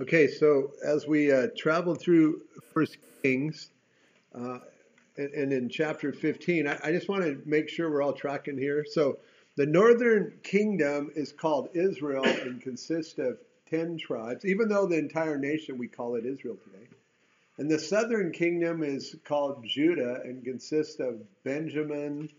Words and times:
Okay, 0.00 0.28
so 0.28 0.72
as 0.82 1.06
we 1.06 1.30
uh, 1.30 1.48
travel 1.54 1.94
through 1.94 2.40
First 2.72 2.96
Kings, 3.22 3.68
uh, 4.34 4.60
and, 5.18 5.34
and 5.34 5.52
in 5.52 5.68
chapter 5.68 6.10
15, 6.10 6.66
I, 6.66 6.78
I 6.82 6.90
just 6.90 7.06
want 7.10 7.22
to 7.24 7.38
make 7.44 7.68
sure 7.68 7.90
we're 7.90 8.00
all 8.00 8.14
tracking 8.14 8.56
here. 8.56 8.86
So, 8.90 9.18
the 9.56 9.66
northern 9.66 10.32
kingdom 10.42 11.10
is 11.14 11.32
called 11.32 11.68
Israel 11.74 12.24
and 12.24 12.62
consists 12.62 13.18
of 13.18 13.36
10 13.68 13.98
tribes, 13.98 14.46
even 14.46 14.70
though 14.70 14.86
the 14.86 14.96
entire 14.96 15.36
nation 15.36 15.76
we 15.76 15.86
call 15.86 16.14
it 16.14 16.24
Israel 16.24 16.56
today. 16.64 16.86
And 17.58 17.70
the 17.70 17.78
southern 17.78 18.32
kingdom 18.32 18.82
is 18.82 19.16
called 19.26 19.66
Judah 19.66 20.22
and 20.24 20.42
consists 20.42 20.98
of 20.98 21.20
Benjamin 21.44 22.30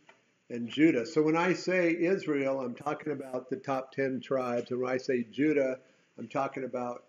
and 0.50 0.68
Judah. 0.68 1.06
So 1.06 1.22
when 1.22 1.38
I 1.38 1.54
say 1.54 1.96
Israel, 1.96 2.60
I'm 2.60 2.74
talking 2.74 3.14
about 3.14 3.52
the 3.52 3.58
top 3.58 3.92
10 3.92 4.20
tribes. 4.22 4.72
And 4.72 4.82
when 4.82 4.92
I 4.92 4.98
say 4.98 5.28
Judah, 5.32 5.78
I'm 6.18 6.28
talking 6.28 6.64
about 6.64 7.04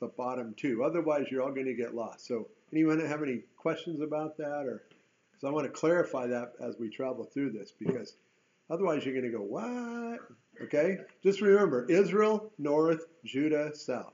the 0.00 0.08
bottom 0.08 0.54
two. 0.56 0.84
Otherwise, 0.84 1.26
you're 1.30 1.42
all 1.42 1.52
going 1.52 1.66
to 1.66 1.74
get 1.74 1.94
lost. 1.94 2.26
So 2.26 2.48
anyone 2.72 3.00
have 3.00 3.22
any 3.22 3.42
questions 3.56 4.00
about 4.00 4.36
that? 4.38 4.66
Or 4.66 4.82
because 5.30 5.48
I 5.48 5.50
want 5.50 5.66
to 5.66 5.72
clarify 5.72 6.26
that 6.26 6.52
as 6.60 6.76
we 6.78 6.90
travel 6.90 7.24
through 7.24 7.50
this 7.52 7.72
because 7.78 8.14
otherwise 8.68 9.04
you're 9.04 9.14
going 9.14 9.30
to 9.30 9.36
go, 9.36 9.42
what? 9.42 10.20
Okay? 10.62 10.98
Just 11.22 11.40
remember 11.40 11.86
Israel, 11.90 12.52
north, 12.58 13.06
Judah, 13.24 13.74
south. 13.74 14.12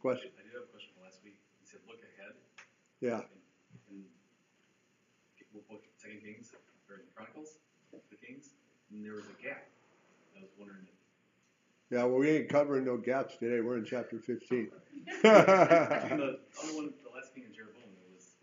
Question? 0.00 0.30
I 0.38 0.42
did 0.42 0.52
have 0.52 0.62
a 0.62 0.66
question 0.66 0.90
from 0.94 1.04
last 1.04 1.18
week. 1.24 1.38
You 1.62 1.66
said 1.70 1.80
look 1.86 1.98
ahead. 2.02 2.34
Yeah. 3.00 3.22
In, 3.90 4.02
in 4.02 5.62
what? 5.68 5.80
Second 5.96 6.20
Kings 6.20 6.50
or 6.90 7.00
Chronicles, 7.14 7.56
the 8.10 8.16
Kings, 8.16 8.50
and 8.90 9.04
there 9.04 9.14
was 9.14 9.24
a 9.24 9.42
gap. 9.42 9.64
I 10.36 10.42
was 10.42 10.50
wondering. 10.58 10.84
If, 10.84 10.93
Yeah, 11.90 12.04
well, 12.04 12.18
we 12.18 12.30
ain't 12.30 12.48
covering 12.48 12.84
no 12.84 12.96
gaps 12.96 13.36
today. 13.36 13.60
We're 13.60 13.78
in 13.78 13.84
chapter 13.84 14.18
15. 14.18 14.46
between 14.46 14.70
the 15.22 15.30
other 15.30 16.38
one, 16.74 16.92
the 17.02 17.10
last 17.14 17.34
king 17.34 17.44
of 17.44 17.54
Jeroboam, 17.54 17.82
was 18.12 18.36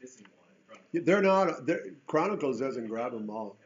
missing 0.00 0.26
one 0.36 0.80
in 0.94 1.04
They're 1.04 1.22
not, 1.22 1.64
they're, 1.64 1.84
Chronicles 2.06 2.58
doesn't 2.60 2.88
grab 2.88 3.12
them 3.12 3.30
all. 3.30 3.56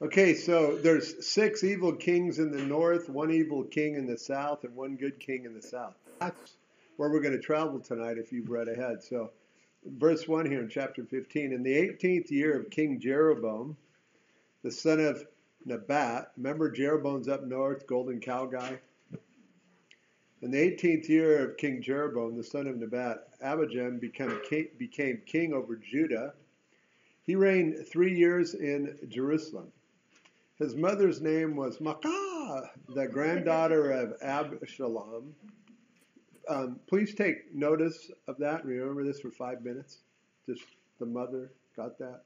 Okay, 0.00 0.34
so 0.34 0.76
there's 0.76 1.26
six 1.26 1.64
evil 1.64 1.92
kings 1.92 2.38
in 2.38 2.52
the 2.52 2.62
north, 2.62 3.08
one 3.08 3.32
evil 3.32 3.64
king 3.64 3.96
in 3.96 4.06
the 4.06 4.16
south, 4.16 4.62
and 4.62 4.76
one 4.76 4.94
good 4.94 5.18
king 5.18 5.44
in 5.44 5.54
the 5.54 5.62
south. 5.62 5.94
That's 6.20 6.56
where 6.96 7.10
we're 7.10 7.20
going 7.20 7.34
to 7.34 7.40
travel 7.40 7.80
tonight 7.80 8.16
if 8.16 8.30
you've 8.30 8.48
read 8.48 8.68
ahead. 8.68 9.02
So, 9.02 9.32
verse 9.84 10.28
1 10.28 10.46
here 10.46 10.60
in 10.60 10.68
chapter 10.68 11.02
15 11.04 11.52
In 11.52 11.64
the 11.64 11.74
18th 11.74 12.30
year 12.30 12.60
of 12.60 12.70
King 12.70 13.00
Jeroboam, 13.00 13.76
the 14.62 14.70
son 14.70 15.00
of 15.00 15.26
Nebat, 15.64 16.32
remember 16.36 16.70
Jeroboam's 16.70 17.28
up 17.28 17.44
north, 17.44 17.86
golden 17.86 18.20
cow 18.20 18.46
guy? 18.46 18.78
In 20.40 20.52
the 20.52 20.58
18th 20.58 21.08
year 21.08 21.44
of 21.44 21.56
King 21.56 21.82
Jeroboam, 21.82 22.36
the 22.36 22.44
son 22.44 22.68
of 22.68 22.76
Nebat, 22.76 23.40
Abijam 23.42 24.00
became 24.00 24.40
king, 24.48 24.68
became 24.78 25.20
king 25.26 25.52
over 25.52 25.76
Judah. 25.76 26.34
He 27.26 27.34
reigned 27.34 27.86
three 27.86 28.16
years 28.16 28.54
in 28.54 28.96
Jerusalem. 29.08 29.72
His 30.58 30.74
mother's 30.74 31.20
name 31.20 31.56
was 31.56 31.78
Maacah, 31.78 32.70
the 32.94 33.06
granddaughter 33.06 33.90
of 33.90 34.14
Absalom. 34.22 35.34
Um, 36.48 36.80
please 36.88 37.14
take 37.14 37.54
notice 37.54 38.10
of 38.26 38.38
that. 38.38 38.64
Remember 38.64 39.04
this 39.04 39.20
for 39.20 39.30
five 39.30 39.62
minutes. 39.62 39.98
Just 40.46 40.64
the 40.98 41.06
mother 41.06 41.50
got 41.76 41.98
that. 41.98 42.22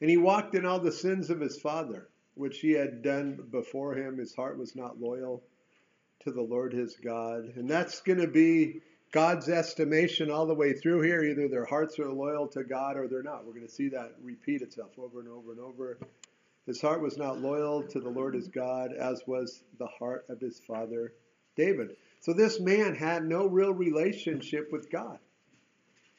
And 0.00 0.08
he 0.08 0.16
walked 0.16 0.54
in 0.54 0.64
all 0.64 0.80
the 0.80 0.92
sins 0.92 1.30
of 1.30 1.40
his 1.40 1.60
father, 1.60 2.08
which 2.34 2.60
he 2.60 2.72
had 2.72 3.02
done 3.02 3.48
before 3.50 3.94
him. 3.94 4.18
His 4.18 4.34
heart 4.34 4.58
was 4.58 4.76
not 4.76 5.00
loyal 5.00 5.42
to 6.20 6.30
the 6.30 6.42
Lord 6.42 6.72
his 6.72 6.96
God. 6.96 7.52
And 7.56 7.68
that's 7.68 8.00
going 8.00 8.20
to 8.20 8.28
be 8.28 8.80
God's 9.10 9.48
estimation 9.48 10.30
all 10.30 10.46
the 10.46 10.54
way 10.54 10.72
through 10.72 11.02
here. 11.02 11.22
Either 11.22 11.48
their 11.48 11.64
hearts 11.64 11.98
are 11.98 12.10
loyal 12.10 12.46
to 12.48 12.64
God 12.64 12.96
or 12.96 13.08
they're 13.08 13.22
not. 13.22 13.44
We're 13.44 13.54
going 13.54 13.66
to 13.66 13.72
see 13.72 13.88
that 13.90 14.14
repeat 14.22 14.62
itself 14.62 14.92
over 14.98 15.20
and 15.20 15.28
over 15.28 15.52
and 15.52 15.60
over. 15.60 15.98
His 16.66 16.80
heart 16.80 17.00
was 17.00 17.16
not 17.16 17.40
loyal 17.40 17.82
to 17.82 18.00
the 18.00 18.10
Lord 18.10 18.34
his 18.34 18.48
God, 18.48 18.92
as 18.92 19.22
was 19.26 19.62
the 19.78 19.86
heart 19.86 20.26
of 20.28 20.38
his 20.38 20.60
father 20.60 21.12
David. 21.56 21.96
So 22.20 22.32
this 22.32 22.60
man 22.60 22.94
had 22.94 23.24
no 23.24 23.46
real 23.46 23.72
relationship 23.72 24.70
with 24.70 24.90
God. 24.90 25.18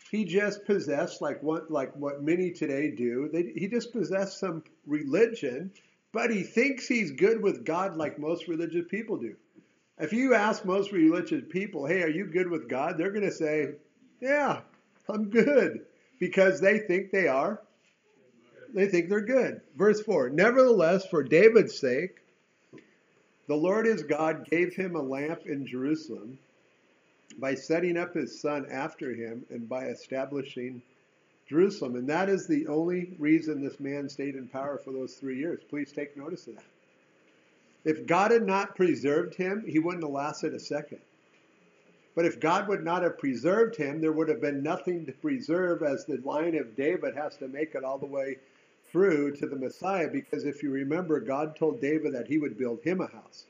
He 0.09 0.25
just 0.25 0.65
possessed, 0.65 1.21
like 1.21 1.41
what, 1.43 1.69
like 1.69 1.95
what 1.95 2.23
many 2.23 2.51
today 2.51 2.91
do, 2.91 3.29
they, 3.31 3.53
he 3.55 3.67
just 3.67 3.91
possessed 3.91 4.39
some 4.39 4.63
religion, 4.87 5.71
but 6.11 6.31
he 6.31 6.43
thinks 6.43 6.87
he's 6.87 7.11
good 7.11 7.41
with 7.41 7.63
God 7.63 7.95
like 7.95 8.17
most 8.17 8.47
religious 8.47 8.85
people 8.89 9.17
do. 9.17 9.35
If 9.99 10.13
you 10.13 10.33
ask 10.33 10.65
most 10.65 10.91
religious 10.91 11.43
people, 11.49 11.85
hey, 11.85 12.01
are 12.01 12.09
you 12.09 12.25
good 12.25 12.49
with 12.49 12.69
God? 12.69 12.97
They're 12.97 13.11
going 13.11 13.29
to 13.29 13.31
say, 13.31 13.73
yeah, 14.21 14.61
I'm 15.07 15.29
good, 15.29 15.85
because 16.19 16.59
they 16.59 16.79
think 16.79 17.11
they 17.11 17.27
are 17.27 17.61
they 18.73 18.87
think 18.87 19.09
they're 19.09 19.21
good. 19.21 19.61
Verse 19.75 20.01
4 20.01 20.29
Nevertheless, 20.29 21.05
for 21.07 21.23
David's 21.23 21.77
sake, 21.77 22.17
the 23.47 23.55
Lord 23.55 23.85
his 23.85 24.03
God 24.03 24.45
gave 24.49 24.75
him 24.75 24.95
a 24.95 25.01
lamp 25.01 25.41
in 25.45 25.65
Jerusalem 25.65 26.37
by 27.39 27.55
setting 27.55 27.97
up 27.97 28.13
his 28.13 28.39
son 28.39 28.65
after 28.71 29.13
him 29.13 29.45
and 29.49 29.67
by 29.67 29.85
establishing 29.85 30.81
Jerusalem. 31.47 31.95
And 31.95 32.07
that 32.09 32.29
is 32.29 32.47
the 32.47 32.67
only 32.67 33.15
reason 33.17 33.63
this 33.63 33.79
man 33.79 34.07
stayed 34.09 34.35
in 34.35 34.47
power 34.47 34.77
for 34.77 34.91
those 34.91 35.15
three 35.15 35.37
years. 35.37 35.61
Please 35.69 35.91
take 35.91 36.15
notice 36.15 36.47
of 36.47 36.55
that. 36.55 36.63
If 37.85 38.05
God 38.05 38.31
had 38.31 38.45
not 38.45 38.75
preserved 38.75 39.35
him, 39.35 39.63
he 39.67 39.79
wouldn't 39.79 40.03
have 40.03 40.11
lasted 40.11 40.53
a 40.53 40.59
second. 40.59 40.99
But 42.15 42.25
if 42.25 42.39
God 42.39 42.67
would 42.67 42.83
not 42.83 43.03
have 43.03 43.17
preserved 43.17 43.75
him, 43.77 44.01
there 44.01 44.11
would 44.11 44.29
have 44.29 44.41
been 44.41 44.61
nothing 44.61 45.05
to 45.05 45.13
preserve 45.13 45.81
as 45.83 46.05
the 46.05 46.17
line 46.17 46.57
of 46.57 46.75
David 46.75 47.15
has 47.15 47.37
to 47.37 47.47
make 47.47 47.75
it 47.75 47.83
all 47.83 47.97
the 47.97 48.05
way 48.05 48.37
through 48.91 49.35
to 49.37 49.47
the 49.47 49.55
Messiah 49.55 50.09
because 50.09 50.45
if 50.45 50.61
you 50.63 50.71
remember, 50.71 51.19
God 51.19 51.55
told 51.55 51.79
David 51.79 52.13
that 52.13 52.27
he 52.27 52.37
would 52.37 52.57
build 52.57 52.81
him 52.83 53.01
a 53.01 53.07
house, 53.07 53.45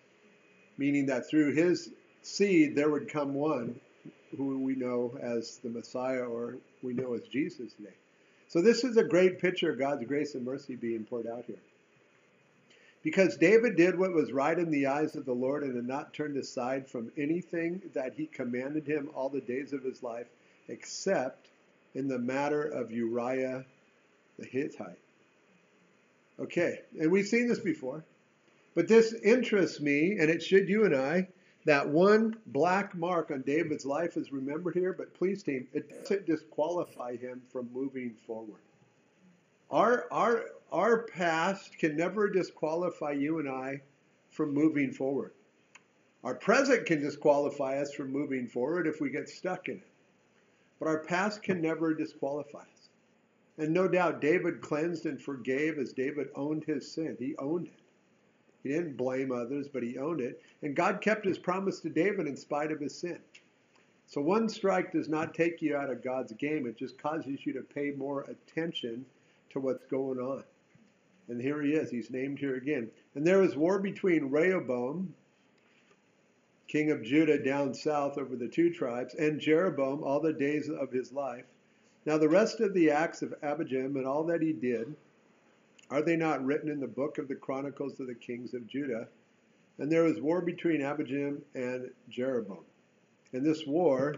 meaning 0.78 1.06
that 1.08 1.30
through 1.30 1.54
his 1.54 1.90
seed 2.30 2.76
there 2.76 2.90
would 2.90 3.10
come 3.10 3.34
one 3.34 3.80
who 4.38 4.60
we 4.60 4.76
know 4.76 5.18
as 5.22 5.58
the 5.64 5.70
Messiah 5.70 6.24
or 6.24 6.58
we 6.82 6.94
know 6.94 7.14
as 7.14 7.24
Jesus 7.24 7.74
today. 7.74 7.96
So 8.48 8.62
this 8.62 8.84
is 8.84 8.98
a 8.98 9.04
great 9.04 9.40
picture 9.40 9.72
of 9.72 9.80
God's 9.80 10.06
grace 10.06 10.36
and 10.36 10.46
mercy 10.46 10.76
being 10.76 11.06
poured 11.06 11.28
out 11.28 11.46
here. 11.46 11.60
Because 13.04 13.38
David 13.38 13.78
did 13.78 13.98
what 13.98 14.14
was 14.14 14.32
right 14.32 14.58
in 14.58 14.72
the 14.72 14.88
eyes 14.88 15.16
of 15.16 15.26
the 15.26 15.34
Lord 15.34 15.64
and 15.64 15.76
had 15.76 15.88
not 15.88 16.14
turned 16.14 16.36
aside 16.36 16.88
from 16.88 17.12
anything 17.18 17.82
that 17.94 18.14
he 18.14 18.26
commanded 18.26 18.86
him 18.86 19.10
all 19.16 19.30
the 19.30 19.40
days 19.40 19.72
of 19.72 19.84
his 19.84 20.04
life, 20.04 20.28
except 20.68 21.48
in 21.96 22.08
the 22.08 22.20
matter 22.20 22.64
of 22.64 22.92
Uriah 22.92 23.66
the 24.38 24.46
Hittite. 24.46 25.00
Okay, 26.40 26.80
and 27.00 27.12
we've 27.12 27.28
seen 27.28 27.48
this 27.48 27.60
before. 27.60 28.04
But 28.76 28.88
this 28.88 29.14
interests 29.14 29.80
me, 29.80 30.18
and 30.20 30.30
it 30.30 30.44
should 30.44 30.70
you 30.70 30.86
and 30.86 30.96
I, 30.96 31.28
that 31.70 31.88
one 31.88 32.36
black 32.48 32.96
mark 32.96 33.30
on 33.30 33.44
David's 33.44 33.86
life 33.86 34.18
is 34.18 34.32
remembered 34.32 34.74
here, 34.74 34.92
but 34.92 35.14
please, 35.14 35.44
team, 35.44 35.68
it 35.72 35.88
doesn't 35.88 36.26
disqualify 36.26 37.16
him 37.16 37.44
from 37.48 37.70
moving 37.72 38.16
forward. 38.26 38.62
Our, 39.70 40.08
our, 40.10 40.46
our 40.72 41.04
past 41.04 41.78
can 41.78 41.96
never 41.96 42.28
disqualify 42.28 43.12
you 43.12 43.38
and 43.38 43.48
I 43.48 43.82
from 44.32 44.52
moving 44.52 44.92
forward. 44.92 45.32
Our 46.24 46.34
present 46.34 46.88
can 46.88 47.02
disqualify 47.02 47.78
us 47.78 47.94
from 47.94 48.12
moving 48.12 48.48
forward 48.48 48.88
if 48.88 49.00
we 49.00 49.12
get 49.12 49.30
stuck 49.30 49.70
in 49.70 49.76
it. 49.76 49.88
But 50.80 50.88
our 50.88 51.04
past 51.04 51.44
can 51.44 51.62
never 51.62 51.94
disqualify 51.94 52.62
us. 52.62 52.90
And 53.60 53.72
no 53.72 53.88
doubt 53.88 54.22
David 54.22 54.62
cleansed 54.62 55.06
and 55.06 55.22
forgave 55.22 55.78
as 55.78 55.94
David 55.94 56.30
owned 56.34 56.64
his 56.64 56.92
sin. 56.92 57.16
He 57.20 57.36
owned 57.38 57.68
it. 57.68 57.79
He 58.64 58.70
didn't 58.70 58.98
blame 58.98 59.32
others, 59.32 59.68
but 59.68 59.84
he 59.84 59.98
owned 59.98 60.22
it. 60.22 60.42
And 60.62 60.76
God 60.76 61.02
kept 61.02 61.26
his 61.26 61.38
promise 61.38 61.80
to 61.82 61.90
David 61.90 62.28
in 62.28 62.36
spite 62.36 62.72
of 62.72 62.80
his 62.80 62.96
sin. 62.96 63.20
So 64.08 64.22
one 64.22 64.50
strike 64.50 64.92
does 64.92 65.08
not 65.08 65.34
take 65.34 65.62
you 65.62 65.76
out 65.76 65.92
of 65.92 66.04
God's 66.04 66.34
game, 66.34 66.66
it 66.66 66.78
just 66.78 66.98
causes 66.98 67.46
you 67.46 67.54
to 67.54 67.62
pay 67.62 67.92
more 67.92 68.22
attention 68.22 69.06
to 69.52 69.60
what's 69.60 69.86
going 69.86 70.20
on. 70.20 70.44
And 71.28 71.40
here 71.40 71.62
he 71.62 71.74
is. 71.74 71.92
He's 71.92 72.10
named 72.10 72.40
here 72.40 72.56
again. 72.56 72.90
And 73.14 73.26
there 73.26 73.38
was 73.38 73.56
war 73.56 73.78
between 73.78 74.32
Rehoboam, 74.32 75.14
king 76.68 76.90
of 76.90 77.04
Judah 77.04 77.42
down 77.42 77.74
south 77.74 78.18
over 78.18 78.36
the 78.36 78.48
two 78.48 78.72
tribes, 78.74 79.14
and 79.14 79.40
Jeroboam 79.40 80.04
all 80.04 80.20
the 80.20 80.34
days 80.34 80.70
of 80.70 80.92
his 80.92 81.12
life. 81.14 81.46
Now, 82.06 82.18
the 82.18 82.30
rest 82.30 82.60
of 82.62 82.74
the 82.74 82.90
acts 82.90 83.22
of 83.22 83.36
Abijam 83.42 83.96
and 83.96 84.08
all 84.08 84.24
that 84.26 84.42
he 84.42 84.54
did, 84.54 84.96
are 85.92 86.02
they 86.02 86.16
not 86.16 86.46
written 86.46 86.70
in 86.70 86.80
the 86.80 86.88
book 86.88 87.18
of 87.18 87.28
the 87.28 87.36
Chronicles 87.36 88.00
of 88.00 88.08
the 88.08 88.16
Kings 88.16 88.54
of 88.54 88.68
Judah? 88.68 89.08
And 89.80 89.92
there 89.92 90.04
was 90.04 90.20
war 90.20 90.42
between 90.42 90.82
Abijam 90.82 91.42
and 91.56 91.90
Jeroboam. 92.10 92.66
And 93.34 93.46
this 93.46 93.66
war 93.66 94.16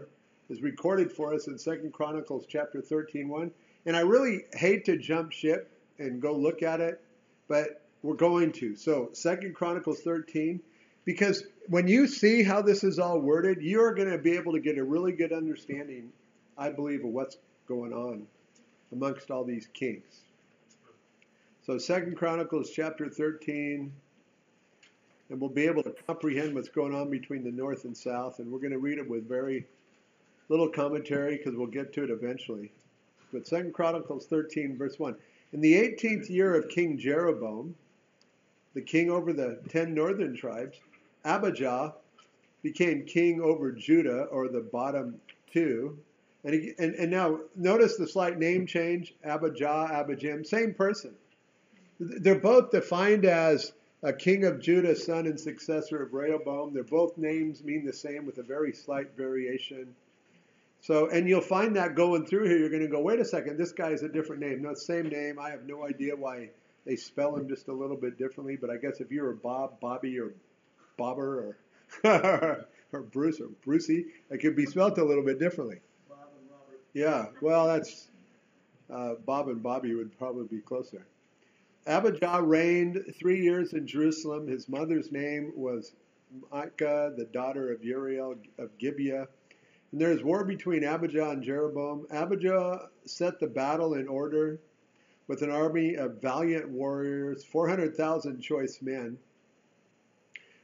is 0.48 0.60
recorded 0.60 1.12
for 1.12 1.32
us 1.34 1.46
in 1.46 1.56
2 1.56 1.90
Chronicles 1.92 2.46
chapter 2.48 2.80
13, 2.80 3.28
1. 3.28 3.50
And 3.86 3.96
I 3.96 4.00
really 4.00 4.44
hate 4.54 4.84
to 4.86 4.98
jump 4.98 5.32
ship 5.32 5.70
and 5.98 6.20
go 6.20 6.34
look 6.34 6.62
at 6.62 6.80
it, 6.80 7.00
but 7.48 7.82
we're 8.02 8.14
going 8.14 8.52
to. 8.52 8.76
So 8.76 9.10
2 9.14 9.52
Chronicles 9.54 10.00
13, 10.00 10.60
Because 11.04 11.44
when 11.68 11.88
you 11.88 12.06
see 12.06 12.42
how 12.42 12.62
this 12.62 12.84
is 12.84 12.98
all 12.98 13.18
worded, 13.18 13.62
you're 13.62 13.94
going 13.94 14.10
to 14.10 14.18
be 14.18 14.32
able 14.32 14.52
to 14.52 14.60
get 14.60 14.78
a 14.78 14.84
really 14.84 15.12
good 15.12 15.32
understanding, 15.32 16.12
I 16.56 16.70
believe, 16.70 17.04
of 17.04 17.10
what's 17.10 17.36
going 17.66 17.92
on 17.92 18.26
amongst 18.92 19.30
all 19.30 19.44
these 19.44 19.68
kings. 19.72 20.22
So 21.64 21.78
Second 21.78 22.16
Chronicles 22.16 22.70
chapter 22.70 23.08
13, 23.08 23.92
and 25.30 25.40
we'll 25.40 25.48
be 25.48 25.66
able 25.66 25.84
to 25.84 25.94
comprehend 26.08 26.56
what's 26.56 26.68
going 26.68 26.92
on 26.92 27.08
between 27.08 27.44
the 27.44 27.52
north 27.52 27.84
and 27.84 27.96
south, 27.96 28.40
and 28.40 28.50
we're 28.50 28.58
going 28.58 28.72
to 28.72 28.80
read 28.80 28.98
it 28.98 29.08
with 29.08 29.28
very 29.28 29.64
little 30.48 30.68
commentary 30.68 31.36
because 31.36 31.54
we'll 31.54 31.68
get 31.68 31.92
to 31.92 32.02
it 32.02 32.10
eventually. 32.10 32.72
But 33.32 33.46
Second 33.46 33.74
Chronicles 33.74 34.26
13, 34.26 34.76
verse 34.76 34.98
1. 34.98 35.14
In 35.52 35.60
the 35.60 35.74
18th 35.74 36.28
year 36.28 36.56
of 36.56 36.68
King 36.68 36.98
Jeroboam, 36.98 37.76
the 38.74 38.82
king 38.82 39.08
over 39.08 39.32
the 39.32 39.60
ten 39.68 39.94
northern 39.94 40.36
tribes, 40.36 40.80
Abijah 41.24 41.94
became 42.64 43.04
king 43.04 43.40
over 43.40 43.70
Judah, 43.70 44.24
or 44.24 44.48
the 44.48 44.62
bottom 44.62 45.20
two. 45.52 45.96
And, 46.42 46.54
he, 46.54 46.72
and, 46.80 46.96
and 46.96 47.08
now 47.08 47.38
notice 47.54 47.96
the 47.96 48.08
slight 48.08 48.36
name 48.36 48.66
change 48.66 49.14
Abijah, 49.22 49.90
Abijam, 49.92 50.44
same 50.44 50.74
person. 50.74 51.14
They're 52.20 52.34
both 52.34 52.70
defined 52.70 53.24
as 53.24 53.72
a 54.02 54.12
king 54.12 54.44
of 54.44 54.60
Judah, 54.60 54.96
son 54.96 55.26
and 55.26 55.38
successor 55.38 56.02
of 56.02 56.12
Rehoboam. 56.12 56.74
They're 56.74 56.82
both 56.82 57.16
names 57.16 57.62
mean 57.62 57.84
the 57.84 57.92
same 57.92 58.26
with 58.26 58.38
a 58.38 58.42
very 58.42 58.72
slight 58.72 59.16
variation. 59.16 59.94
So, 60.80 61.08
and 61.10 61.28
you'll 61.28 61.40
find 61.40 61.76
that 61.76 61.94
going 61.94 62.26
through 62.26 62.48
here, 62.48 62.58
you're 62.58 62.68
going 62.68 62.82
to 62.82 62.88
go, 62.88 63.00
wait 63.00 63.20
a 63.20 63.24
second, 63.24 63.56
this 63.56 63.70
guy 63.70 63.90
is 63.90 64.02
a 64.02 64.08
different 64.08 64.42
name. 64.42 64.62
No, 64.62 64.74
same 64.74 65.08
name. 65.08 65.38
I 65.38 65.50
have 65.50 65.64
no 65.64 65.86
idea 65.86 66.16
why 66.16 66.50
they 66.84 66.96
spell 66.96 67.36
him 67.36 67.48
just 67.48 67.68
a 67.68 67.72
little 67.72 67.96
bit 67.96 68.18
differently. 68.18 68.56
But 68.56 68.70
I 68.70 68.76
guess 68.78 69.00
if 69.00 69.12
you're 69.12 69.30
a 69.30 69.36
Bob, 69.36 69.78
Bobby, 69.78 70.18
or 70.18 70.32
Bobber, 70.96 71.54
or 72.02 72.66
or 72.92 73.02
Bruce, 73.02 73.40
or 73.40 73.48
Brucey, 73.64 74.06
it 74.30 74.38
could 74.38 74.56
be 74.56 74.66
spelled 74.66 74.98
a 74.98 75.04
little 75.04 75.24
bit 75.24 75.38
differently. 75.38 75.80
Bob 76.08 76.18
and 76.36 76.50
Robert. 76.50 76.80
Yeah, 76.94 77.26
well, 77.40 77.68
that's 77.68 78.08
uh, 78.92 79.14
Bob 79.24 79.48
and 79.48 79.62
Bobby 79.62 79.94
would 79.94 80.18
probably 80.18 80.46
be 80.48 80.60
closer. 80.60 81.06
Abijah 81.86 82.40
reigned 82.42 83.04
three 83.18 83.42
years 83.42 83.72
in 83.72 83.86
Jerusalem. 83.86 84.46
His 84.46 84.68
mother's 84.68 85.10
name 85.10 85.52
was 85.56 85.94
Micah, 86.52 87.12
the 87.16 87.24
daughter 87.24 87.72
of 87.72 87.82
Uriel 87.82 88.36
of 88.58 88.78
Gibeah. 88.78 89.26
And 89.90 90.00
there 90.00 90.12
is 90.12 90.22
war 90.22 90.44
between 90.44 90.84
Abijah 90.84 91.30
and 91.30 91.42
Jeroboam. 91.42 92.06
Abijah 92.10 92.88
set 93.04 93.40
the 93.40 93.48
battle 93.48 93.94
in 93.94 94.06
order 94.06 94.60
with 95.26 95.42
an 95.42 95.50
army 95.50 95.96
of 95.96 96.20
valiant 96.22 96.68
warriors, 96.68 97.44
400,000 97.44 98.40
choice 98.40 98.80
men. 98.80 99.18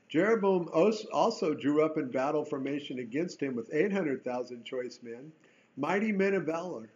Jeroboam 0.08 0.68
also 0.72 1.52
drew 1.52 1.84
up 1.84 1.98
in 1.98 2.10
battle 2.10 2.44
formation 2.44 3.00
against 3.00 3.42
him 3.42 3.54
with 3.56 3.72
800,000 3.72 4.64
choice 4.64 5.00
men, 5.02 5.32
mighty 5.76 6.12
men 6.12 6.34
of 6.34 6.44
valor. 6.44 6.88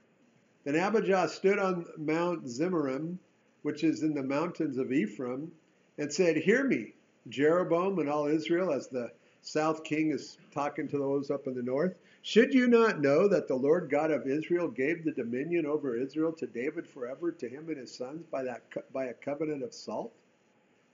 Then 0.64 0.76
Abijah 0.76 1.28
stood 1.28 1.58
on 1.58 1.86
Mount 1.98 2.46
Zemaraim, 2.46 3.18
which 3.62 3.84
is 3.84 4.02
in 4.02 4.14
the 4.14 4.22
mountains 4.22 4.76
of 4.76 4.92
Ephraim, 4.92 5.52
and 5.98 6.12
said, 6.12 6.36
Hear 6.36 6.64
me, 6.64 6.94
Jeroboam 7.28 7.98
and 7.98 8.08
all 8.08 8.26
Israel, 8.26 8.72
as 8.72 8.88
the 8.88 9.10
south 9.42 9.84
king 9.84 10.10
is 10.10 10.38
talking 10.52 10.88
to 10.88 10.98
those 10.98 11.30
up 11.30 11.46
in 11.46 11.54
the 11.54 11.62
north. 11.62 11.94
Should 12.22 12.54
you 12.54 12.68
not 12.68 13.00
know 13.00 13.26
that 13.28 13.48
the 13.48 13.56
Lord 13.56 13.90
God 13.90 14.10
of 14.12 14.26
Israel 14.26 14.68
gave 14.68 15.04
the 15.04 15.12
dominion 15.12 15.66
over 15.66 15.96
Israel 15.96 16.32
to 16.34 16.46
David 16.46 16.86
forever, 16.86 17.32
to 17.32 17.48
him 17.48 17.68
and 17.68 17.78
his 17.78 17.94
sons, 17.94 18.24
by, 18.30 18.44
that, 18.44 18.62
by 18.92 19.06
a 19.06 19.14
covenant 19.14 19.64
of 19.64 19.74
salt? 19.74 20.12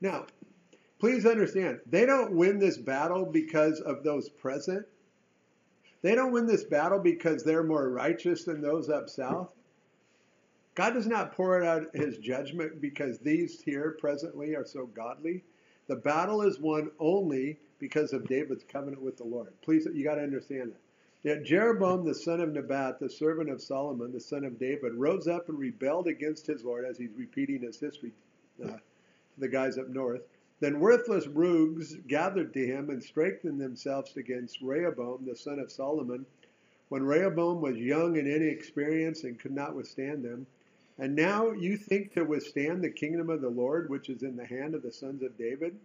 Now, 0.01 0.27
please 0.99 1.27
understand, 1.27 1.81
they 1.87 2.07
don't 2.07 2.33
win 2.33 2.59
this 2.59 2.79
battle 2.79 3.27
because 3.27 3.81
of 3.81 4.03
those 4.03 4.29
present. 4.29 4.87
They 6.01 6.15
don't 6.15 6.33
win 6.33 6.47
this 6.47 6.65
battle 6.65 7.01
because 7.01 7.43
they're 7.43 7.65
more 7.65 7.91
righteous 7.91 8.45
than 8.45 8.63
those 8.63 8.89
up 8.89 9.11
south. 9.11 9.53
God 10.79 10.95
does 10.95 11.09
not 11.09 11.33
pour 11.33 11.65
out 11.65 11.93
his 11.93 12.19
judgment 12.19 12.81
because 12.81 13.19
these 13.19 13.61
here 13.61 13.97
presently 13.99 14.55
are 14.55 14.65
so 14.65 14.87
godly. 14.87 15.43
The 15.89 15.97
battle 15.97 16.41
is 16.43 16.61
won 16.61 16.93
only 17.01 17.59
because 17.81 18.13
of 18.13 18.29
David's 18.29 18.63
covenant 18.63 19.03
with 19.03 19.17
the 19.17 19.25
Lord. 19.25 19.53
Please, 19.61 19.89
you 19.93 20.05
got 20.05 20.15
to 20.15 20.23
understand 20.23 20.71
that. 20.71 20.81
Yet 21.25 21.43
Jeroboam, 21.43 22.05
the 22.05 22.15
son 22.15 22.41
of 22.41 22.53
Nebat, 22.53 23.01
the 23.01 23.11
servant 23.11 23.51
of 23.51 23.61
Solomon, 23.61 24.13
the 24.13 24.21
son 24.21 24.45
of 24.45 24.61
David, 24.61 24.95
rose 24.95 25.27
up 25.27 25.49
and 25.49 25.59
rebelled 25.59 26.07
against 26.07 26.47
his 26.47 26.63
Lord, 26.63 26.85
as 26.85 26.97
he's 26.97 27.11
repeating 27.17 27.63
his 27.63 27.81
history 27.81 28.13
uh, 28.65 28.69
to 28.69 28.81
the 29.37 29.49
guys 29.49 29.79
up 29.79 29.89
north. 29.89 30.23
Then 30.61 30.79
worthless 30.79 31.27
rogues 31.27 31.97
gathered 32.07 32.55
to 32.55 32.65
him 32.65 32.91
and 32.91 33.03
strengthened 33.03 33.61
themselves 33.61 34.17
against 34.17 34.61
Rehoboam, 34.61 35.27
the 35.27 35.35
son 35.35 35.59
of 35.59 35.73
Solomon, 35.73 36.25
when 36.89 37.03
Rehoboam 37.03 37.61
was 37.61 37.77
young 37.77 38.17
and 38.17 38.29
inexperienced 38.29 39.25
and 39.25 39.41
could 39.41 39.51
not 39.51 39.75
withstand 39.75 40.25
them. 40.25 40.47
And 40.99 41.15
now 41.15 41.53
you 41.53 41.77
think 41.77 42.13
to 42.15 42.25
withstand 42.25 42.83
the 42.83 42.91
kingdom 42.91 43.31
of 43.31 43.41
the 43.41 43.49
Lord, 43.49 43.89
which 43.89 44.09
is 44.09 44.23
in 44.23 44.37
the 44.37 44.45
hand 44.45 44.75
of 44.75 44.83
the 44.83 44.93
sons 44.93 45.23
of 45.23 45.39
David? 45.39 45.79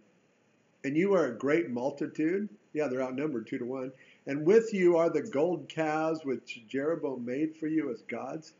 And 0.82 0.96
you 0.96 1.14
are 1.14 1.26
a 1.26 1.38
great 1.38 1.70
multitude. 1.70 2.48
Yeah, 2.72 2.88
they're 2.88 3.02
outnumbered 3.02 3.46
two 3.46 3.58
to 3.58 3.64
one. 3.64 3.92
And 4.26 4.44
with 4.44 4.74
you 4.74 4.96
are 4.96 5.08
the 5.08 5.22
gold 5.22 5.68
calves 5.68 6.24
which 6.24 6.64
Jeroboam 6.68 7.24
made 7.24 7.56
for 7.56 7.68
you 7.68 7.90
as 7.90 8.02
gods. 8.02 8.54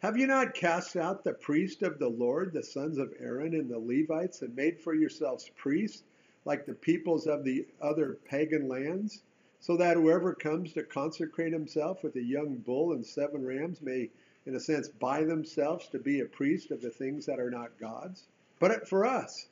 Have 0.00 0.18
you 0.18 0.26
not 0.26 0.54
cast 0.54 0.96
out 0.96 1.24
the 1.24 1.32
priest 1.32 1.82
of 1.82 1.98
the 1.98 2.10
Lord, 2.10 2.52
the 2.52 2.62
sons 2.62 2.98
of 2.98 3.14
Aaron 3.18 3.54
and 3.54 3.70
the 3.70 3.78
Levites, 3.78 4.42
and 4.42 4.54
made 4.54 4.80
for 4.80 4.94
yourselves 4.94 5.50
priests, 5.56 6.02
like 6.44 6.66
the 6.66 6.74
peoples 6.74 7.26
of 7.26 7.44
the 7.44 7.66
other 7.80 8.18
pagan 8.24 8.68
lands, 8.68 9.22
so 9.60 9.76
that 9.76 9.96
whoever 9.96 10.34
comes 10.34 10.72
to 10.74 10.82
consecrate 10.82 11.52
himself 11.52 12.02
with 12.02 12.14
a 12.16 12.22
young 12.22 12.56
bull 12.56 12.92
and 12.92 13.06
seven 13.06 13.44
rams 13.44 13.80
may, 13.80 14.10
in 14.46 14.54
a 14.54 14.60
sense, 14.60 14.88
by 14.88 15.24
themselves 15.24 15.88
to 15.88 15.98
be 15.98 16.20
a 16.20 16.24
priest 16.24 16.70
of 16.70 16.80
the 16.80 16.90
things 16.90 17.26
that 17.26 17.40
are 17.40 17.50
not 17.50 17.78
God's? 17.80 18.24
But 18.58 18.88
for 18.88 19.04
us, 19.04 19.46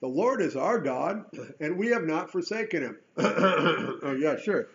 the 0.00 0.08
Lord 0.08 0.40
is 0.40 0.56
our 0.56 0.78
God, 0.78 1.24
and 1.60 1.76
we 1.76 1.88
have 1.88 2.04
not 2.04 2.30
forsaken 2.30 2.82
him. 2.82 2.98
oh, 3.16 4.16
yeah, 4.18 4.36
sure. 4.36 4.68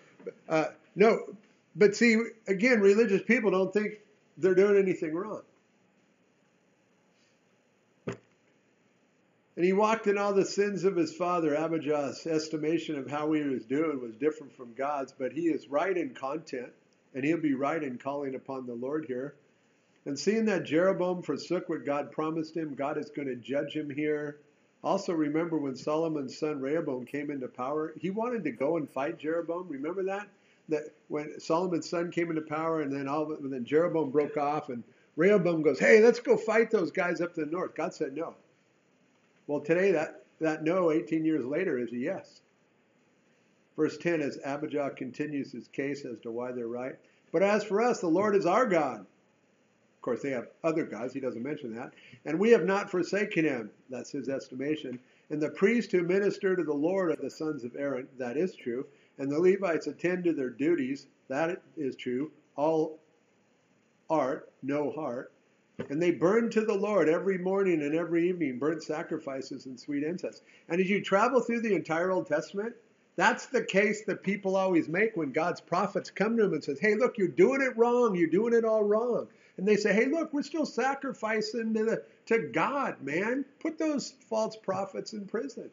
Uh, 0.48 0.66
no, 0.96 1.36
but 1.76 1.96
see, 1.96 2.18
again, 2.48 2.82
religious 2.82 3.22
people 3.24 3.52
don't 3.52 3.74
think 3.74 4.00
they're 4.38 4.56
doing 4.56 4.78
anything 4.78 5.14
wrong. 5.14 5.42
And 9.56 9.64
he 9.64 9.74
walked 9.74 10.08
in 10.08 10.18
all 10.18 10.34
the 10.34 10.46
sins 10.46 10.84
of 10.84 10.96
his 10.96 11.16
father. 11.16 11.54
Abijah's 11.54 12.26
estimation 12.26 12.98
of 12.98 13.10
how 13.10 13.32
he 13.34 13.44
was 13.44 13.66
doing 13.66 14.02
was 14.02 14.16
different 14.16 14.56
from 14.56 14.74
God's, 14.74 15.12
but 15.12 15.32
he 15.32 15.44
is 15.44 15.68
right 15.68 15.96
in 15.96 16.16
content, 16.16 16.72
and 17.14 17.24
he'll 17.24 17.38
be 17.38 17.54
right 17.54 17.84
in 17.84 17.98
calling 17.98 18.36
upon 18.36 18.66
the 18.66 18.74
Lord 18.74 19.06
here. 19.06 19.36
And 20.06 20.18
seeing 20.20 20.46
that 20.46 20.66
Jeroboam 20.66 21.22
forsook 21.22 21.70
what 21.70 21.86
God 21.86 22.12
promised 22.12 22.58
him, 22.58 22.76
God 22.76 22.98
is 22.98 23.10
going 23.10 23.28
to 23.28 23.36
judge 23.36 23.74
him 23.76 23.90
here. 23.90 24.38
Also, 24.84 25.14
remember 25.14 25.58
when 25.58 25.76
Solomon's 25.76 26.38
son 26.38 26.60
Rehoboam 26.60 27.06
came 27.06 27.32
into 27.32 27.48
power, 27.48 27.94
he 27.98 28.10
wanted 28.10 28.44
to 28.44 28.52
go 28.52 28.76
and 28.76 28.90
fight 28.90 29.18
Jeroboam. 29.18 29.70
Remember 29.70 30.04
that? 30.04 30.28
That 30.68 30.94
when 31.08 31.40
Solomon's 31.40 31.90
son 31.90 32.12
came 32.12 32.30
into 32.30 32.42
power, 32.42 32.82
and 32.82 32.92
then 32.92 33.08
all, 33.08 33.32
and 33.32 33.52
then 33.52 33.64
Jeroboam 33.64 34.12
broke 34.12 34.36
off, 34.36 34.70
and 34.70 34.84
Rehoboam 35.16 35.62
goes, 35.62 35.80
"Hey, 35.80 36.02
let's 36.02 36.20
go 36.20 36.36
fight 36.38 36.72
those 36.72 36.92
guys 36.92 37.22
up 37.22 37.34
to 37.36 37.46
the 37.46 37.52
north." 37.52 37.76
God 37.76 37.94
said 37.94 38.16
no. 38.16 38.36
Well, 39.48 39.60
today 39.62 39.92
that 39.92 40.24
that 40.40 40.64
no, 40.64 40.92
18 40.92 41.26
years 41.26 41.46
later, 41.46 41.80
is 41.80 41.92
a 41.92 41.98
yes. 41.98 42.42
Verse 43.76 43.98
10, 43.98 44.22
as 44.22 44.38
Abijah 44.46 44.92
continues 44.96 45.52
his 45.52 45.68
case 45.70 46.06
as 46.06 46.20
to 46.22 46.32
why 46.32 46.52
they're 46.52 46.68
right. 46.68 46.96
But 47.32 47.44
as 47.44 47.64
for 47.64 47.82
us, 47.82 48.00
the 48.00 48.08
Lord 48.08 48.36
is 48.36 48.46
our 48.46 48.66
God 48.68 49.06
Of 49.98 50.02
course, 50.04 50.22
they 50.22 50.32
have 50.32 50.48
other 50.64 50.84
gods. 50.86 51.14
He 51.14 51.20
doesn't 51.20 51.42
mention 51.42 51.76
that. 51.76 51.92
And 52.26 52.40
we 52.40 52.52
have 52.52 52.66
not 52.66 52.92
forsaken 52.92 53.46
him. 53.46 53.72
That's 53.90 54.12
his 54.12 54.30
estimation. 54.30 55.00
And 55.30 55.42
the 55.42 55.50
priests 55.50 55.92
who 55.92 56.04
minister 56.04 56.56
to 56.56 56.64
the 56.64 56.74
Lord 56.74 57.12
are 57.12 57.22
the 57.22 57.32
sons 57.32 57.64
of 57.64 57.76
Aaron. 57.76 58.08
That 58.20 58.38
is 58.38 58.56
true. 58.56 58.86
And 59.18 59.32
the 59.32 59.40
Levites 59.40 59.88
attend 59.88 60.26
to 60.26 60.34
their 60.34 60.50
duties. 60.52 61.08
That 61.30 61.62
is 61.78 61.96
true. 61.96 62.32
All 62.56 63.00
art, 64.10 64.52
no 64.62 64.92
heart. 64.92 65.32
And 65.90 66.02
they 66.02 66.12
burn 66.12 66.52
to 66.52 66.62
the 66.66 66.76
Lord 66.76 67.10
every 67.10 67.40
morning 67.40 67.82
and 67.82 67.96
every 67.96 68.30
evening, 68.30 68.60
burnt 68.60 68.84
sacrifices 68.84 69.66
and 69.66 69.80
sweet 69.80 70.04
incense. 70.04 70.42
And 70.70 70.80
as 70.80 70.90
you 70.90 71.02
travel 71.02 71.42
through 71.42 71.62
the 71.62 71.76
entire 71.76 72.12
Old 72.12 72.28
Testament, 72.28 72.76
that's 73.16 73.48
the 73.48 73.64
case 73.64 74.04
that 74.06 74.24
people 74.24 74.56
always 74.56 74.88
make 74.88 75.16
when 75.16 75.32
God's 75.32 75.62
prophets 75.62 76.10
come 76.10 76.38
to 76.38 76.44
them 76.44 76.54
and 76.54 76.64
says, 76.64 76.80
"Hey, 76.80 76.96
look, 76.96 77.18
you're 77.18 77.28
doing 77.28 77.62
it 77.62 77.78
wrong. 77.78 78.16
You're 78.16 78.28
doing 78.28 78.54
it 78.54 78.66
all 78.66 78.84
wrong." 78.84 79.28
And 79.58 79.68
they 79.68 79.76
say, 79.76 79.94
"Hey, 79.94 80.06
look, 80.06 80.34
we're 80.34 80.42
still 80.42 80.66
sacrificing 80.66 81.74
to, 81.76 81.84
the, 81.84 82.04
to 82.28 82.50
God, 82.50 83.02
man. 83.02 83.46
Put 83.60 83.78
those 83.78 84.12
false 84.30 84.56
prophets 84.56 85.14
in 85.14 85.26
prison." 85.28 85.70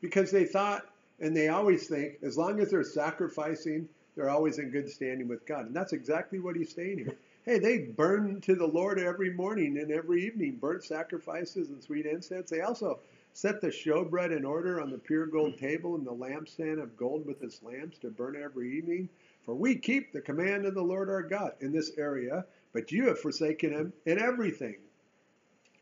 Because 0.00 0.30
they 0.30 0.44
thought, 0.44 0.86
and 1.20 1.36
they 1.36 1.48
always 1.48 1.86
think, 1.86 2.18
as 2.22 2.36
long 2.36 2.60
as 2.60 2.70
they're 2.70 2.82
sacrificing, 2.82 3.88
they're 4.16 4.30
always 4.30 4.58
in 4.58 4.70
good 4.70 4.90
standing 4.90 5.28
with 5.28 5.46
God. 5.46 5.66
And 5.66 5.74
that's 5.74 5.92
exactly 5.92 6.38
what 6.40 6.56
he's 6.56 6.74
saying 6.74 6.98
here. 6.98 7.16
Hey, 7.44 7.58
they 7.58 7.78
burn 7.78 8.40
to 8.42 8.54
the 8.54 8.66
Lord 8.66 8.98
every 8.98 9.30
morning 9.30 9.78
and 9.78 9.90
every 9.90 10.24
evening, 10.24 10.56
burnt 10.56 10.82
sacrifices 10.82 11.68
and 11.68 11.82
sweet 11.82 12.06
incense. 12.06 12.50
They 12.50 12.62
also 12.62 13.00
set 13.34 13.60
the 13.60 13.68
showbread 13.68 14.34
in 14.34 14.44
order 14.44 14.80
on 14.80 14.90
the 14.90 14.98
pure 14.98 15.26
gold 15.26 15.54
hmm. 15.54 15.66
table 15.66 15.96
and 15.96 16.06
the 16.06 16.14
lampstand 16.14 16.80
of 16.82 16.96
gold 16.96 17.26
with 17.26 17.42
its 17.42 17.62
lamps 17.62 17.98
to 17.98 18.10
burn 18.10 18.40
every 18.42 18.78
evening? 18.78 19.10
For 19.44 19.54
we 19.54 19.76
keep 19.76 20.12
the 20.12 20.22
command 20.22 20.64
of 20.64 20.74
the 20.74 20.82
Lord 20.82 21.10
our 21.10 21.22
God 21.22 21.52
in 21.60 21.72
this 21.72 21.92
area, 21.98 22.46
but 22.72 22.92
you 22.92 23.08
have 23.08 23.20
forsaken 23.20 23.72
him 23.72 23.92
in 24.06 24.18
everything. 24.18 24.76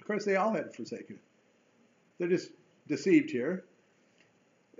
Of 0.01 0.07
course, 0.07 0.25
they 0.25 0.35
all 0.35 0.53
had 0.53 0.75
forsaken 0.75 1.17
him. 1.17 1.23
They're 2.19 2.29
just 2.29 2.51
deceived 2.89 3.31
here. 3.31 3.65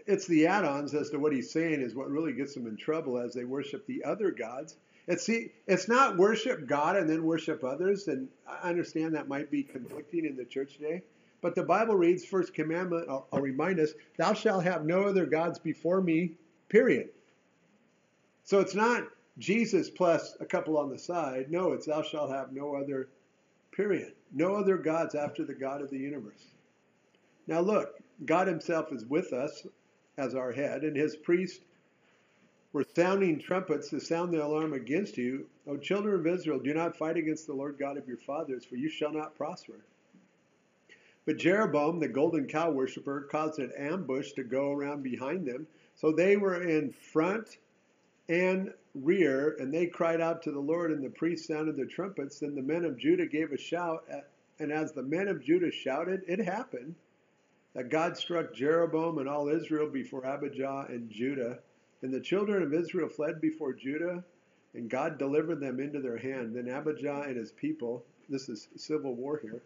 It's 0.07 0.27
the 0.27 0.49
add 0.49 0.65
ons 0.65 0.95
as 0.95 1.11
to 1.11 1.19
what 1.19 1.33
he's 1.33 1.53
saying 1.53 1.81
is 1.81 1.95
what 1.95 2.11
really 2.11 2.33
gets 2.33 2.55
them 2.55 2.67
in 2.67 2.77
trouble 2.77 3.19
as 3.19 3.35
they 3.35 3.45
worship 3.45 3.87
the 3.87 4.03
other 4.03 4.33
gods. 4.33 4.77
It's, 5.07 5.25
see, 5.25 5.53
it's 5.67 5.89
not 5.89 6.17
worship 6.17 6.67
God 6.67 6.97
and 6.97 7.09
then 7.09 7.23
worship 7.23 7.63
others, 7.63 8.09
and 8.09 8.29
I 8.49 8.69
understand 8.69 9.15
that 9.15 9.29
might 9.29 9.51
be 9.51 9.63
conflicting 9.63 10.25
in 10.25 10.37
the 10.37 10.45
church 10.45 10.75
today. 10.75 11.03
But 11.43 11.57
the 11.57 11.65
Bible 11.65 11.97
reads, 11.97 12.25
first 12.25 12.55
commandment, 12.55 13.09
I'll, 13.11 13.27
I'll 13.33 13.41
remind 13.41 13.81
us, 13.81 13.93
thou 14.17 14.33
shalt 14.33 14.65
have 14.65 14.87
no 14.87 15.03
other 15.03 15.27
gods 15.27 15.59
before 15.59 16.01
me, 16.01 16.33
period. 16.69 17.11
So 18.45 18.61
it's 18.61 18.77
not 18.77 19.09
Jesus 19.39 19.91
plus 19.91 20.37
a 20.41 20.47
couple 20.47 20.79
on 20.79 20.89
the 20.89 20.99
side. 20.99 21.51
No, 21.51 21.73
it's 21.73 21.87
thou 21.87 22.03
shalt 22.03 22.31
have 22.31 22.53
no 22.53 22.77
other, 22.77 23.09
period. 23.73 24.15
No 24.33 24.55
other 24.55 24.79
gods 24.79 25.15
after 25.15 25.45
the 25.45 25.55
God 25.55 25.83
of 25.83 25.91
the 25.91 25.99
universe. 25.99 26.47
Now 27.49 27.61
look, 27.61 27.99
God 28.25 28.47
himself 28.47 28.93
is 28.93 29.05
with 29.05 29.33
us 29.33 29.67
as 30.17 30.35
our 30.37 30.53
head, 30.53 30.83
and 30.85 30.97
his 30.97 31.17
priests 31.17 31.65
were 32.73 32.87
sounding 32.95 33.41
trumpets 33.41 33.91
to 33.91 34.01
sound 34.01 34.33
the 34.33 34.45
alarm 34.45 34.75
against 34.75 35.19
you. 35.19 35.47
O 35.67 35.77
children 35.77 36.21
of 36.21 36.27
Israel, 36.27 36.61
do 36.61 36.73
not 36.73 36.97
fight 36.97 37.17
against 37.17 37.47
the 37.47 37.53
Lord 37.53 37.77
God 37.79 37.97
of 37.97 38.07
your 38.07 38.17
fathers, 38.19 38.65
for 38.65 38.77
you 38.77 38.89
shall 38.89 39.13
not 39.13 39.35
prosper. 39.37 39.81
But 41.25 41.37
Jeroboam, 41.37 42.01
the 42.01 42.09
golden 42.09 42.47
cow 42.47 42.71
worshiper, 42.71 43.29
caused 43.31 43.59
an 43.59 43.73
ambush 43.79 44.33
to 44.33 44.43
go 44.43 44.73
around 44.73 45.03
behind 45.03 45.47
them. 45.47 45.67
So 45.95 46.11
they 46.11 46.37
were 46.37 46.63
in 46.63 46.93
front 46.93 47.59
and 48.29 48.73
rear, 48.95 49.57
and 49.59 49.73
they 49.73 49.87
cried 49.87 50.21
out 50.21 50.43
to 50.43 50.51
the 50.51 50.61
Lord, 50.61 50.91
and 50.91 51.05
the 51.05 51.11
priests 51.11 51.49
sounded 51.49 51.77
their 51.77 51.87
trumpets. 51.87 52.41
Then 52.41 52.55
the 52.55 52.63
men 52.63 52.85
of 52.85 52.99
Judah 52.99 53.27
gave 53.27 53.53
a 53.53 53.59
shout, 53.59 54.05
and 54.59 54.73
as 54.73 54.93
the 54.93 55.03
men 55.03 55.29
of 55.29 55.45
Judah 55.45 55.71
shouted, 55.71 56.23
it 56.27 56.41
happened 56.41 56.95
that 57.75 57.89
God 57.89 58.17
struck 58.17 58.53
Jeroboam 58.53 59.19
and 59.19 59.29
all 59.29 59.49
Israel 59.49 59.89
before 59.89 60.27
Abijah 60.27 60.87
and 60.89 61.11
Judah. 61.11 61.59
And 62.03 62.13
the 62.13 62.21
children 62.21 62.63
of 62.63 62.75
Israel 62.75 63.09
fled 63.09 63.41
before 63.41 63.73
Judah, 63.73 64.25
and 64.75 64.91
God 64.91 65.19
delivered 65.19 65.61
them 65.61 65.81
into 65.81 66.01
their 66.01 66.19
hand. 66.19 66.55
Then 66.55 66.69
Abijah 66.69 67.25
and 67.27 67.37
his 67.37 67.53
people, 67.53 68.05
this 68.29 68.49
is 68.49 68.69
civil 68.77 69.15
war 69.15 69.39
here, 69.41 69.63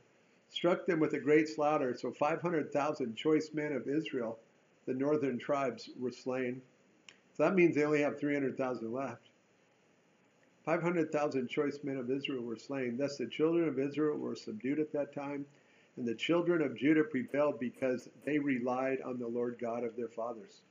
struck 0.56 0.86
them 0.86 0.98
with 0.98 1.12
a 1.12 1.18
great 1.18 1.46
slaughter. 1.46 1.94
So 1.94 2.10
500,000 2.10 3.14
choice 3.14 3.50
men 3.52 3.72
of 3.72 3.86
Israel, 3.86 4.38
the 4.86 4.94
northern 4.94 5.38
tribes, 5.38 5.90
were 6.00 6.10
slain. 6.10 6.62
So 7.36 7.42
that 7.42 7.54
means 7.54 7.76
they 7.76 7.84
only 7.84 8.00
have 8.00 8.18
300,000 8.18 8.90
left. 8.90 9.28
500,000 10.64 11.48
choice 11.48 11.80
men 11.84 11.98
of 11.98 12.10
Israel 12.10 12.42
were 12.42 12.56
slain. 12.56 12.96
Thus 12.96 13.18
the 13.18 13.26
children 13.26 13.68
of 13.68 13.78
Israel 13.78 14.16
were 14.16 14.34
subdued 14.34 14.80
at 14.80 14.92
that 14.94 15.14
time, 15.14 15.44
and 15.98 16.08
the 16.08 16.14
children 16.14 16.62
of 16.62 16.74
Judah 16.74 17.04
prevailed 17.04 17.60
because 17.60 18.08
they 18.24 18.38
relied 18.38 19.02
on 19.02 19.18
the 19.18 19.28
Lord 19.28 19.58
God 19.60 19.84
of 19.84 19.94
their 19.94 20.08
fathers. 20.08 20.62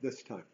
This 0.00 0.22
time. 0.22 0.44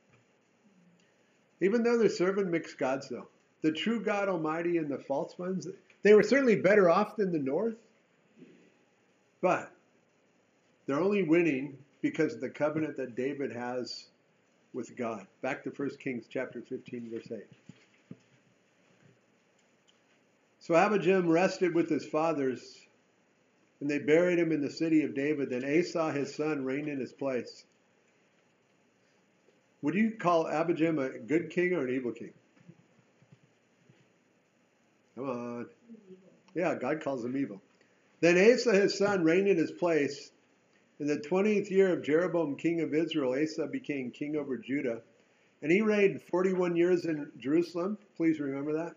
Even 1.60 1.84
though 1.84 1.96
they're 1.96 2.08
serving 2.08 2.50
mixed 2.50 2.76
gods, 2.76 3.08
though, 3.08 3.28
the 3.62 3.70
true 3.70 4.02
God 4.02 4.28
Almighty 4.28 4.78
and 4.78 4.90
the 4.90 4.98
false 4.98 5.38
ones, 5.38 5.68
they 6.02 6.14
were 6.14 6.22
certainly 6.22 6.56
better 6.56 6.90
off 6.90 7.16
than 7.16 7.32
the 7.32 7.38
north, 7.38 7.76
but 9.40 9.70
they're 10.86 11.00
only 11.00 11.22
winning 11.22 11.76
because 12.00 12.34
of 12.34 12.40
the 12.40 12.50
covenant 12.50 12.96
that 12.96 13.14
David 13.14 13.52
has 13.52 14.06
with 14.72 14.96
God. 14.96 15.26
Back 15.42 15.62
to 15.64 15.70
1 15.70 15.90
Kings 15.98 16.24
chapter 16.28 16.60
15, 16.60 17.10
verse 17.12 17.28
8. 17.30 17.44
So 20.60 20.74
Abijam 20.74 21.28
rested 21.28 21.74
with 21.74 21.88
his 21.88 22.04
fathers, 22.04 22.62
and 23.80 23.90
they 23.90 23.98
buried 23.98 24.38
him 24.38 24.52
in 24.52 24.60
the 24.60 24.70
city 24.70 25.02
of 25.02 25.14
David. 25.14 25.50
Then 25.50 25.64
Asa, 25.64 26.12
his 26.12 26.34
son, 26.34 26.64
reigned 26.64 26.88
in 26.88 27.00
his 27.00 27.12
place. 27.12 27.64
Would 29.82 29.94
you 29.94 30.12
call 30.12 30.44
Abijam 30.44 31.04
a 31.04 31.18
good 31.18 31.50
king 31.50 31.72
or 31.72 31.86
an 31.86 31.94
evil 31.94 32.12
king? 32.12 32.32
Come 35.16 35.28
on. 35.28 35.66
Yeah, 36.54 36.74
God 36.74 37.02
calls 37.02 37.24
him 37.24 37.36
evil. 37.36 37.60
Then 38.20 38.38
Asa, 38.38 38.72
his 38.72 38.96
son, 38.96 39.24
reigned 39.24 39.48
in 39.48 39.56
his 39.56 39.72
place. 39.72 40.30
In 41.00 41.06
the 41.06 41.18
20th 41.18 41.70
year 41.70 41.92
of 41.92 42.02
Jeroboam, 42.02 42.56
king 42.56 42.80
of 42.80 42.94
Israel, 42.94 43.34
Asa 43.34 43.66
became 43.66 44.10
king 44.10 44.36
over 44.36 44.56
Judah. 44.56 45.00
And 45.62 45.72
he 45.72 45.80
reigned 45.80 46.22
41 46.22 46.76
years 46.76 47.04
in 47.04 47.30
Jerusalem. 47.38 47.98
Please 48.16 48.38
remember 48.38 48.74
that. 48.74 48.94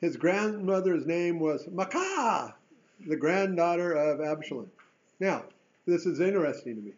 His 0.00 0.16
grandmother's 0.16 1.06
name 1.06 1.38
was 1.38 1.66
Maacah, 1.66 2.54
the 3.06 3.16
granddaughter 3.16 3.92
of 3.92 4.20
Absalom. 4.20 4.70
Now, 5.18 5.44
this 5.86 6.06
is 6.06 6.20
interesting 6.20 6.76
to 6.76 6.82
me. 6.82 6.92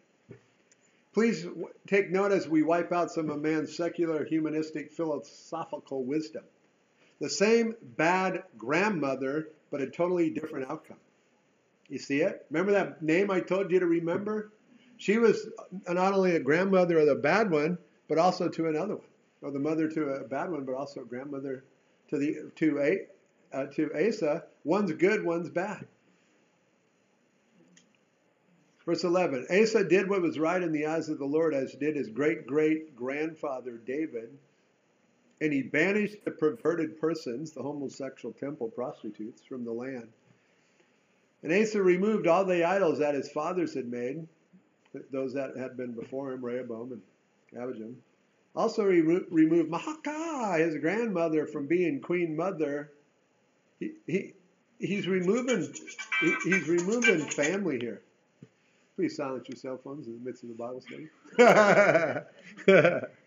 Please 1.13 1.45
take 1.87 2.09
note 2.11 2.31
as 2.31 2.47
we 2.47 2.63
wipe 2.63 2.91
out 2.91 3.11
some 3.11 3.29
of 3.29 3.41
man's 3.41 3.75
secular, 3.75 4.23
humanistic, 4.23 4.91
philosophical 4.91 6.03
wisdom. 6.03 6.43
The 7.23 7.29
same 7.29 7.75
bad 7.81 8.43
grandmother, 8.57 9.47
but 9.71 9.79
a 9.79 9.87
totally 9.87 10.29
different 10.29 10.69
outcome. 10.69 10.97
You 11.87 11.97
see 11.97 12.19
it? 12.19 12.45
Remember 12.49 12.73
that 12.73 13.01
name 13.01 13.31
I 13.31 13.39
told 13.39 13.71
you 13.71 13.79
to 13.79 13.85
remember? 13.85 14.51
She 14.97 15.17
was 15.17 15.47
not 15.87 16.13
only 16.13 16.35
a 16.35 16.41
grandmother 16.41 16.99
of 16.99 17.07
the 17.07 17.15
bad 17.15 17.49
one, 17.49 17.77
but 18.09 18.17
also 18.17 18.49
to 18.49 18.67
another 18.67 18.97
one, 18.97 19.07
or 19.41 19.51
the 19.51 19.59
mother 19.59 19.87
to 19.87 20.09
a 20.09 20.25
bad 20.25 20.51
one, 20.51 20.65
but 20.65 20.75
also 20.75 21.03
a 21.03 21.05
grandmother 21.05 21.63
to 22.09 22.17
the 22.17 22.51
to 22.57 22.79
a 22.81 23.55
uh, 23.55 23.67
to 23.67 23.89
Asa. 23.95 24.43
One's 24.65 24.91
good, 24.91 25.23
one's 25.23 25.49
bad. 25.49 25.87
Verse 28.85 29.05
11 29.05 29.47
Asa 29.49 29.85
did 29.85 30.09
what 30.09 30.21
was 30.21 30.37
right 30.37 30.61
in 30.61 30.73
the 30.73 30.87
eyes 30.87 31.07
of 31.07 31.19
the 31.19 31.25
Lord, 31.25 31.53
as 31.53 31.71
did 31.71 31.95
his 31.95 32.09
great 32.09 32.45
great 32.45 32.97
grandfather 32.97 33.77
David. 33.77 34.37
And 35.43 35.51
he 35.51 35.61
banished 35.61 36.23
the 36.23 36.31
perverted 36.31 37.01
persons, 37.01 37.51
the 37.51 37.61
homosexual 37.61 38.33
temple 38.33 38.69
prostitutes, 38.69 39.41
from 39.43 39.65
the 39.65 39.73
land. 39.73 40.07
And 41.43 41.51
Asa 41.51 41.83
removed 41.83 42.27
all 42.27 42.45
the 42.45 42.63
idols 42.63 42.99
that 42.99 43.13
his 43.13 43.29
fathers 43.29 43.73
had 43.73 43.91
made, 43.91 44.25
those 45.11 45.33
that 45.33 45.57
had 45.57 45.75
been 45.75 45.91
before 45.91 46.31
him, 46.31 46.45
Rehoboam 46.45 46.93
and 46.93 47.61
Abijam. 47.61 47.95
Also, 48.55 48.89
he 48.89 49.01
re- 49.01 49.25
removed 49.29 49.69
Maacah, 49.69 50.59
his 50.59 50.77
grandmother, 50.77 51.45
from 51.45 51.67
being 51.67 51.99
queen 51.99 52.37
mother. 52.37 52.93
He, 53.81 53.91
he, 54.07 54.33
he's 54.79 55.09
removing 55.09 55.73
he, 56.21 56.35
he's 56.45 56.69
removing 56.69 57.19
family 57.19 57.79
here. 57.79 58.01
Please 58.95 59.17
silence 59.17 59.49
your 59.49 59.57
cell 59.57 59.77
phones 59.83 60.07
in 60.07 60.13
the 60.13 60.23
midst 60.23 60.43
of 60.43 60.49
the 60.49 60.55
Bible 60.55 60.79
study. 60.79 61.09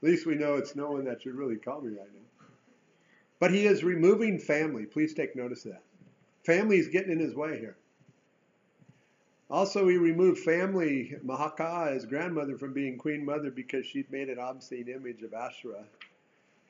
Least 0.00 0.26
we 0.26 0.34
know 0.36 0.54
it's 0.54 0.76
no 0.76 0.90
one 0.90 1.04
that 1.04 1.22
should 1.22 1.34
really 1.34 1.56
call 1.56 1.80
me 1.80 1.90
right 1.90 2.08
now. 2.14 2.46
But 3.40 3.52
he 3.52 3.66
is 3.66 3.84
removing 3.84 4.38
family. 4.38 4.86
Please 4.86 5.14
take 5.14 5.36
notice 5.36 5.64
of 5.64 5.72
that. 5.72 5.82
Family 6.44 6.78
is 6.78 6.88
getting 6.88 7.12
in 7.12 7.18
his 7.18 7.34
way 7.34 7.58
here. 7.58 7.76
Also, 9.50 9.88
he 9.88 9.96
removed 9.96 10.40
family, 10.40 11.16
Maacah, 11.24 11.94
his 11.94 12.04
grandmother, 12.04 12.58
from 12.58 12.74
being 12.74 12.98
queen 12.98 13.24
mother 13.24 13.50
because 13.50 13.86
she'd 13.86 14.10
made 14.10 14.28
an 14.28 14.38
obscene 14.38 14.88
image 14.88 15.22
of 15.22 15.32
Asherah. 15.32 15.86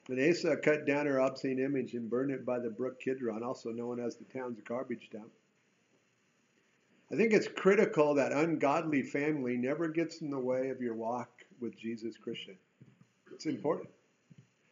And 0.08 0.20
Asa 0.20 0.56
cut 0.56 0.86
down 0.86 1.06
her 1.06 1.20
obscene 1.20 1.58
image 1.58 1.94
and 1.94 2.08
burned 2.08 2.30
it 2.30 2.46
by 2.46 2.60
the 2.60 2.70
brook 2.70 3.00
Kidron, 3.00 3.42
also 3.42 3.70
known 3.70 4.00
as 4.00 4.16
the 4.16 4.24
town's 4.24 4.60
garbage 4.60 5.10
dump. 5.12 5.30
I 7.10 7.16
think 7.16 7.32
it's 7.32 7.48
critical 7.48 8.14
that 8.14 8.32
ungodly 8.32 9.02
family 9.02 9.56
never 9.56 9.88
gets 9.88 10.20
in 10.20 10.30
the 10.30 10.38
way 10.38 10.68
of 10.68 10.80
your 10.80 10.94
walk 10.94 11.30
with 11.60 11.76
Jesus 11.76 12.16
Christian. 12.16 12.56
It's 13.38 13.46
important. 13.46 13.88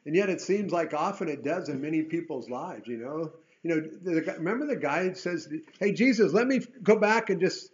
And 0.07 0.17
yet 0.17 0.29
it 0.29 0.41
seems 0.41 0.73
like 0.73 0.93
often 0.93 1.29
it 1.29 1.45
does 1.45 1.69
in 1.69 1.81
many 1.81 2.03
people's 2.03 2.51
lives, 2.51 2.89
you 2.89 2.97
know. 2.97 3.31
You 3.63 3.71
know, 3.71 3.81
the, 3.81 4.35
remember 4.39 4.67
the 4.67 4.75
guy 4.75 5.13
says, 5.13 5.49
"Hey 5.79 5.93
Jesus, 5.93 6.33
let 6.33 6.49
me 6.49 6.59
go 6.83 6.99
back 6.99 7.31
and 7.31 7.41
just 7.41 7.71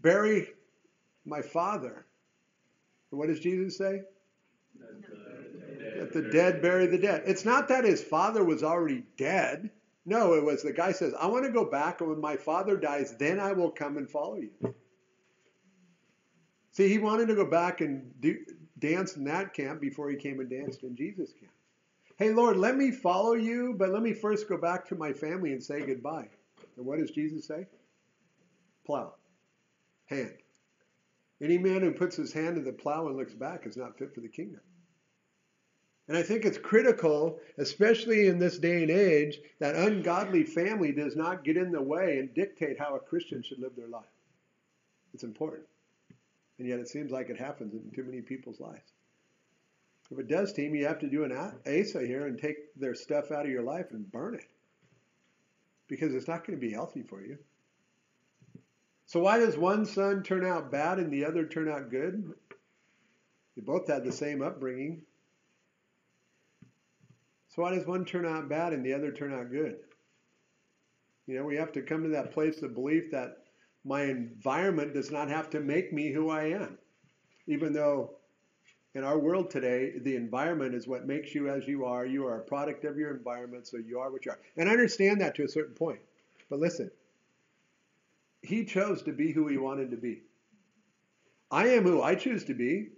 bury 0.00 0.48
my 1.26 1.42
father." 1.42 2.06
And 3.10 3.18
what 3.18 3.28
does 3.28 3.40
Jesus 3.40 3.76
say? 3.76 4.00
Let 5.98 6.14
the 6.14 6.30
dead 6.32 6.62
bury 6.62 6.86
the 6.86 6.96
dead. 6.96 7.24
It's 7.26 7.44
not 7.44 7.68
that 7.68 7.84
his 7.84 8.02
father 8.02 8.42
was 8.42 8.62
already 8.62 9.02
dead. 9.18 9.68
No, 10.06 10.32
it 10.32 10.42
was 10.42 10.62
the 10.62 10.72
guy 10.72 10.92
says, 10.92 11.12
I 11.20 11.26
want 11.26 11.44
to 11.44 11.52
go 11.52 11.66
back, 11.66 12.00
and 12.00 12.08
when 12.08 12.20
my 12.20 12.36
father 12.36 12.78
dies, 12.78 13.14
then 13.18 13.38
I 13.38 13.52
will 13.52 13.70
come 13.70 13.98
and 13.98 14.10
follow 14.10 14.36
you. 14.36 14.74
See, 16.72 16.88
he 16.88 16.96
wanted 16.96 17.28
to 17.28 17.34
go 17.34 17.44
back 17.44 17.82
and 17.82 18.18
do, 18.20 18.38
dance 18.80 19.16
in 19.16 19.24
that 19.24 19.54
camp 19.54 19.80
before 19.80 20.10
he 20.10 20.16
came 20.16 20.40
and 20.40 20.50
danced 20.50 20.82
in 20.82 20.96
Jesus' 20.96 21.32
camp. 21.32 21.52
Hey, 22.18 22.30
Lord, 22.32 22.56
let 22.56 22.76
me 22.76 22.90
follow 22.90 23.34
you, 23.34 23.74
but 23.78 23.90
let 23.90 24.02
me 24.02 24.12
first 24.12 24.48
go 24.48 24.58
back 24.58 24.86
to 24.88 24.94
my 24.94 25.12
family 25.12 25.52
and 25.52 25.62
say 25.62 25.80
goodbye. 25.86 26.28
And 26.76 26.84
what 26.86 26.98
does 26.98 27.10
Jesus 27.10 27.46
say? 27.46 27.66
Plow. 28.84 29.14
hand. 30.06 30.34
Any 31.42 31.56
man 31.56 31.80
who 31.80 31.92
puts 31.92 32.16
his 32.16 32.32
hand 32.32 32.56
to 32.56 32.62
the 32.62 32.72
plow 32.72 33.06
and 33.06 33.16
looks 33.16 33.32
back 33.32 33.66
is 33.66 33.76
not 33.76 33.96
fit 33.96 34.14
for 34.14 34.20
the 34.20 34.28
kingdom. 34.28 34.60
And 36.08 36.18
I 36.18 36.22
think 36.22 36.44
it's 36.44 36.58
critical, 36.58 37.38
especially 37.56 38.26
in 38.26 38.38
this 38.38 38.58
day 38.58 38.82
and 38.82 38.90
age, 38.90 39.38
that 39.60 39.76
ungodly 39.76 40.42
family 40.42 40.92
does 40.92 41.16
not 41.16 41.44
get 41.44 41.56
in 41.56 41.70
the 41.70 41.80
way 41.80 42.18
and 42.18 42.34
dictate 42.34 42.78
how 42.78 42.96
a 42.96 43.00
Christian 43.00 43.42
should 43.42 43.60
live 43.60 43.76
their 43.76 43.86
life. 43.86 44.02
It's 45.14 45.22
important. 45.22 45.66
And 46.60 46.68
yet 46.68 46.78
it 46.78 46.88
seems 46.88 47.10
like 47.10 47.30
it 47.30 47.38
happens 47.38 47.72
in 47.72 47.90
too 47.90 48.04
many 48.04 48.20
people's 48.20 48.60
lives. 48.60 48.92
If 50.10 50.18
it 50.18 50.28
does, 50.28 50.52
team, 50.52 50.74
you 50.74 50.86
have 50.86 50.98
to 50.98 51.08
do 51.08 51.24
an 51.24 51.32
Asa 51.32 52.06
here 52.06 52.26
and 52.26 52.38
take 52.38 52.74
their 52.76 52.94
stuff 52.94 53.30
out 53.30 53.46
of 53.46 53.50
your 53.50 53.62
life 53.62 53.92
and 53.92 54.12
burn 54.12 54.34
it. 54.34 54.44
Because 55.88 56.14
it's 56.14 56.28
not 56.28 56.46
going 56.46 56.60
to 56.60 56.66
be 56.66 56.70
healthy 56.70 57.02
for 57.02 57.22
you. 57.22 57.38
So 59.06 59.20
why 59.20 59.38
does 59.38 59.56
one 59.56 59.86
son 59.86 60.22
turn 60.22 60.44
out 60.44 60.70
bad 60.70 60.98
and 60.98 61.10
the 61.10 61.24
other 61.24 61.46
turn 61.46 61.70
out 61.70 61.90
good? 61.90 62.30
They 63.56 63.62
both 63.62 63.88
had 63.88 64.04
the 64.04 64.12
same 64.12 64.42
upbringing. 64.42 65.00
So 67.48 67.62
why 67.62 67.74
does 67.74 67.86
one 67.86 68.04
turn 68.04 68.26
out 68.26 68.50
bad 68.50 68.74
and 68.74 68.84
the 68.84 68.92
other 68.92 69.12
turn 69.12 69.32
out 69.32 69.50
good? 69.50 69.78
You 71.26 71.38
know, 71.38 71.44
we 71.44 71.56
have 71.56 71.72
to 71.72 71.80
come 71.80 72.02
to 72.02 72.10
that 72.10 72.32
place 72.32 72.60
of 72.60 72.74
belief 72.74 73.10
that 73.12 73.39
my 73.84 74.02
environment 74.02 74.94
does 74.94 75.10
not 75.10 75.28
have 75.28 75.50
to 75.50 75.60
make 75.60 75.92
me 75.92 76.12
who 76.12 76.30
I 76.30 76.44
am. 76.50 76.78
Even 77.46 77.72
though 77.72 78.10
in 78.94 79.04
our 79.04 79.18
world 79.18 79.50
today, 79.50 79.92
the 79.98 80.16
environment 80.16 80.74
is 80.74 80.86
what 80.86 81.06
makes 81.06 81.34
you 81.34 81.48
as 81.48 81.66
you 81.66 81.84
are. 81.84 82.04
You 82.04 82.26
are 82.26 82.38
a 82.38 82.44
product 82.44 82.84
of 82.84 82.96
your 82.98 83.14
environment, 83.14 83.66
so 83.66 83.78
you 83.78 84.00
are 84.00 84.10
what 84.10 84.24
you 84.24 84.32
are. 84.32 84.38
And 84.56 84.68
I 84.68 84.72
understand 84.72 85.20
that 85.20 85.34
to 85.36 85.44
a 85.44 85.48
certain 85.48 85.74
point. 85.74 86.00
But 86.48 86.58
listen, 86.58 86.90
he 88.42 88.64
chose 88.64 89.02
to 89.02 89.12
be 89.12 89.32
who 89.32 89.46
he 89.46 89.58
wanted 89.58 89.90
to 89.92 89.96
be. 89.96 90.22
I 91.50 91.68
am 91.68 91.84
who 91.84 92.02
I 92.02 92.14
choose 92.14 92.44
to 92.44 92.54
be. 92.54 92.88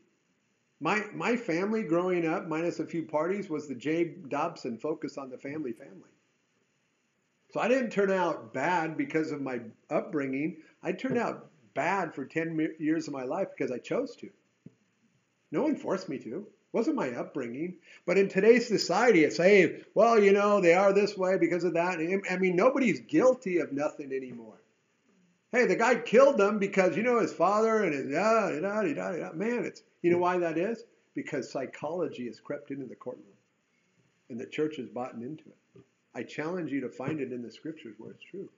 My, 0.81 1.05
my 1.15 1.37
family 1.37 1.83
growing 1.85 2.27
up, 2.27 2.49
minus 2.49 2.81
a 2.81 2.87
few 2.87 3.05
parties, 3.05 3.49
was 3.49 3.69
the 3.69 3.75
Jay 3.75 4.15
Dobson 4.29 4.79
focus 4.79 5.17
on 5.17 5.31
the 5.31 5.39
family 5.39 5.73
family. 5.73 6.11
So 7.53 7.61
I 7.61 7.69
didn't 7.69 7.91
turn 7.91 8.11
out 8.11 8.55
bad 8.55 8.97
because 8.97 9.31
of 9.31 9.43
my 9.43 9.61
upbringing. 9.91 10.57
I 10.83 10.93
turned 10.93 11.19
out 11.19 11.51
bad 11.75 12.15
for 12.15 12.25
10 12.25 12.77
years 12.79 13.07
of 13.07 13.13
my 13.13 13.25
life 13.25 13.49
because 13.57 13.71
I 13.71 13.79
chose 13.79 14.17
to. 14.17 14.31
No 15.51 15.63
one 15.63 15.77
forced 15.77 16.09
me 16.09 16.19
to. 16.21 16.39
It 16.39 16.45
wasn't 16.73 16.97
my 16.97 17.11
upbringing. 17.11 17.77
But 18.07 18.17
in 18.17 18.31
today's 18.31 18.67
society, 18.67 19.25
it's, 19.25 19.37
hey, 19.37 19.83
well, 19.95 20.19
you 20.19 20.33
know, 20.33 20.63
they 20.63 20.73
are 20.73 20.95
this 20.95 21.17
way 21.17 21.37
because 21.37 21.65
of 21.65 21.75
that. 21.75 21.99
I 22.31 22.37
mean, 22.39 22.57
nobody's 22.57 23.01
guilty 23.01 23.59
of 23.59 23.71
nothing 23.71 24.13
anymore. 24.13 24.63
Hey, 25.51 25.67
the 25.67 25.77
guy 25.77 25.97
killed 25.97 26.39
them 26.39 26.59
because, 26.59 26.97
you 26.97 27.03
know, 27.03 27.21
his 27.21 27.35
father 27.35 27.85
and 27.85 27.93
his, 27.93 28.11
da, 28.11 28.49
da, 28.49 28.61
da, 28.61 28.95
da, 28.95 29.17
da. 29.17 29.33
man, 29.35 29.67
it's, 29.67 29.83
you 30.01 30.11
know 30.11 30.17
why 30.17 30.39
that 30.39 30.57
is? 30.57 30.85
Because 31.15 31.53
psychology 31.53 32.25
has 32.29 32.41
crept 32.41 32.71
into 32.71 32.87
the 32.87 32.97
courtroom 32.97 33.27
and 34.31 34.41
the 34.41 34.47
church 34.47 34.77
has 34.79 34.89
bought 34.89 35.13
into 35.13 35.45
it. 35.45 35.57
I 36.15 36.23
challenge 36.23 36.71
you 36.71 36.81
to 36.83 36.89
find 36.89 37.21
it 37.21 37.33
in 37.33 37.43
the 37.43 37.51
scriptures 37.51 37.95
where 37.99 38.11
it's 38.11 38.25
true. 38.25 38.49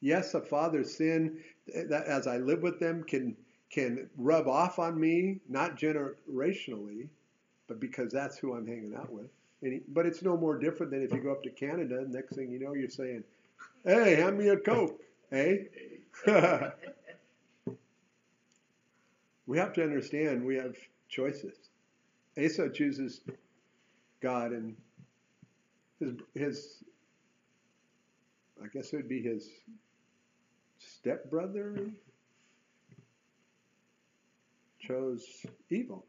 Yes, 0.00 0.34
a 0.34 0.40
father's 0.40 0.96
sin 0.96 1.38
that 1.74 2.06
as 2.06 2.26
I 2.26 2.38
live 2.38 2.62
with 2.62 2.78
them 2.78 3.02
can 3.04 3.36
can 3.70 4.08
rub 4.16 4.48
off 4.48 4.78
on 4.78 4.98
me, 4.98 5.40
not 5.48 5.76
generationally, 5.76 7.08
but 7.66 7.78
because 7.78 8.10
that's 8.10 8.38
who 8.38 8.54
I'm 8.54 8.66
hanging 8.66 8.94
out 8.94 9.12
with. 9.12 9.28
He, 9.60 9.80
but 9.88 10.06
it's 10.06 10.22
no 10.22 10.38
more 10.38 10.56
different 10.56 10.90
than 10.90 11.02
if 11.02 11.12
you 11.12 11.20
go 11.20 11.32
up 11.32 11.42
to 11.42 11.50
Canada, 11.50 11.98
and 11.98 12.10
next 12.12 12.34
thing 12.34 12.50
you 12.50 12.58
know, 12.58 12.72
you're 12.72 12.88
saying, 12.88 13.24
hey, 13.84 14.14
hand 14.14 14.38
me 14.38 14.48
a 14.48 14.56
Coke, 14.56 14.98
eh? 15.32 15.56
we 19.46 19.58
have 19.58 19.74
to 19.74 19.82
understand 19.82 20.44
we 20.44 20.56
have 20.56 20.76
choices. 21.08 21.56
Asa 22.42 22.70
chooses 22.70 23.20
God 24.20 24.52
and 24.52 24.76
his, 25.98 26.12
his 26.34 26.84
I 28.62 28.66
guess 28.68 28.92
it 28.92 28.96
would 28.96 29.08
be 29.08 29.22
his 29.22 29.48
stepbrother, 30.78 31.74
chose 34.80 35.24
evil. 35.70 36.04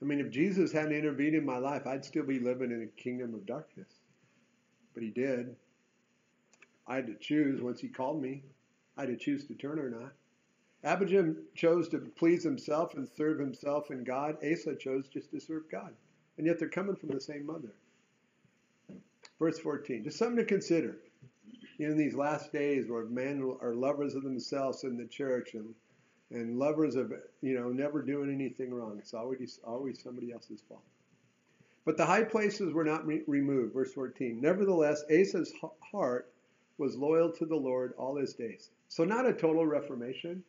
I 0.00 0.06
mean, 0.06 0.20
if 0.20 0.30
Jesus 0.30 0.70
hadn't 0.70 0.92
intervened 0.92 1.34
in 1.34 1.46
my 1.46 1.56
life, 1.56 1.86
I'd 1.86 2.04
still 2.04 2.24
be 2.24 2.38
living 2.38 2.70
in 2.70 2.82
a 2.82 3.00
kingdom 3.00 3.34
of 3.34 3.46
darkness. 3.46 3.88
But 4.92 5.02
he 5.02 5.10
did. 5.10 5.56
I 6.86 6.96
had 6.96 7.06
to 7.06 7.14
choose 7.14 7.62
once 7.62 7.80
he 7.80 7.88
called 7.88 8.20
me. 8.20 8.42
I 8.96 9.02
had 9.02 9.10
to 9.10 9.16
choose 9.16 9.46
to 9.46 9.54
turn 9.54 9.78
or 9.78 9.88
not. 9.88 10.12
Abijam 10.84 11.36
chose 11.54 11.88
to 11.88 11.98
please 11.98 12.42
himself 12.42 12.94
and 12.94 13.08
serve 13.08 13.38
himself 13.38 13.90
and 13.90 14.04
God. 14.04 14.36
Asa 14.44 14.76
chose 14.76 15.08
just 15.08 15.30
to 15.30 15.40
serve 15.40 15.70
God. 15.70 15.94
And 16.36 16.46
yet 16.46 16.58
they're 16.58 16.68
coming 16.68 16.96
from 16.96 17.10
the 17.10 17.20
same 17.20 17.46
mother. 17.46 17.74
Verse 19.38 19.58
14, 19.58 20.04
just 20.04 20.18
something 20.18 20.36
to 20.36 20.44
consider 20.44 20.98
in 21.78 21.96
these 21.96 22.14
last 22.14 22.52
days 22.52 22.88
where 22.88 23.04
men 23.04 23.56
are 23.60 23.74
lovers 23.74 24.14
of 24.14 24.22
themselves 24.22 24.84
in 24.84 24.96
the 24.96 25.06
church 25.06 25.54
and 25.54 25.74
and 26.30 26.58
lovers 26.58 26.96
of 26.96 27.12
you 27.42 27.54
know 27.54 27.68
never 27.70 28.02
doing 28.02 28.32
anything 28.32 28.72
wrong. 28.72 28.96
It's 28.98 29.14
always 29.14 29.60
always 29.64 30.02
somebody 30.02 30.32
else's 30.32 30.62
fault. 30.68 30.82
But 31.84 31.96
the 31.96 32.06
high 32.06 32.24
places 32.24 32.72
were 32.72 32.84
not 32.84 33.06
re- 33.06 33.22
removed. 33.26 33.74
Verse 33.74 33.92
14. 33.92 34.40
Nevertheless, 34.40 35.04
Asa's 35.10 35.52
heart 35.92 36.32
was 36.78 36.96
loyal 36.96 37.30
to 37.32 37.44
the 37.44 37.56
Lord 37.56 37.92
all 37.98 38.16
his 38.16 38.32
days. 38.32 38.70
So 38.88 39.04
not 39.04 39.26
a 39.26 39.32
total 39.32 39.66
reformation, 39.66 40.42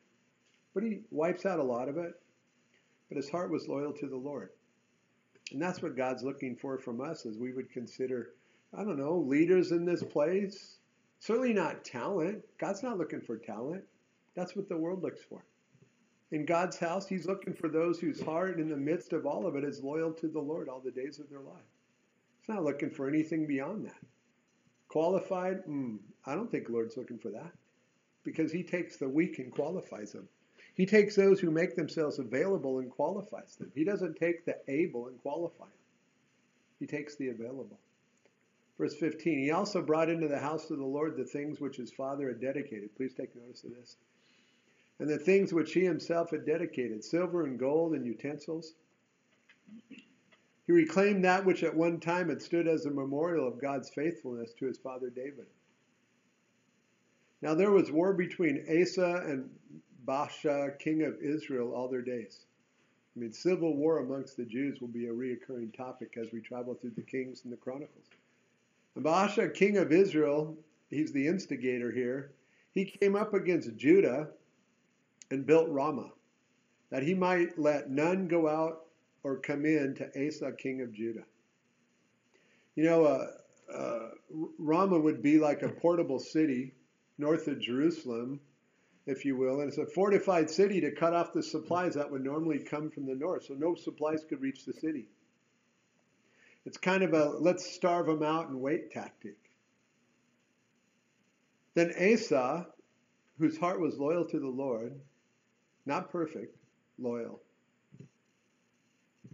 but 0.75 0.83
he 0.83 0.99
wipes 1.09 1.47
out 1.47 1.57
a 1.57 1.63
lot 1.63 1.89
of 1.89 1.97
it. 1.97 2.13
But 3.09 3.17
his 3.17 3.29
heart 3.29 3.49
was 3.49 3.67
loyal 3.67 3.93
to 3.93 4.07
the 4.07 4.15
Lord. 4.15 4.49
And 5.51 5.61
that's 5.61 5.81
what 5.81 5.97
God's 5.97 6.23
looking 6.23 6.55
for 6.55 6.77
from 6.77 7.01
us 7.01 7.25
as 7.25 7.37
we 7.37 7.53
would 7.53 7.71
consider, 7.71 8.33
I 8.77 8.83
don't 8.83 8.99
know, 8.99 9.17
leaders 9.17 9.71
in 9.71 9.85
this 9.85 10.03
place, 10.03 10.77
Certainly 11.19 11.53
not 11.53 11.83
talent. 11.83 12.43
God's 12.59 12.83
not 12.83 12.99
looking 12.99 13.21
for 13.21 13.37
talent. 13.37 13.83
That's 14.35 14.55
what 14.55 14.69
the 14.69 14.77
world 14.77 15.01
looks 15.01 15.23
for. 15.23 15.43
In 16.31 16.45
God's 16.45 16.77
house, 16.77 17.07
He's 17.07 17.25
looking 17.25 17.53
for 17.53 17.69
those 17.69 17.99
whose 17.99 18.21
heart, 18.21 18.59
in 18.59 18.69
the 18.69 18.77
midst 18.77 19.13
of 19.13 19.25
all 19.25 19.47
of 19.47 19.55
it, 19.55 19.63
is 19.63 19.81
loyal 19.81 20.11
to 20.13 20.27
the 20.27 20.39
Lord 20.39 20.69
all 20.69 20.81
the 20.81 20.91
days 20.91 21.19
of 21.19 21.29
their 21.29 21.39
life. 21.39 21.65
He's 22.41 22.49
not 22.49 22.63
looking 22.63 22.89
for 22.89 23.07
anything 23.07 23.47
beyond 23.47 23.85
that. 23.85 24.03
Qualified? 24.87 25.65
Mm, 25.65 25.97
I 26.25 26.35
don't 26.35 26.51
think 26.51 26.67
the 26.67 26.73
Lord's 26.73 26.97
looking 26.97 27.17
for 27.17 27.29
that 27.31 27.51
because 28.23 28.51
He 28.51 28.63
takes 28.63 28.97
the 28.97 29.09
weak 29.09 29.39
and 29.39 29.51
qualifies 29.51 30.11
them. 30.11 30.27
He 30.75 30.85
takes 30.85 31.15
those 31.15 31.39
who 31.39 31.51
make 31.51 31.75
themselves 31.75 32.19
available 32.19 32.79
and 32.79 32.91
qualifies 32.91 33.55
them. 33.55 33.71
He 33.73 33.85
doesn't 33.85 34.17
take 34.17 34.45
the 34.45 34.57
able 34.67 35.07
and 35.07 35.21
qualify 35.21 35.65
them. 35.65 35.71
He 36.79 36.85
takes 36.85 37.15
the 37.15 37.29
available. 37.29 37.79
Verse 38.77 38.95
15, 38.95 39.39
he 39.39 39.51
also 39.51 39.81
brought 39.81 40.09
into 40.09 40.27
the 40.27 40.37
house 40.37 40.69
of 40.69 40.77
the 40.77 40.85
Lord 40.85 41.15
the 41.15 41.23
things 41.23 41.61
which 41.61 41.77
his 41.77 41.93
father 41.93 42.27
had 42.27 42.41
dedicated. 42.41 42.93
Please 42.97 43.13
take 43.13 43.33
notice 43.35 43.63
of 43.63 43.73
this. 43.73 43.95
And 44.99 45.09
the 45.09 45.17
things 45.17 45.53
which 45.53 45.73
he 45.73 45.85
himself 45.85 46.31
had 46.31 46.45
dedicated, 46.45 47.03
silver 47.03 47.45
and 47.45 47.57
gold 47.57 47.93
and 47.93 48.05
utensils. 48.05 48.73
He 50.67 50.73
reclaimed 50.73 51.23
that 51.23 51.45
which 51.45 51.63
at 51.63 51.75
one 51.75 52.01
time 52.01 52.27
had 52.27 52.41
stood 52.41 52.67
as 52.67 52.85
a 52.85 52.91
memorial 52.91 53.47
of 53.47 53.61
God's 53.61 53.89
faithfulness 53.89 54.53
to 54.55 54.65
his 54.65 54.77
father 54.77 55.09
David. 55.09 55.45
Now 57.41 57.53
there 57.53 57.71
was 57.71 57.91
war 57.91 58.13
between 58.13 58.65
Asa 58.69 59.23
and 59.27 59.49
Baasha, 60.05 60.77
king 60.79 61.03
of 61.03 61.17
Israel, 61.21 61.73
all 61.73 61.87
their 61.87 62.01
days. 62.01 62.45
I 63.15 63.19
mean, 63.19 63.31
civil 63.31 63.75
war 63.75 63.99
amongst 63.99 64.37
the 64.37 64.45
Jews 64.45 64.81
will 64.81 64.89
be 64.89 65.07
a 65.07 65.13
reoccurring 65.13 65.75
topic 65.75 66.17
as 66.17 66.31
we 66.31 66.41
travel 66.41 66.75
through 66.75 66.93
the 66.95 67.01
Kings 67.01 67.41
and 67.43 67.53
the 67.53 67.57
Chronicles. 67.57 68.07
Baasha, 68.97 69.53
king 69.53 69.77
of 69.77 69.91
Israel, 69.91 70.55
he's 70.89 71.11
the 71.11 71.27
instigator 71.27 71.91
here, 71.91 72.31
he 72.73 72.85
came 72.85 73.15
up 73.15 73.33
against 73.33 73.75
Judah 73.77 74.29
and 75.31 75.45
built 75.45 75.69
Ramah, 75.69 76.11
that 76.91 77.03
he 77.03 77.13
might 77.13 77.57
let 77.57 77.89
none 77.89 78.27
go 78.27 78.47
out 78.47 78.85
or 79.23 79.37
come 79.37 79.65
in 79.65 79.95
to 79.95 80.27
Asa, 80.27 80.51
king 80.51 80.81
of 80.81 80.93
Judah. 80.93 81.23
You 82.75 82.83
know, 82.83 83.05
uh, 83.05 83.27
uh, 83.73 84.09
Ramah 84.59 84.99
would 84.99 85.23
be 85.23 85.39
like 85.39 85.63
a 85.63 85.69
portable 85.69 86.19
city 86.19 86.73
north 87.17 87.47
of 87.47 87.59
Jerusalem, 87.59 88.39
if 89.05 89.23
you 89.23 89.37
will, 89.37 89.59
and 89.59 89.69
it's 89.69 89.77
a 89.77 89.85
fortified 89.85 90.49
city 90.49 90.81
to 90.81 90.91
cut 90.91 91.13
off 91.13 91.33
the 91.33 91.43
supplies 91.43 91.93
that 91.93 92.11
would 92.11 92.23
normally 92.23 92.59
come 92.59 92.89
from 92.89 93.05
the 93.05 93.15
north, 93.15 93.45
so 93.45 93.53
no 93.53 93.75
supplies 93.75 94.25
could 94.27 94.41
reach 94.41 94.65
the 94.65 94.73
city. 94.73 95.07
It's 96.65 96.77
kind 96.77 97.03
of 97.03 97.13
a 97.13 97.29
let's 97.39 97.65
starve 97.65 98.07
them 98.07 98.23
out 98.23 98.49
and 98.49 98.59
wait 98.59 98.91
tactic. 98.91 99.35
Then 101.75 101.93
Asa, 101.99 102.67
whose 103.37 103.57
heart 103.57 103.79
was 103.79 103.99
loyal 103.99 104.25
to 104.25 104.39
the 104.39 104.47
Lord, 104.47 104.93
not 105.85 106.11
perfect, 106.11 106.57
loyal. 106.97 107.41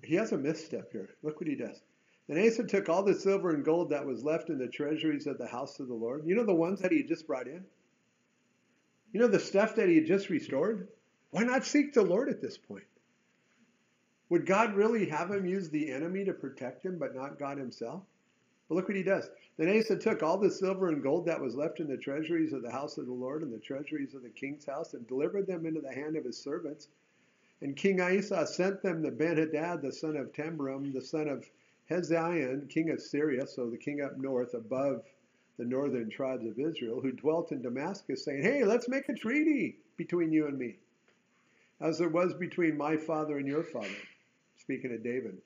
He 0.03 0.15
has 0.15 0.31
a 0.31 0.38
misstep 0.38 0.91
here. 0.91 1.10
Look 1.21 1.39
what 1.39 1.47
he 1.47 1.55
does. 1.55 1.79
Then 2.27 2.45
Asa 2.45 2.63
took 2.63 2.89
all 2.89 3.03
the 3.03 3.13
silver 3.13 3.51
and 3.51 3.63
gold 3.63 3.91
that 3.91 4.05
was 4.05 4.23
left 4.23 4.49
in 4.49 4.57
the 4.57 4.67
treasuries 4.67 5.27
of 5.27 5.38
the 5.38 5.47
house 5.47 5.79
of 5.79 5.88
the 5.88 5.93
Lord. 5.93 6.23
You 6.25 6.36
know 6.36 6.45
the 6.45 6.53
ones 6.53 6.81
that 6.81 6.91
he 6.91 7.03
just 7.03 7.27
brought 7.27 7.47
in? 7.47 7.63
You 9.12 9.19
know, 9.19 9.28
the 9.28 9.39
stuff 9.39 9.76
that 9.76 9.89
he 9.89 9.95
had 9.95 10.06
just 10.06 10.30
restored? 10.30 10.88
Why 11.32 11.43
not 11.43 11.65
seek 11.65 11.93
the 11.93 12.02
Lord 12.02 12.30
at 12.30 12.41
this 12.41 12.58
point? 12.58 12.86
Would 14.30 14.45
God 14.45 14.76
really 14.76 15.08
have 15.08 15.30
him 15.30 15.45
use 15.45 15.69
the 15.69 15.91
enemy 15.91 16.24
to 16.26 16.34
protect 16.34 16.84
him, 16.84 16.97
but 16.97 17.13
not 17.13 17.38
God 17.38 17.58
himself? 17.58 18.04
But 18.69 18.76
look 18.76 18.88
what 18.88 18.95
he 18.95 19.04
does. 19.04 19.30
Then 19.58 19.78
Asa 19.78 19.97
took 19.97 20.24
all 20.24 20.38
the 20.38 20.50
silver 20.50 20.88
and 20.88 21.04
gold 21.04 21.26
that 21.26 21.41
was 21.41 21.56
left 21.56 21.82
in 21.82 21.88
the 21.88 21.97
treasuries 21.97 22.54
of 22.54 22.62
the 22.62 22.71
house 22.71 22.97
of 22.97 23.06
the 23.06 23.12
Lord 23.12 23.41
and 23.43 23.52
the 23.52 23.60
treasuries 23.60 24.13
of 24.13 24.24
the 24.24 24.30
king's 24.30 24.65
house 24.65 24.93
and 24.93 25.06
delivered 25.08 25.47
them 25.47 25.65
into 25.65 25.82
the 25.82 25.93
hand 25.93 26.15
of 26.15 26.24
his 26.24 26.38
servants. 26.38 26.88
And 27.62 27.76
King 27.76 28.00
Asa 28.00 28.47
sent 28.47 28.82
them 28.82 29.04
to 29.04 29.12
Ben-Hadad, 29.12 29.82
the 29.82 29.91
son 29.91 30.15
of 30.15 30.32
Tabrimmon, 30.32 30.93
the 30.93 31.02
son 31.02 31.28
of 31.28 31.45
Hezion, 31.89 32.69
king 32.69 32.89
of 32.91 33.02
Syria, 33.02 33.45
so 33.45 33.69
the 33.69 33.78
king 33.78 34.02
up 34.02 34.17
north 34.17 34.54
above 34.54 35.04
the 35.57 35.65
northern 35.65 36.09
tribes 36.09 36.45
of 36.45 36.59
Israel, 36.59 37.01
who 37.01 37.11
dwelt 37.11 37.51
in 37.51 37.61
Damascus, 37.61 38.23
saying, 38.23 38.43
Hey, 38.43 38.63
let's 38.63 38.87
make 38.87 39.09
a 39.09 39.13
treaty 39.13 39.77
between 39.97 40.31
you 40.31 40.47
and 40.47 40.57
me, 40.57 40.77
as 41.79 41.97
there 41.97 42.09
was 42.09 42.33
between 42.33 42.77
my 42.77 42.97
father 42.97 43.37
and 43.37 43.47
your 43.47 43.63
father. 43.63 43.87
Speaking 44.57 44.93
of 44.93 45.03
David. 45.03 45.37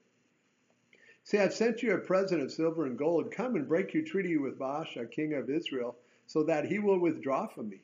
See, 1.24 1.40
I've 1.40 1.54
sent 1.54 1.82
you 1.82 1.94
a 1.94 1.98
present 1.98 2.44
of 2.44 2.52
silver 2.52 2.86
and 2.86 2.98
gold. 2.98 3.32
Come 3.32 3.56
and 3.56 3.68
break 3.68 3.94
your 3.94 4.04
treaty 4.04 4.38
with 4.38 4.60
Baasha, 4.60 5.10
king 5.10 5.34
of 5.34 5.50
Israel, 5.50 5.96
so 6.28 6.44
that 6.44 6.66
he 6.66 6.78
will 6.78 7.00
withdraw 7.00 7.48
from 7.48 7.70
me. 7.70 7.82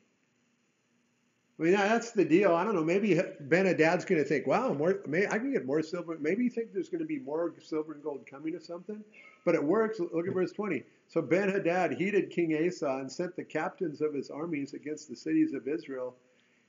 I 1.60 1.64
mean, 1.64 1.74
that's 1.74 2.12
the 2.12 2.26
deal. 2.26 2.56
I 2.56 2.64
don't 2.64 2.74
know. 2.74 2.84
Maybe 2.84 3.20
Ben-Hadad's 3.40 4.06
going 4.06 4.22
to 4.22 4.28
think, 4.28 4.48
wow, 4.48 4.74
more, 4.74 5.00
may, 5.06 5.28
I 5.28 5.38
can 5.38 5.52
get 5.54 5.66
more 5.66 5.84
silver. 5.84 6.18
Maybe 6.20 6.44
you 6.44 6.50
think 6.50 6.74
there's 6.74 6.90
going 6.90 7.02
to 7.02 7.08
be 7.08 7.20
more 7.20 7.54
silver 7.62 7.94
and 7.94 8.02
gold 8.02 8.26
coming 8.26 8.56
or 8.56 8.60
something. 8.60 9.04
But 9.46 9.56
it 9.56 9.64
works. 9.64 10.00
Look 10.00 10.28
at 10.28 10.34
verse 10.34 10.52
20. 10.52 10.84
So 11.12 11.22
Ben-Hadad 11.22 11.96
heeded 11.96 12.30
King 12.30 12.66
Asa 12.66 12.88
and 12.88 13.12
sent 13.12 13.36
the 13.36 13.44
captains 13.44 14.00
of 14.00 14.14
his 14.14 14.30
armies 14.30 14.74
against 14.74 15.10
the 15.10 15.16
cities 15.18 15.54
of 15.54 15.68
Israel. 15.68 16.16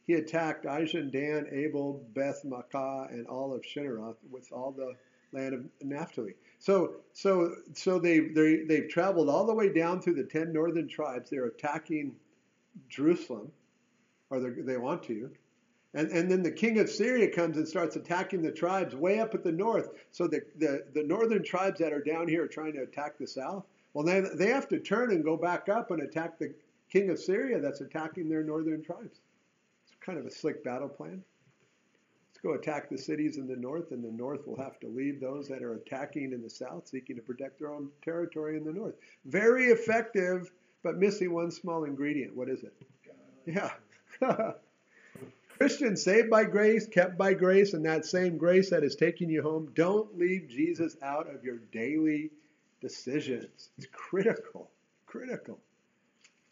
He 0.05 0.14
attacked 0.14 0.64
Ijon, 0.64 1.12
Dan, 1.12 1.46
Abel, 1.52 2.05
Beth 2.12 2.42
Maachah, 2.44 3.09
and 3.12 3.24
all 3.28 3.55
of 3.55 3.62
Chinneroth 3.62 4.16
with 4.33 4.52
all 4.52 4.72
the 4.72 4.96
land 5.31 5.55
of 5.55 5.64
Naphtali. 5.81 6.35
So, 6.59 6.94
so, 7.12 7.55
so 7.74 8.00
they, 8.00 8.18
they, 8.18 8.64
they've 8.64 8.88
traveled 8.88 9.28
all 9.28 9.46
the 9.46 9.55
way 9.55 9.72
down 9.72 10.02
through 10.02 10.14
the 10.14 10.24
10 10.24 10.52
northern 10.52 10.88
tribes. 10.88 11.31
They're 11.31 11.46
attacking 11.46 12.16
Jerusalem, 12.88 13.52
or 14.28 14.40
they 14.40 14.76
want 14.76 15.05
to. 15.05 15.31
And, 15.94 16.11
and 16.11 16.28
then 16.28 16.42
the 16.42 16.50
king 16.50 16.81
of 16.81 16.90
Syria 16.90 17.31
comes 17.31 17.59
and 17.59 17.68
starts 17.68 17.94
attacking 17.94 18.42
the 18.42 18.50
tribes 18.50 18.96
way 18.96 19.20
up 19.20 19.37
at 19.37 19.44
the 19.44 19.52
north. 19.52 19.90
So 20.11 20.26
the, 20.26 20.40
the, 20.59 20.85
the 20.94 21.05
northern 21.05 21.44
tribes 21.44 21.78
that 21.78 21.92
are 21.92 22.02
down 22.02 22.26
here 22.26 22.42
are 22.42 22.48
trying 22.48 22.72
to 22.72 22.83
attack 22.83 23.18
the 23.18 23.26
south. 23.28 23.66
Well, 23.94 24.05
they, 24.05 24.20
they 24.20 24.48
have 24.48 24.68
to 24.68 24.78
turn 24.78 25.11
and 25.11 25.22
go 25.22 25.37
back 25.37 25.68
up 25.68 25.90
and 25.90 26.02
attack 26.02 26.38
the 26.38 26.55
king 26.90 27.11
of 27.11 27.18
Syria 27.18 27.61
that's 27.61 27.81
attacking 27.81 28.28
their 28.28 28.42
northern 28.42 28.83
tribes. 28.83 29.20
It's 29.85 29.94
kind 30.00 30.18
of 30.18 30.26
a 30.26 30.31
slick 30.31 30.64
battle 30.64 30.88
plan. 30.88 31.22
Let's 32.31 32.40
go 32.42 32.55
attack 32.55 32.88
the 32.88 32.98
cities 32.98 33.37
in 33.37 33.46
the 33.46 33.57
north, 33.57 33.92
and 33.92 34.02
the 34.02 34.11
north 34.11 34.46
will 34.46 34.57
have 34.57 34.81
to 34.81 34.88
leave 34.88 35.20
those 35.20 35.48
that 35.48 35.62
are 35.62 35.74
attacking 35.74 36.33
in 36.33 36.42
the 36.42 36.50
south, 36.50 36.88
seeking 36.88 37.16
to 37.16 37.22
protect 37.22 37.59
their 37.59 37.72
own 37.72 37.90
territory 38.02 38.57
in 38.57 38.64
the 38.64 38.72
north. 38.72 38.94
Very 39.26 39.66
effective, 39.66 40.50
but 40.83 40.96
missing 40.96 41.33
one 41.33 41.50
small 41.50 41.85
ingredient. 41.85 42.35
What 42.35 42.48
is 42.48 42.64
it? 42.64 42.74
Yeah. 43.46 43.72
Christians 45.59 46.02
saved 46.02 46.31
by 46.31 46.44
grace, 46.44 46.87
kept 46.87 47.16
by 47.16 47.35
grace, 47.35 47.74
and 47.74 47.85
that 47.85 48.05
same 48.05 48.38
grace 48.38 48.70
that 48.70 48.83
is 48.83 48.96
taking 48.96 49.31
you 49.31 49.42
home, 49.42 49.70
don't 49.74 50.18
leave 50.18 50.48
Jesus 50.48 50.96
out 51.02 51.33
of 51.33 51.44
your 51.44 51.59
daily 51.70 52.31
decisions. 52.82 53.70
It's 53.78 53.86
critical, 53.92 54.70
critical. 55.06 55.58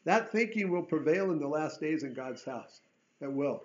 That 0.04 0.32
thinking 0.32 0.70
will 0.70 0.82
prevail 0.82 1.30
in 1.30 1.38
the 1.38 1.46
last 1.46 1.80
days 1.80 2.04
in 2.04 2.14
God's 2.14 2.44
house. 2.44 2.80
It 3.20 3.30
will. 3.30 3.62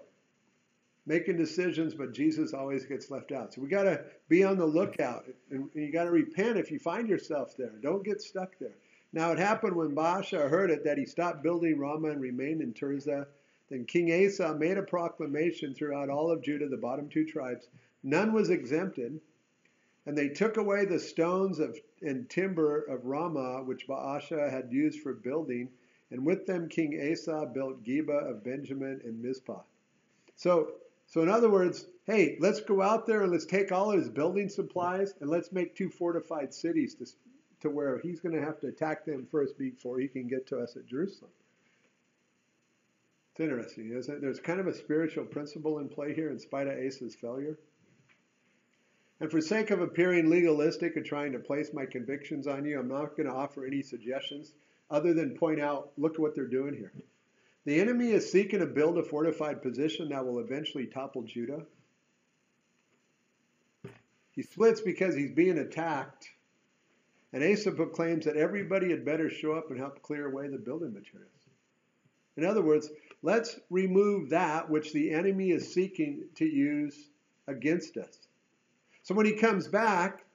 Making 1.05 1.37
decisions, 1.37 1.93
but 1.93 2.13
Jesus 2.13 2.53
always 2.53 2.85
gets 2.85 3.09
left 3.09 3.31
out. 3.31 3.53
So 3.53 3.61
we 3.61 3.69
got 3.69 3.83
to 3.83 4.03
be 4.27 4.43
on 4.43 4.57
the 4.57 4.65
lookout, 4.65 5.25
and 5.49 5.69
you 5.73 5.93
got 5.93 6.05
to 6.05 6.11
repent 6.11 6.57
if 6.57 6.71
you 6.71 6.79
find 6.79 7.07
yourself 7.07 7.55
there. 7.55 7.71
Don't 7.81 8.03
get 8.03 8.21
stuck 8.21 8.57
there. 8.59 8.75
Now 9.13 9.31
it 9.31 9.39
happened 9.39 9.77
when 9.77 9.95
Baasha 9.95 10.49
heard 10.49 10.71
it 10.71 10.83
that 10.83 10.97
he 10.97 11.05
stopped 11.05 11.43
building 11.43 11.79
Ramah 11.79 12.09
and 12.09 12.21
remained 12.21 12.61
in 12.61 12.73
Tirzah 12.73 13.27
then 13.69 13.85
King 13.85 14.11
Asa 14.25 14.55
made 14.55 14.77
a 14.77 14.83
proclamation 14.83 15.73
throughout 15.73 16.09
all 16.09 16.29
of 16.29 16.43
Judah, 16.43 16.67
the 16.67 16.77
bottom 16.77 17.09
two 17.09 17.25
tribes. 17.25 17.67
None 18.03 18.31
was 18.31 18.49
exempted. 18.49 19.19
And 20.05 20.17
they 20.17 20.29
took 20.29 20.57
away 20.57 20.85
the 20.85 20.99
stones 20.99 21.59
of, 21.59 21.77
and 22.01 22.29
timber 22.29 22.81
of 22.83 23.05
Ramah, 23.05 23.63
which 23.63 23.87
Baasha 23.87 24.51
had 24.51 24.71
used 24.71 25.01
for 25.01 25.13
building. 25.13 25.69
And 26.11 26.25
with 26.25 26.45
them 26.45 26.69
King 26.69 27.11
Asa 27.11 27.49
built 27.53 27.83
Geba 27.83 28.29
of 28.29 28.43
Benjamin 28.43 29.01
and 29.03 29.21
Mizpah. 29.21 29.63
So, 30.35 30.73
so 31.07 31.21
in 31.21 31.29
other 31.29 31.49
words, 31.49 31.85
hey, 32.05 32.37
let's 32.39 32.61
go 32.61 32.81
out 32.81 33.07
there 33.07 33.23
and 33.23 33.31
let's 33.31 33.45
take 33.45 33.71
all 33.71 33.91
of 33.91 33.99
his 33.99 34.09
building 34.09 34.49
supplies 34.49 35.13
and 35.19 35.29
let's 35.29 35.51
make 35.51 35.75
two 35.75 35.89
fortified 35.89 36.53
cities 36.53 36.95
to, 36.95 37.05
to 37.61 37.69
where 37.69 37.99
he's 37.99 38.19
going 38.19 38.35
to 38.35 38.45
have 38.45 38.59
to 38.59 38.67
attack 38.67 39.05
them 39.05 39.27
first 39.31 39.57
before 39.57 39.99
he 39.99 40.07
can 40.07 40.27
get 40.27 40.47
to 40.47 40.59
us 40.59 40.75
at 40.75 40.85
Jerusalem. 40.85 41.31
It's 43.31 43.39
interesting, 43.41 43.91
isn't 43.91 44.15
it? 44.15 44.21
There's 44.21 44.39
kind 44.39 44.59
of 44.59 44.67
a 44.67 44.73
spiritual 44.73 45.25
principle 45.25 45.79
in 45.79 45.89
play 45.89 46.13
here 46.13 46.29
in 46.29 46.39
spite 46.39 46.67
of 46.67 46.77
Asa's 46.77 47.15
failure. 47.15 47.57
And 49.19 49.31
for 49.31 49.41
sake 49.41 49.71
of 49.71 49.81
appearing 49.81 50.29
legalistic 50.29 50.97
and 50.97 51.05
trying 51.05 51.31
to 51.31 51.39
place 51.39 51.71
my 51.73 51.85
convictions 51.85 52.47
on 52.47 52.65
you, 52.65 52.79
I'm 52.79 52.87
not 52.87 53.15
going 53.15 53.27
to 53.27 53.33
offer 53.33 53.65
any 53.65 53.81
suggestions 53.81 54.51
other 54.91 55.13
than 55.13 55.37
point 55.37 55.59
out, 55.59 55.91
look 55.97 56.13
at 56.13 56.19
what 56.19 56.35
they're 56.35 56.45
doing 56.45 56.75
here. 56.75 56.91
The 57.65 57.79
enemy 57.79 58.11
is 58.11 58.31
seeking 58.31 58.59
to 58.59 58.65
build 58.65 58.97
a 58.97 59.03
fortified 59.03 59.61
position 59.61 60.09
that 60.09 60.25
will 60.25 60.39
eventually 60.39 60.85
topple 60.85 61.23
Judah. 61.23 61.63
He 64.33 64.43
splits 64.43 64.81
because 64.81 65.15
he's 65.15 65.31
being 65.31 65.57
attacked. 65.57 66.29
And 67.33 67.43
Asa 67.43 67.71
proclaims 67.71 68.25
that 68.25 68.37
everybody 68.37 68.91
had 68.91 69.05
better 69.05 69.29
show 69.29 69.53
up 69.53 69.71
and 69.71 69.79
help 69.79 70.01
clear 70.01 70.27
away 70.27 70.47
the 70.47 70.57
building 70.57 70.93
materials. 70.93 71.31
In 72.37 72.45
other 72.45 72.61
words, 72.61 72.89
Let's 73.25 73.59
remove 73.71 74.29
that 74.29 74.69
which 74.69 74.93
the 74.93 75.11
enemy 75.11 75.49
is 75.49 75.73
seeking 75.73 76.25
to 76.35 76.45
use 76.45 76.95
against 77.47 77.97
us. 77.97 78.24
So 79.05 79.15
when 79.15 79.25
he 79.27 79.33
comes 79.33 79.67
back, 79.67 80.25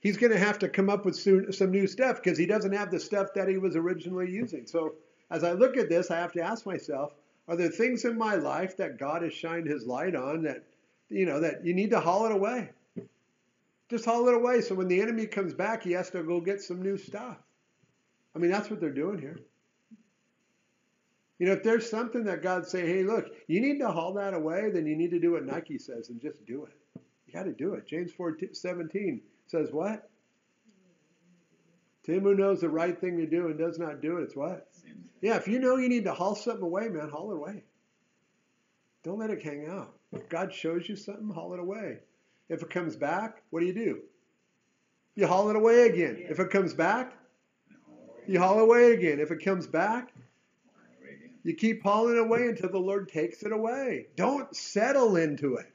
he's 0.00 0.16
going 0.16 0.32
to 0.32 0.38
have 0.38 0.60
to 0.60 0.68
come 0.68 0.88
up 0.88 1.04
with 1.04 1.16
some 1.16 1.70
new 1.70 1.86
stuff 1.86 2.22
because 2.22 2.38
he 2.38 2.46
doesn't 2.46 2.72
have 2.72 2.90
the 2.90 3.00
stuff 3.00 3.34
that 3.34 3.48
he 3.48 3.58
was 3.58 3.76
originally 3.76 4.30
using. 4.30 4.66
So 4.66 4.94
as 5.30 5.44
I 5.44 5.52
look 5.52 5.76
at 5.76 5.88
this, 5.88 6.10
I 6.10 6.16
have 6.16 6.32
to 6.32 6.40
ask 6.40 6.64
myself, 6.64 7.12
are 7.48 7.56
there 7.56 7.68
things 7.68 8.04
in 8.04 8.16
my 8.16 8.36
life 8.36 8.76
that 8.76 8.98
God 8.98 9.22
has 9.22 9.34
shined 9.34 9.66
his 9.66 9.84
light 9.84 10.14
on 10.14 10.42
that, 10.44 10.62
you 11.08 11.26
know, 11.26 11.40
that 11.40 11.64
you 11.66 11.74
need 11.74 11.90
to 11.90 11.98
haul 11.98 12.26
it 12.26 12.32
away? 12.32 12.70
Just 13.90 14.04
haul 14.04 14.28
it 14.28 14.34
away. 14.34 14.60
So 14.60 14.76
when 14.76 14.86
the 14.86 15.00
enemy 15.00 15.26
comes 15.26 15.52
back, 15.52 15.82
he 15.82 15.92
has 15.92 16.08
to 16.10 16.22
go 16.22 16.40
get 16.40 16.62
some 16.62 16.80
new 16.80 16.96
stuff. 16.96 17.36
I 18.36 18.38
mean, 18.38 18.50
that's 18.52 18.70
what 18.70 18.80
they're 18.80 18.90
doing 18.90 19.18
here. 19.18 19.40
You 21.40 21.46
know, 21.46 21.52
if 21.54 21.64
there's 21.64 21.90
something 21.90 22.22
that 22.24 22.42
God 22.42 22.66
saying, 22.68 22.86
hey, 22.86 23.02
look, 23.02 23.26
you 23.48 23.60
need 23.60 23.80
to 23.80 23.90
haul 23.90 24.12
that 24.14 24.34
away, 24.34 24.70
then 24.70 24.86
you 24.86 24.94
need 24.94 25.10
to 25.10 25.18
do 25.18 25.32
what 25.32 25.44
Nike 25.44 25.78
says 25.78 26.10
and 26.10 26.20
just 26.20 26.46
do 26.46 26.64
it. 26.64 26.77
You 27.28 27.34
got 27.34 27.44
to 27.44 27.52
do 27.52 27.74
it. 27.74 27.86
James 27.86 28.10
4 28.12 28.38
17 28.52 29.20
says 29.46 29.68
what? 29.70 30.08
Tim 32.04 32.22
who 32.22 32.34
knows 32.34 32.62
the 32.62 32.70
right 32.70 32.98
thing 32.98 33.18
to 33.18 33.26
do 33.26 33.48
and 33.48 33.58
does 33.58 33.78
not 33.78 34.00
do 34.00 34.16
it, 34.16 34.22
it's 34.22 34.36
what? 34.36 34.66
Yeah, 35.20 35.36
if 35.36 35.46
you 35.46 35.58
know 35.58 35.76
you 35.76 35.90
need 35.90 36.04
to 36.04 36.14
haul 36.14 36.34
something 36.34 36.62
away, 36.62 36.88
man, 36.88 37.10
haul 37.10 37.30
it 37.32 37.36
away. 37.36 37.64
Don't 39.04 39.18
let 39.18 39.28
it 39.28 39.42
hang 39.42 39.68
out. 39.68 39.92
If 40.12 40.28
God 40.30 40.54
shows 40.54 40.88
you 40.88 40.96
something, 40.96 41.28
haul 41.28 41.52
it 41.52 41.60
away. 41.60 41.98
If 42.48 42.62
it 42.62 42.70
comes 42.70 42.96
back, 42.96 43.42
what 43.50 43.60
do 43.60 43.66
you 43.66 43.74
do? 43.74 44.00
You 45.16 45.26
haul 45.26 45.50
it 45.50 45.56
away 45.56 45.86
again. 45.88 46.16
If 46.30 46.40
it 46.40 46.48
comes 46.48 46.72
back, 46.72 47.12
you 48.26 48.38
haul 48.38 48.58
it 48.58 48.62
away 48.62 48.92
again. 48.92 49.20
If 49.20 49.30
it 49.30 49.44
comes 49.44 49.66
back, 49.66 50.12
you 51.42 51.54
keep 51.54 51.82
hauling 51.82 52.16
it 52.16 52.20
away 52.20 52.48
until 52.48 52.70
the 52.70 52.78
Lord 52.78 53.10
takes 53.10 53.42
it 53.42 53.52
away. 53.52 54.06
Don't 54.16 54.54
settle 54.56 55.16
into 55.16 55.56
it. 55.56 55.70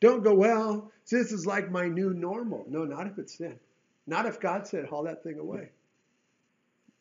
Don't 0.00 0.22
go, 0.22 0.34
well, 0.34 0.90
this 1.10 1.32
is 1.32 1.46
like 1.46 1.70
my 1.70 1.88
new 1.88 2.12
normal. 2.12 2.66
No, 2.68 2.84
not 2.84 3.06
if 3.06 3.18
it's 3.18 3.36
sin. 3.36 3.58
Not 4.06 4.26
if 4.26 4.40
God 4.40 4.66
said, 4.66 4.86
haul 4.86 5.04
that 5.04 5.22
thing 5.22 5.38
away. 5.38 5.70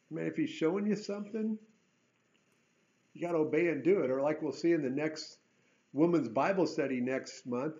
Man, 0.10 0.26
if 0.26 0.36
He's 0.36 0.50
showing 0.50 0.88
you 0.88 0.96
something, 0.96 1.58
you 3.14 3.22
got 3.22 3.34
to 3.34 3.40
obey 3.40 3.68
and 3.68 3.84
do 3.84 4.02
it. 4.02 4.10
Or, 4.10 4.22
like 4.22 4.42
we'll 4.42 4.52
see 4.52 4.72
in 4.72 4.82
the 4.82 4.90
next 4.90 5.38
woman's 5.94 6.30
Bible 6.30 6.68
study 6.68 7.00
next 7.00 7.46
month, 7.46 7.76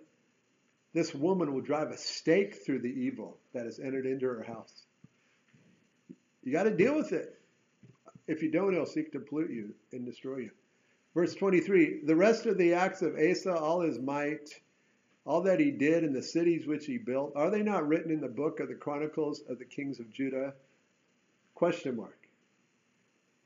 this 0.92 1.14
woman 1.14 1.52
will 1.52 1.60
drive 1.60 1.90
a 1.90 1.96
stake 1.96 2.64
through 2.64 2.80
the 2.80 2.88
evil 2.88 3.36
that 3.52 3.66
has 3.66 3.78
entered 3.78 4.06
into 4.06 4.26
her 4.26 4.42
house. 4.42 4.86
You 6.42 6.52
got 6.52 6.62
to 6.62 6.74
deal 6.74 6.96
with 6.96 7.12
it. 7.12 7.38
If 8.26 8.42
you 8.42 8.50
don't, 8.50 8.72
he'll 8.72 8.86
seek 8.86 9.12
to 9.12 9.20
pollute 9.20 9.50
you 9.50 9.74
and 9.92 10.06
destroy 10.06 10.38
you. 10.38 10.50
Verse 11.14 11.34
23 11.34 12.02
The 12.04 12.16
rest 12.16 12.46
of 12.46 12.56
the 12.56 12.74
acts 12.74 13.02
of 13.02 13.16
Asa, 13.16 13.54
all 13.54 13.80
his 13.80 13.98
might, 13.98 14.48
all 15.26 15.42
that 15.42 15.60
he 15.60 15.72
did 15.72 16.04
and 16.04 16.14
the 16.14 16.22
cities 16.22 16.66
which 16.66 16.86
he 16.86 16.98
built, 16.98 17.32
are 17.34 17.50
they 17.50 17.62
not 17.62 17.86
written 17.86 18.12
in 18.12 18.20
the 18.20 18.28
book 18.28 18.60
of 18.60 18.68
the 18.68 18.74
Chronicles 18.74 19.42
of 19.48 19.58
the 19.58 19.64
kings 19.64 19.98
of 19.98 20.12
Judah? 20.12 20.54
Question 21.54 21.96
mark. 21.96 22.16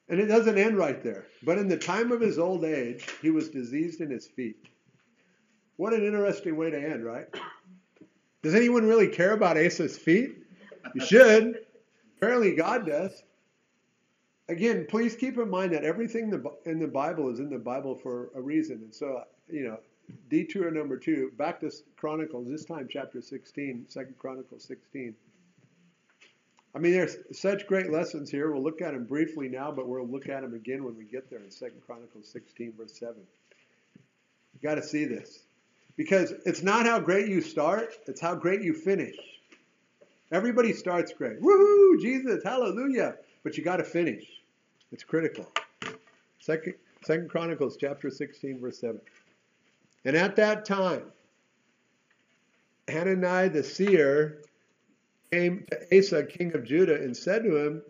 And 0.08 0.20
it 0.20 0.26
doesn't 0.26 0.58
end 0.58 0.76
right 0.76 1.02
there. 1.02 1.26
But 1.42 1.58
in 1.58 1.68
the 1.68 1.78
time 1.78 2.12
of 2.12 2.20
his 2.20 2.38
old 2.38 2.64
age, 2.64 3.06
he 3.22 3.30
was 3.30 3.48
diseased 3.48 4.00
in 4.00 4.10
his 4.10 4.26
feet. 4.26 4.56
What 5.76 5.94
an 5.94 6.04
interesting 6.04 6.56
way 6.56 6.70
to 6.70 6.78
end, 6.78 7.04
right? 7.04 7.26
Does 8.42 8.54
anyone 8.54 8.86
really 8.86 9.08
care 9.08 9.32
about 9.32 9.56
Asa's 9.56 9.96
feet? 9.96 10.36
You 10.94 11.00
should. 11.00 11.60
Apparently, 12.16 12.54
God 12.54 12.86
does. 12.86 13.22
Again, 14.48 14.86
please 14.88 15.14
keep 15.14 15.38
in 15.38 15.48
mind 15.48 15.72
that 15.72 15.84
everything 15.84 16.30
in 16.66 16.78
the 16.80 16.88
Bible 16.88 17.30
is 17.30 17.38
in 17.38 17.48
the 17.48 17.58
Bible 17.58 17.94
for 18.02 18.30
a 18.34 18.40
reason. 18.42 18.78
And 18.82 18.94
so, 18.94 19.22
you 19.48 19.64
know, 19.64 19.78
detour 20.28 20.70
number 20.70 20.96
two, 20.96 21.32
back 21.36 21.60
to 21.60 21.70
Chronicles, 21.96 22.48
this 22.48 22.64
time 22.64 22.88
chapter 22.90 23.20
16, 23.20 23.86
Second 23.88 24.18
Chronicles 24.18 24.64
16. 24.64 25.14
I 26.74 26.78
mean, 26.78 26.92
there's 26.92 27.16
such 27.32 27.66
great 27.66 27.90
lessons 27.90 28.30
here. 28.30 28.52
We'll 28.52 28.62
look 28.62 28.80
at 28.80 28.92
them 28.92 29.04
briefly 29.04 29.48
now, 29.48 29.72
but 29.72 29.88
we'll 29.88 30.06
look 30.06 30.28
at 30.28 30.42
them 30.42 30.54
again 30.54 30.84
when 30.84 30.96
we 30.96 31.04
get 31.04 31.28
there 31.28 31.40
in 31.40 31.50
Second 31.50 31.80
Chronicles 31.84 32.28
16, 32.28 32.74
verse 32.78 32.96
7. 32.98 33.16
You 34.54 34.60
got 34.62 34.76
to 34.76 34.82
see 34.82 35.04
this. 35.04 35.40
Because 35.96 36.32
it's 36.46 36.62
not 36.62 36.86
how 36.86 37.00
great 37.00 37.28
you 37.28 37.40
start, 37.40 37.92
it's 38.06 38.20
how 38.20 38.34
great 38.34 38.62
you 38.62 38.72
finish. 38.72 39.16
Everybody 40.32 40.72
starts 40.72 41.12
great. 41.12 41.40
Woohoo, 41.40 42.00
Jesus, 42.00 42.44
hallelujah. 42.44 43.16
But 43.42 43.56
you 43.56 43.64
got 43.64 43.78
to 43.78 43.84
finish. 43.84 44.24
It's 44.92 45.02
critical. 45.02 45.50
Second, 46.38 46.74
Second 47.02 47.30
Chronicles 47.30 47.76
chapter 47.76 48.10
16, 48.10 48.60
verse 48.60 48.78
7. 48.78 49.00
And 50.04 50.16
at 50.16 50.36
that 50.36 50.64
time, 50.64 51.02
Hanani 52.88 53.48
the 53.48 53.62
seer 53.62 54.42
came 55.30 55.64
to 55.70 55.98
Asa, 55.98 56.24
king 56.24 56.54
of 56.54 56.64
Judah, 56.64 57.00
and 57.00 57.16
said 57.16 57.44
to 57.44 57.56
him, 57.56 57.82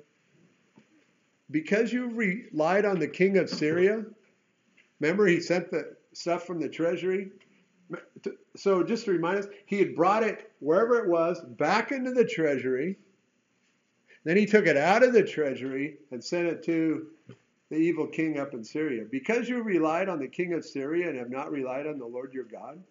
Because 1.50 1.92
you 1.92 2.08
relied 2.08 2.84
on 2.84 2.98
the 2.98 3.08
king 3.08 3.38
of 3.38 3.48
Syria, 3.48 4.04
remember 4.98 5.26
he 5.26 5.40
sent 5.40 5.70
the 5.70 5.96
stuff 6.12 6.46
from 6.46 6.60
the 6.60 6.68
treasury? 6.68 7.30
So 8.56 8.82
just 8.82 9.06
to 9.06 9.12
remind 9.12 9.38
us, 9.38 9.46
he 9.66 9.78
had 9.78 9.96
brought 9.96 10.22
it 10.22 10.52
wherever 10.60 11.02
it 11.02 11.08
was 11.08 11.40
back 11.40 11.92
into 11.92 12.12
the 12.12 12.24
treasury. 12.24 12.96
Then 14.24 14.36
he 14.36 14.46
took 14.46 14.66
it 14.66 14.76
out 14.76 15.02
of 15.02 15.12
the 15.12 15.22
treasury 15.22 15.96
and 16.10 16.22
sent 16.22 16.46
it 16.46 16.62
to 16.64 17.06
the 17.70 17.76
evil 17.76 18.06
king 18.06 18.38
up 18.38 18.52
in 18.52 18.64
Syria. 18.64 19.04
Because 19.10 19.48
you 19.48 19.62
relied 19.62 20.08
on 20.08 20.18
the 20.18 20.28
king 20.28 20.52
of 20.52 20.64
Syria 20.64 21.08
and 21.08 21.18
have 21.18 21.30
not 21.30 21.52
relied 21.52 21.86
on 21.86 21.98
the 21.98 22.06
Lord 22.06 22.34
your 22.34 22.44
God, 22.44 22.82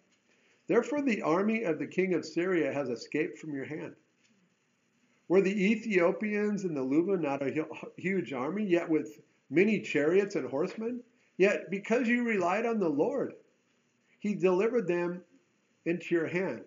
therefore 0.68 1.02
the 1.02 1.22
army 1.22 1.64
of 1.64 1.80
the 1.80 1.88
king 1.88 2.14
of 2.14 2.26
Syria 2.26 2.74
has 2.74 2.90
escaped 2.90 3.38
from 3.38 3.54
your 3.54 3.66
hand. 3.66 3.96
Were 5.28 5.42
the 5.42 5.72
Ethiopians 5.72 6.64
and 6.64 6.76
the 6.76 6.82
Luba 6.82 7.18
not 7.18 7.44
a 7.44 7.66
huge 7.98 8.34
army, 8.34 8.66
yet 8.66 8.90
with 8.90 9.20
many 9.50 9.80
chariots 9.80 10.36
and 10.36 10.50
horsemen? 10.50 11.02
Yet 11.38 11.70
because 11.70 12.08
you 12.08 12.24
relied 12.24 12.66
on 12.66 12.80
the 12.80 12.90
Lord, 12.90 13.34
he 14.20 14.34
delivered 14.34 14.88
them 14.88 15.22
into 15.86 16.16
your 16.16 16.28
hand, 16.28 16.64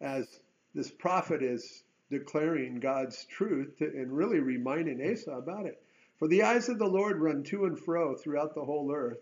as 0.00 0.40
this 0.74 0.90
prophet 0.90 1.42
is 1.42 1.82
declaring 2.10 2.78
God's 2.78 3.24
truth 3.24 3.76
to, 3.78 3.86
and 3.86 4.12
really 4.12 4.38
reminding 4.38 5.00
Asa 5.10 5.32
about 5.32 5.66
it. 5.66 5.83
For 6.18 6.28
the 6.28 6.42
eyes 6.42 6.68
of 6.68 6.78
the 6.78 6.86
Lord 6.86 7.20
run 7.20 7.42
to 7.44 7.64
and 7.64 7.78
fro 7.78 8.14
throughout 8.14 8.54
the 8.54 8.64
whole 8.64 8.92
earth 8.92 9.20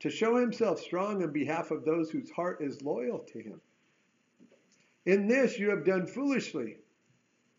to 0.00 0.10
show 0.10 0.36
himself 0.36 0.80
strong 0.80 1.22
on 1.22 1.32
behalf 1.32 1.70
of 1.70 1.84
those 1.84 2.10
whose 2.10 2.30
heart 2.30 2.60
is 2.60 2.82
loyal 2.82 3.20
to 3.20 3.38
him. 3.38 3.60
In 5.04 5.28
this 5.28 5.58
you 5.58 5.70
have 5.70 5.84
done 5.84 6.06
foolishly. 6.06 6.78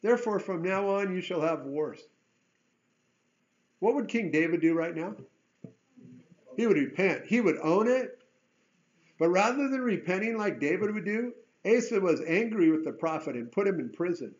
Therefore, 0.01 0.39
from 0.39 0.61
now 0.61 0.89
on 0.89 1.13
you 1.13 1.21
shall 1.21 1.41
have 1.41 1.65
wars. 1.65 2.07
What 3.79 3.95
would 3.95 4.07
King 4.07 4.31
David 4.31 4.61
do 4.61 4.73
right 4.73 4.95
now? 4.95 5.15
He 6.55 6.67
would 6.67 6.77
repent. 6.77 7.25
He 7.25 7.41
would 7.41 7.57
own 7.57 7.87
it. 7.87 8.21
But 9.17 9.29
rather 9.29 9.67
than 9.67 9.81
repenting 9.81 10.37
like 10.37 10.59
David 10.59 10.93
would 10.93 11.05
do, 11.05 11.33
Asa 11.65 11.99
was 11.99 12.21
angry 12.21 12.71
with 12.71 12.83
the 12.83 12.91
prophet 12.91 13.35
and 13.35 13.51
put 13.51 13.67
him 13.67 13.79
in 13.79 13.89
prison. 13.89 14.35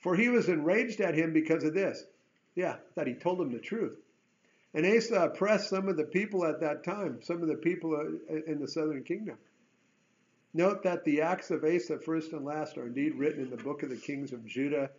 For 0.00 0.14
he 0.14 0.28
was 0.28 0.48
enraged 0.48 1.00
at 1.00 1.14
him 1.14 1.32
because 1.32 1.64
of 1.64 1.74
this. 1.74 2.04
Yeah, 2.54 2.76
that 2.94 3.06
he 3.06 3.14
told 3.14 3.40
him 3.40 3.52
the 3.52 3.58
truth. 3.58 3.96
And 4.74 4.84
Asa 4.84 5.14
oppressed 5.24 5.70
some 5.70 5.88
of 5.88 5.96
the 5.96 6.04
people 6.04 6.44
at 6.44 6.60
that 6.60 6.84
time, 6.84 7.20
some 7.22 7.42
of 7.42 7.48
the 7.48 7.54
people 7.54 7.94
uh, 7.94 8.34
in 8.46 8.60
the 8.60 8.68
southern 8.68 9.02
kingdom. 9.02 9.38
Note 10.54 10.82
that 10.82 11.04
the 11.04 11.22
acts 11.22 11.50
of 11.50 11.64
Asa, 11.64 11.98
first 11.98 12.32
and 12.32 12.44
last, 12.44 12.76
are 12.76 12.86
indeed 12.86 13.14
written 13.14 13.42
in 13.42 13.50
the 13.50 13.56
book 13.56 13.82
of 13.82 13.90
the 13.90 13.96
kings 13.96 14.32
of 14.32 14.46
Judah 14.46 14.90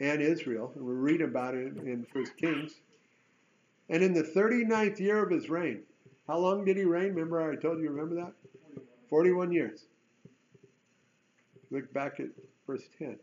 and 0.00 0.20
Israel. 0.20 0.72
And 0.74 0.84
we 0.84 0.94
read 0.94 1.20
about 1.20 1.54
it 1.54 1.76
in 1.76 2.06
First 2.12 2.36
Kings. 2.36 2.74
And 3.88 4.02
in 4.02 4.14
the 4.14 4.22
39th 4.22 4.98
year 4.98 5.22
of 5.22 5.30
his 5.30 5.48
reign, 5.48 5.82
how 6.26 6.38
long 6.38 6.64
did 6.64 6.76
he 6.76 6.84
reign? 6.84 7.14
Remember, 7.14 7.50
I 7.50 7.56
told 7.56 7.80
you, 7.80 7.90
remember 7.90 8.16
that? 8.16 8.32
41 9.10 9.52
years. 9.52 9.84
Look 11.70 11.92
back 11.92 12.20
at 12.20 12.26
verse 12.66 12.82
10. 12.98 13.18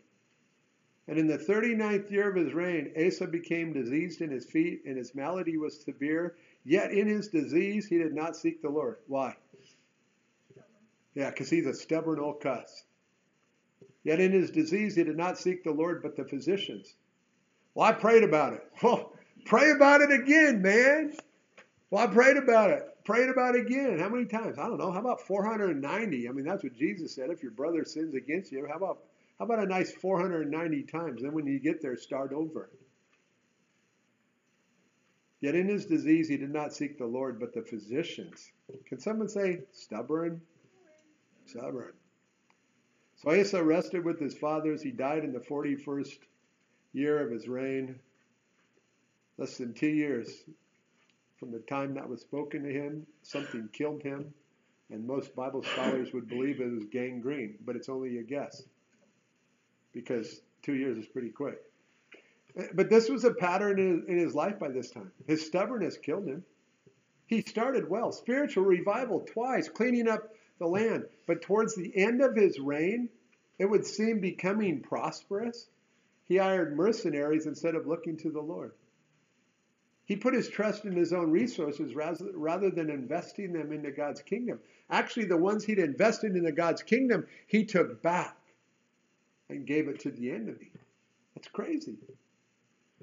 And 1.12 1.19
in 1.19 1.28
the 1.28 1.38
39th 1.38 2.10
year 2.10 2.30
of 2.30 2.38
his 2.38 2.54
reign, 2.54 2.93
Asa 2.95 3.28
became 3.28 3.74
diseased 3.74 4.21
in 4.21 4.32
his 4.32 4.45
feet, 4.45 4.84
and 4.86 4.95
his 4.95 5.13
malady 5.13 5.58
was 5.58 5.82
severe. 5.82 6.38
Yet 6.63 6.93
in 6.93 7.06
his 7.06 7.28
disease, 7.28 7.86
he 7.86 7.97
did 7.97 8.13
not 8.13 8.38
seek 8.38 8.62
the 8.62 8.69
Lord. 8.69 8.95
Why? 9.08 9.36
Yeah, 11.13 11.30
because 11.30 11.50
he's 11.50 11.65
a 11.65 11.74
stubborn 11.74 12.17
old 12.17 12.39
cuss. 12.39 12.86
Yet 14.06 14.21
in 14.21 14.32
his 14.32 14.52
disease, 14.52 14.95
he 14.95 15.04
did 15.04 15.17
not 15.17 15.38
seek 15.38 15.65
the 15.65 15.74
Lord, 15.74 16.02
but 16.02 16.15
the 16.15 16.24
physicians. 16.24 16.95
Well, 17.76 17.89
I 17.89 17.91
prayed 17.91 18.24
about 18.24 18.54
it. 18.54 18.63
Well, 18.82 19.12
oh, 19.13 19.19
pray 19.43 19.71
about 19.71 20.00
it 20.00 20.13
again, 20.13 20.62
man. 20.62 21.12
Well, 21.89 22.08
I 22.08 22.08
prayed 22.08 22.38
about 22.38 22.69
it. 22.69 22.84
Prayed 23.04 23.28
about 23.28 23.56
it 23.56 23.65
again. 23.65 24.00
How 24.00 24.08
many 24.08 24.28
times? 24.28 24.58
I 24.58 24.65
don't 24.65 24.78
know. 24.78 24.93
How 24.93 25.02
about 25.02 25.19
490? 25.19 26.30
I 26.30 26.32
mean, 26.32 26.45
that's 26.45 26.63
what 26.63 26.74
Jesus 26.74 27.13
said. 27.13 27.32
If 27.32 27.43
your 27.43 27.52
brother 27.52 27.84
sins 27.84 28.15
against 28.15 28.54
you, 28.54 28.65
how 28.65 28.78
about 28.78 29.00
how 29.41 29.45
about 29.45 29.63
a 29.63 29.65
nice 29.65 29.91
490 29.91 30.84
times? 30.84 31.23
Then 31.23 31.34
when 31.34 31.47
you 31.47 31.60
get 31.60 31.82
there, 31.82 31.97
start 31.97 32.32
over. 32.32 32.69
Yet 35.39 35.56
in 35.56 35.67
his 35.67 35.88
disease, 35.88 36.30
he 36.30 36.38
did 36.38 36.54
not 36.54 36.75
seek 36.75 36.99
the 36.99 37.08
Lord, 37.08 37.39
but 37.39 37.51
the 37.51 37.63
physicians. 37.63 38.51
Can 38.86 38.99
someone 38.99 39.27
say 39.27 39.62
stubborn? 39.71 40.41
Stubborn. 41.47 41.93
So 43.15 43.32
Asa 43.32 43.63
rested 43.63 44.06
with 44.06 44.19
his 44.19 44.38
fathers. 44.38 44.84
He 44.84 44.91
died 44.91 45.23
in 45.23 45.34
the 45.34 45.39
41st 45.39 46.19
year 46.93 47.25
of 47.25 47.32
his 47.32 47.47
reign. 47.47 47.99
Less 49.39 49.58
than 49.58 49.73
two 49.73 49.89
years 49.89 50.43
from 51.39 51.51
the 51.51 51.62
time 51.62 51.95
that 51.95 52.08
was 52.08 52.21
spoken 52.21 52.62
to 52.62 52.71
him, 52.71 53.08
something 53.23 53.69
killed 53.73 54.04
him. 54.04 54.36
And 54.91 55.08
most 55.08 55.36
Bible 55.36 55.63
scholars 55.63 56.13
would 56.13 56.30
believe 56.30 56.62
it 56.62 56.71
was 56.71 56.86
gangrene, 56.91 57.56
but 57.65 57.75
it's 57.75 57.89
only 57.89 58.19
a 58.19 58.23
guess 58.23 58.62
because 59.93 60.41
two 60.62 60.75
years 60.75 60.97
is 60.97 61.08
pretty 61.08 61.30
quick. 61.30 61.60
But 62.73 62.89
this 62.89 63.10
was 63.10 63.23
a 63.23 63.34
pattern 63.34 63.80
in, 64.08 64.17
his 64.17 64.36
life 64.36 64.60
by 64.60 64.69
this 64.69 64.91
time. 64.91 65.12
His 65.25 65.45
stubbornness 65.45 65.97
killed 65.97 66.27
him. 66.27 66.43
He 67.27 67.41
started 67.41 67.89
well, 67.89 68.12
spiritual 68.12 68.65
revival 68.65 69.21
twice, 69.21 69.69
cleaning 69.69 70.10
up 70.10 70.36
the 70.60 70.67
land. 70.67 71.06
But 71.27 71.41
towards 71.41 71.75
the 71.75 71.95
end 71.95 72.21
of 72.21 72.36
his 72.36 72.60
reign, 72.60 73.10
it 73.58 73.65
would 73.65 73.86
seem 73.86 74.19
becoming 74.19 74.82
prosperous. 74.82 75.67
He 76.25 76.38
hired 76.38 76.75
mercenaries 76.75 77.45
instead 77.45 77.75
of 77.75 77.88
looking 77.88 78.17
to 78.17 78.32
the 78.32 78.41
Lord. 78.41 78.73
He 80.06 80.17
put 80.17 80.34
his 80.34 80.49
trust 80.49 80.84
in 80.84 80.93
his 80.93 81.13
own 81.13 81.32
resources 81.32 81.95
rather, 81.95 82.25
rather 82.34 82.69
than 82.69 82.89
investing 82.89 83.54
them 83.54 83.71
into 83.71 83.91
God's 83.91 84.21
kingdom. 84.21 84.60
Actually, 84.89 85.27
the 85.27 85.38
ones 85.38 85.63
he'd 85.63 85.80
invested 85.80 86.36
into 86.36 86.51
God's 86.51 86.84
kingdom, 86.84 87.25
he 87.47 87.63
took 87.63 88.01
back 88.01 88.36
and 89.52 89.68
gave 89.68 89.88
it 89.88 90.00
to 90.02 90.12
the 90.12 90.32
enemy. 90.32 90.72
That's 91.36 91.48
crazy. 91.50 91.96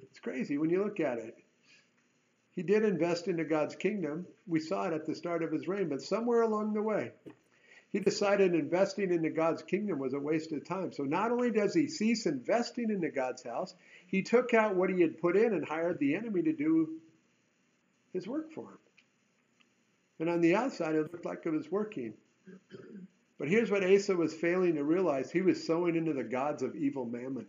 It's 0.03 0.19
crazy 0.21 0.59
when 0.59 0.71
you 0.71 0.83
look 0.83 1.01
at 1.01 1.19
it. 1.19 1.37
He 2.55 2.63
did 2.63 2.85
invest 2.85 3.29
into 3.29 3.45
God's 3.45 3.77
kingdom. 3.77 4.27
We 4.47 4.59
saw 4.59 4.89
it 4.89 4.93
at 4.93 5.07
the 5.07 5.15
start 5.15 5.45
of 5.45 5.53
his 5.53 5.69
reign, 5.69 5.89
but 5.89 6.03
somewhere 6.03 6.43
along 6.43 6.75
the 6.75 6.83
way, 6.83 7.13
he 7.93 8.01
decided 8.01 8.55
investing 8.55 9.13
into 9.13 9.31
God's 9.31 9.63
kingdom 9.63 9.99
was 9.99 10.13
a 10.13 10.19
waste 10.19 10.53
of 10.53 10.67
time. 10.67 10.93
So 10.93 11.05
not 11.05 11.31
only 11.31 11.51
does 11.51 11.75
he 11.75 11.87
cease 11.87 12.27
investing 12.27 12.91
into 12.91 13.11
God's 13.11 13.45
house, 13.45 13.75
he 14.07 14.23
took 14.23 14.55
out 14.55 14.75
what 14.75 14.91
he 14.91 15.01
had 15.01 15.21
put 15.21 15.37
in 15.37 15.55
and 15.55 15.65
hired 15.65 15.99
the 15.99 16.17
enemy 16.17 16.43
to 16.43 16.53
do 16.53 16.99
his 18.13 18.27
work 18.27 18.53
for 18.53 18.63
him. 18.63 18.79
And 20.21 20.29
on 20.29 20.41
the 20.41 20.57
outside, 20.57 20.97
it 20.97 21.13
looked 21.13 21.25
like 21.25 21.43
it 21.45 21.51
was 21.51 21.71
working. 21.71 22.15
But 23.39 23.49
here's 23.49 23.71
what 23.71 23.85
Asa 23.85 24.17
was 24.17 24.35
failing 24.35 24.75
to 24.75 24.85
realize 24.85 25.31
he 25.31 25.43
was 25.43 25.65
sowing 25.65 25.95
into 25.95 26.13
the 26.13 26.25
gods 26.25 26.63
of 26.63 26.75
evil 26.75 27.05
mammon. 27.05 27.47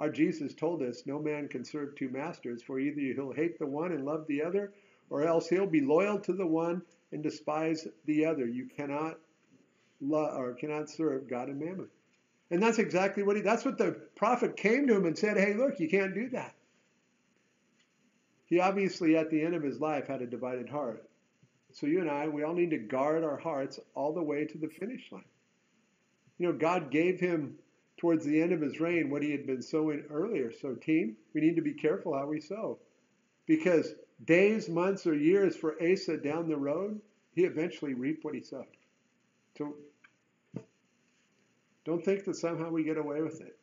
Our 0.00 0.10
Jesus 0.10 0.54
told 0.54 0.82
us 0.82 1.06
no 1.06 1.20
man 1.20 1.48
can 1.48 1.64
serve 1.64 1.94
two 1.94 2.08
masters, 2.08 2.62
for 2.62 2.80
either 2.80 3.00
he'll 3.00 3.32
hate 3.32 3.58
the 3.58 3.66
one 3.66 3.92
and 3.92 4.04
love 4.04 4.26
the 4.26 4.42
other, 4.42 4.72
or 5.08 5.22
else 5.22 5.48
he'll 5.48 5.68
be 5.68 5.80
loyal 5.80 6.18
to 6.20 6.32
the 6.32 6.46
one 6.46 6.82
and 7.12 7.22
despise 7.22 7.86
the 8.04 8.26
other. 8.26 8.46
You 8.46 8.66
cannot 8.66 9.20
love 10.00 10.36
or 10.36 10.54
cannot 10.54 10.90
serve 10.90 11.28
God 11.28 11.48
and 11.48 11.60
mammon. 11.60 11.88
And 12.50 12.60
that's 12.60 12.78
exactly 12.78 13.22
what 13.22 13.36
he 13.36 13.42
that's 13.42 13.64
what 13.64 13.78
the 13.78 13.92
prophet 14.16 14.56
came 14.56 14.88
to 14.88 14.96
him 14.96 15.06
and 15.06 15.16
said, 15.16 15.36
Hey, 15.36 15.54
look, 15.54 15.78
you 15.78 15.88
can't 15.88 16.14
do 16.14 16.30
that. 16.30 16.54
he 18.46 18.58
obviously, 18.58 19.16
at 19.16 19.30
the 19.30 19.42
end 19.42 19.54
of 19.54 19.62
his 19.62 19.80
life, 19.80 20.08
had 20.08 20.22
a 20.22 20.26
divided 20.26 20.68
heart. 20.68 21.08
So 21.74 21.86
you 21.86 22.00
and 22.00 22.08
I, 22.08 22.28
we 22.28 22.44
all 22.44 22.54
need 22.54 22.70
to 22.70 22.78
guard 22.78 23.24
our 23.24 23.36
hearts 23.36 23.80
all 23.94 24.14
the 24.14 24.22
way 24.22 24.44
to 24.44 24.58
the 24.58 24.68
finish 24.68 25.10
line. 25.10 25.24
You 26.38 26.46
know, 26.46 26.52
God 26.52 26.90
gave 26.90 27.18
him 27.18 27.56
towards 27.96 28.24
the 28.24 28.40
end 28.40 28.52
of 28.52 28.60
his 28.60 28.80
reign 28.80 29.10
what 29.10 29.22
he 29.22 29.32
had 29.32 29.44
been 29.46 29.60
sowing 29.60 30.04
earlier. 30.08 30.52
So, 30.52 30.74
team, 30.74 31.16
we 31.34 31.40
need 31.40 31.56
to 31.56 31.62
be 31.62 31.74
careful 31.74 32.16
how 32.16 32.26
we 32.26 32.40
sow. 32.40 32.78
Because 33.46 33.92
days, 34.24 34.68
months, 34.68 35.04
or 35.06 35.16
years 35.16 35.56
for 35.56 35.74
Asa 35.82 36.16
down 36.16 36.48
the 36.48 36.56
road, 36.56 37.00
he 37.34 37.44
eventually 37.44 37.94
reaped 37.94 38.24
what 38.24 38.34
he 38.34 38.42
sowed. 38.42 38.66
So, 39.58 39.74
don't 41.84 42.04
think 42.04 42.24
that 42.24 42.36
somehow 42.36 42.70
we 42.70 42.84
get 42.84 42.98
away 42.98 43.20
with 43.20 43.40
it. 43.40 43.58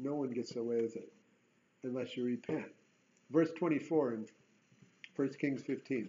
No 0.00 0.16
one 0.16 0.30
gets 0.30 0.56
away 0.56 0.82
with 0.82 0.96
it 0.96 1.12
unless 1.84 2.16
you 2.16 2.24
repent. 2.24 2.66
Verse 3.30 3.50
24 3.56 4.14
in 4.14 4.26
1 5.14 5.28
Kings 5.40 5.62
15. 5.62 6.08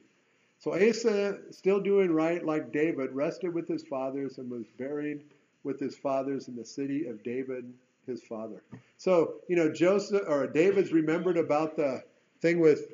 So 0.66 0.74
Asa, 0.74 1.38
still 1.52 1.80
doing 1.80 2.12
right 2.12 2.44
like 2.44 2.72
David, 2.72 3.12
rested 3.12 3.54
with 3.54 3.68
his 3.68 3.84
fathers 3.84 4.40
and 4.40 4.50
was 4.50 4.66
buried 4.80 5.22
with 5.64 5.80
his 5.80 5.96
fathers 5.96 6.48
in 6.48 6.56
the 6.56 6.66
city 6.66 7.06
of 7.06 7.22
David, 7.22 7.72
his 8.08 8.24
father. 8.24 8.64
So, 8.98 9.36
you 9.48 9.58
know, 9.58 9.72
Joseph 9.72 10.24
or 10.28 10.48
David's 10.48 10.92
remembered 10.92 11.38
about 11.38 11.76
the 11.76 12.02
thing 12.42 12.60
with 12.60 12.94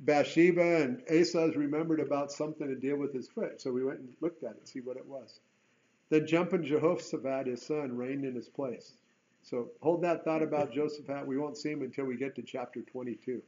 Bathsheba, 0.00 0.80
and 0.80 1.02
Asa's 1.06 1.54
remembered 1.54 2.00
about 2.00 2.32
something 2.32 2.66
to 2.66 2.76
deal 2.76 2.96
with 2.96 3.12
his 3.12 3.28
foot. 3.28 3.60
So 3.60 3.70
we 3.72 3.84
went 3.84 3.98
and 3.98 4.08
looked 4.22 4.42
at 4.42 4.52
it, 4.52 4.66
see 4.66 4.80
what 4.80 4.96
it 4.96 5.04
was. 5.04 5.38
Then 6.08 6.26
jumping 6.26 6.64
Jehoshaphat, 6.64 7.46
his 7.46 7.60
son, 7.60 7.94
reigned 7.94 8.24
in 8.24 8.34
his 8.34 8.48
place. 8.48 8.94
So 9.42 9.68
hold 9.82 10.00
that 10.04 10.24
thought 10.24 10.42
about 10.42 10.72
Jehoshaphat. 10.72 11.26
We 11.26 11.36
won't 11.36 11.58
see 11.58 11.72
him 11.72 11.82
until 11.82 12.06
we 12.06 12.16
get 12.16 12.36
to 12.36 12.42
chapter 12.42 12.80
22. 12.80 13.42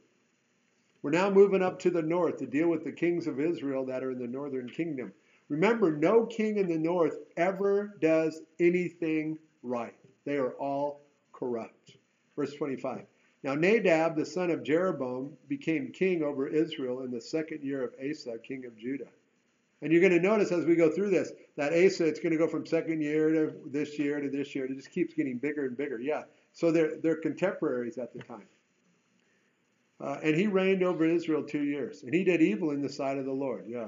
We're 1.05 1.11
now 1.11 1.29
moving 1.29 1.61
up 1.61 1.77
to 1.81 1.91
the 1.91 2.01
north 2.01 2.37
to 2.37 2.47
deal 2.47 2.67
with 2.67 2.83
the 2.83 2.91
kings 2.91 3.27
of 3.27 3.39
Israel 3.39 3.85
that 3.85 4.03
are 4.03 4.09
in 4.09 4.17
the 4.17 4.25
northern 4.25 4.67
kingdom. 4.67 5.13
Remember, 5.49 5.95
no 5.95 6.25
king 6.25 6.57
in 6.57 6.67
the 6.67 6.79
north 6.79 7.19
ever 7.37 7.95
does 8.01 8.41
anything 8.59 9.37
right. 9.61 9.93
They 10.25 10.37
are 10.37 10.53
all 10.53 11.01
corrupt. 11.31 11.97
Verse 12.35 12.55
25. 12.55 13.05
Now 13.43 13.53
Nadab, 13.53 14.15
the 14.15 14.25
son 14.25 14.49
of 14.49 14.63
Jeroboam, 14.63 15.37
became 15.47 15.91
king 15.91 16.23
over 16.23 16.47
Israel 16.47 17.01
in 17.01 17.11
the 17.11 17.21
second 17.21 17.61
year 17.61 17.83
of 17.83 17.93
Asa, 18.03 18.39
king 18.39 18.65
of 18.65 18.75
Judah. 18.75 19.11
And 19.83 19.91
you're 19.91 20.01
going 20.01 20.19
to 20.19 20.19
notice 20.19 20.51
as 20.51 20.65
we 20.65 20.75
go 20.75 20.89
through 20.89 21.11
this 21.11 21.33
that 21.55 21.71
Asa, 21.71 22.05
it's 22.07 22.19
going 22.19 22.31
to 22.31 22.39
go 22.39 22.47
from 22.47 22.65
second 22.65 23.01
year 23.01 23.29
to 23.29 23.53
this 23.67 23.99
year 23.99 24.19
to 24.19 24.29
this 24.31 24.55
year. 24.55 24.65
It 24.65 24.75
just 24.75 24.89
keeps 24.89 25.13
getting 25.13 25.37
bigger 25.37 25.67
and 25.67 25.77
bigger. 25.77 25.99
Yeah. 25.99 26.23
So 26.53 26.71
they're, 26.71 26.97
they're 26.97 27.17
contemporaries 27.17 27.99
at 27.99 28.11
the 28.11 28.23
time. 28.23 28.47
Uh, 30.01 30.17
and 30.23 30.35
he 30.35 30.47
reigned 30.47 30.83
over 30.83 31.05
Israel 31.05 31.43
two 31.43 31.63
years. 31.63 32.03
And 32.03 32.13
he 32.13 32.23
did 32.23 32.41
evil 32.41 32.71
in 32.71 32.81
the 32.81 32.89
sight 32.89 33.17
of 33.17 33.25
the 33.25 33.31
Lord. 33.31 33.65
Yeah, 33.67 33.87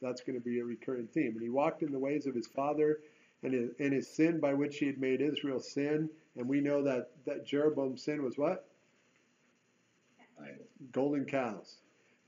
that's 0.00 0.22
going 0.22 0.38
to 0.38 0.44
be 0.44 0.60
a 0.60 0.64
recurring 0.64 1.08
theme. 1.08 1.32
And 1.32 1.42
he 1.42 1.50
walked 1.50 1.82
in 1.82 1.92
the 1.92 1.98
ways 1.98 2.26
of 2.26 2.34
his 2.34 2.46
father 2.46 3.00
and 3.42 3.52
his, 3.52 3.70
and 3.78 3.92
his 3.92 4.08
sin 4.08 4.40
by 4.40 4.54
which 4.54 4.78
he 4.78 4.86
had 4.86 4.98
made 4.98 5.20
Israel 5.20 5.60
sin. 5.60 6.08
And 6.36 6.48
we 6.48 6.60
know 6.60 6.82
that, 6.82 7.10
that 7.26 7.46
Jeroboam's 7.46 8.02
sin 8.02 8.22
was 8.22 8.38
what? 8.38 8.68
Golden 10.92 11.24
cows. 11.24 11.76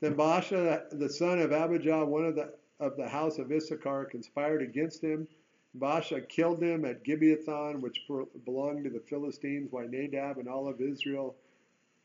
Then 0.01 0.15
Baasha, 0.15 0.83
the 0.97 1.09
son 1.09 1.39
of 1.39 1.51
Ahijah, 1.51 2.05
one 2.05 2.25
of 2.25 2.35
the 2.35 2.53
of 2.79 2.95
the 2.95 3.07
house 3.07 3.37
of 3.39 3.51
Issachar, 3.51 4.05
conspired 4.05 4.61
against 4.61 5.03
him. 5.03 5.27
Baasha 5.77 6.27
killed 6.27 6.63
him 6.63 6.85
at 6.85 7.03
Gibbethon, 7.03 7.81
which 7.81 7.99
belonged 8.45 8.85
to 8.85 8.89
the 8.89 9.01
Philistines, 9.01 9.67
while 9.71 9.87
Nadab 9.87 10.37
and 10.37 10.47
all 10.47 10.67
of 10.67 10.81
Israel 10.81 11.35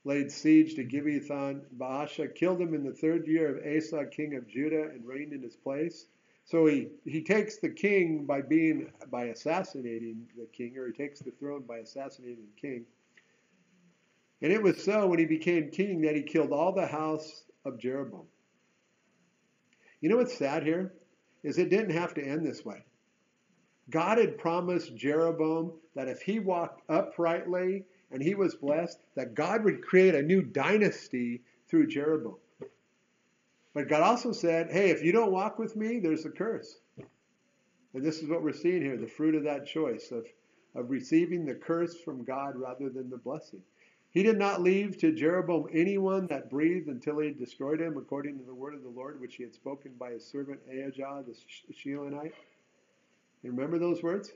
laid 0.04 0.30
siege 0.30 0.74
to 0.74 0.84
Gibbethon. 0.84 1.62
Baasha 1.78 2.34
killed 2.34 2.60
him 2.60 2.74
in 2.74 2.84
the 2.84 2.92
third 2.92 3.26
year 3.26 3.56
of 3.56 3.76
Asa, 3.76 4.06
king 4.06 4.36
of 4.36 4.46
Judah, 4.46 4.84
and 4.84 5.04
reigned 5.04 5.32
in 5.32 5.42
his 5.42 5.56
place. 5.56 6.06
So 6.46 6.66
he, 6.66 6.88
he 7.04 7.22
takes 7.22 7.56
the 7.56 7.70
king 7.70 8.26
by 8.26 8.42
being 8.42 8.92
by 9.10 9.24
assassinating 9.26 10.26
the 10.36 10.46
king, 10.46 10.76
or 10.76 10.86
he 10.86 10.92
takes 10.92 11.20
the 11.20 11.30
throne 11.30 11.62
by 11.66 11.78
assassinating 11.78 12.44
the 12.54 12.60
king. 12.60 12.84
And 14.42 14.52
it 14.52 14.62
was 14.62 14.82
so 14.84 15.06
when 15.06 15.18
he 15.18 15.24
became 15.24 15.70
king 15.70 16.02
that 16.02 16.14
he 16.14 16.22
killed 16.22 16.52
all 16.52 16.72
the 16.72 16.86
house 16.86 17.44
of 17.64 17.78
Jeroboam. 17.78 18.26
You 20.02 20.10
know 20.10 20.18
what's 20.18 20.36
sad 20.36 20.64
here? 20.64 20.92
Is 21.42 21.56
it 21.56 21.70
didn't 21.70 21.96
have 21.96 22.12
to 22.14 22.22
end 22.22 22.46
this 22.46 22.62
way. 22.62 22.84
God 23.88 24.18
had 24.18 24.38
promised 24.38 24.94
Jeroboam 24.96 25.72
that 25.94 26.08
if 26.08 26.20
he 26.20 26.40
walked 26.40 26.82
uprightly 26.90 27.84
and 28.14 28.22
he 28.22 28.36
was 28.36 28.54
blessed, 28.54 29.00
that 29.16 29.34
God 29.34 29.64
would 29.64 29.82
create 29.82 30.14
a 30.14 30.22
new 30.22 30.40
dynasty 30.40 31.42
through 31.68 31.88
Jeroboam. 31.88 32.36
But 33.74 33.88
God 33.88 34.02
also 34.02 34.30
said, 34.30 34.70
hey, 34.70 34.90
if 34.90 35.02
you 35.02 35.10
don't 35.10 35.32
walk 35.32 35.58
with 35.58 35.74
me, 35.74 35.98
there's 35.98 36.24
a 36.24 36.30
curse. 36.30 36.78
And 37.92 38.04
this 38.04 38.22
is 38.22 38.28
what 38.28 38.44
we're 38.44 38.52
seeing 38.52 38.82
here 38.82 38.96
the 38.96 39.08
fruit 39.08 39.34
of 39.34 39.42
that 39.42 39.66
choice 39.66 40.12
of, 40.12 40.26
of 40.76 40.90
receiving 40.90 41.44
the 41.44 41.56
curse 41.56 41.96
from 41.96 42.22
God 42.22 42.54
rather 42.54 42.88
than 42.88 43.10
the 43.10 43.16
blessing. 43.16 43.62
He 44.10 44.22
did 44.22 44.38
not 44.38 44.62
leave 44.62 44.96
to 44.98 45.12
Jeroboam 45.12 45.66
anyone 45.72 46.28
that 46.28 46.50
breathed 46.50 46.86
until 46.86 47.18
he 47.18 47.32
destroyed 47.32 47.80
him, 47.80 47.96
according 47.96 48.38
to 48.38 48.44
the 48.44 48.54
word 48.54 48.74
of 48.74 48.84
the 48.84 48.88
Lord, 48.90 49.20
which 49.20 49.34
he 49.34 49.42
had 49.42 49.54
spoken 49.54 49.90
by 49.98 50.12
his 50.12 50.24
servant 50.24 50.60
Ahijah 50.70 51.24
the 51.26 51.34
Shilonite. 51.74 52.32
You 53.42 53.50
remember 53.50 53.80
those 53.80 54.04
words? 54.04 54.30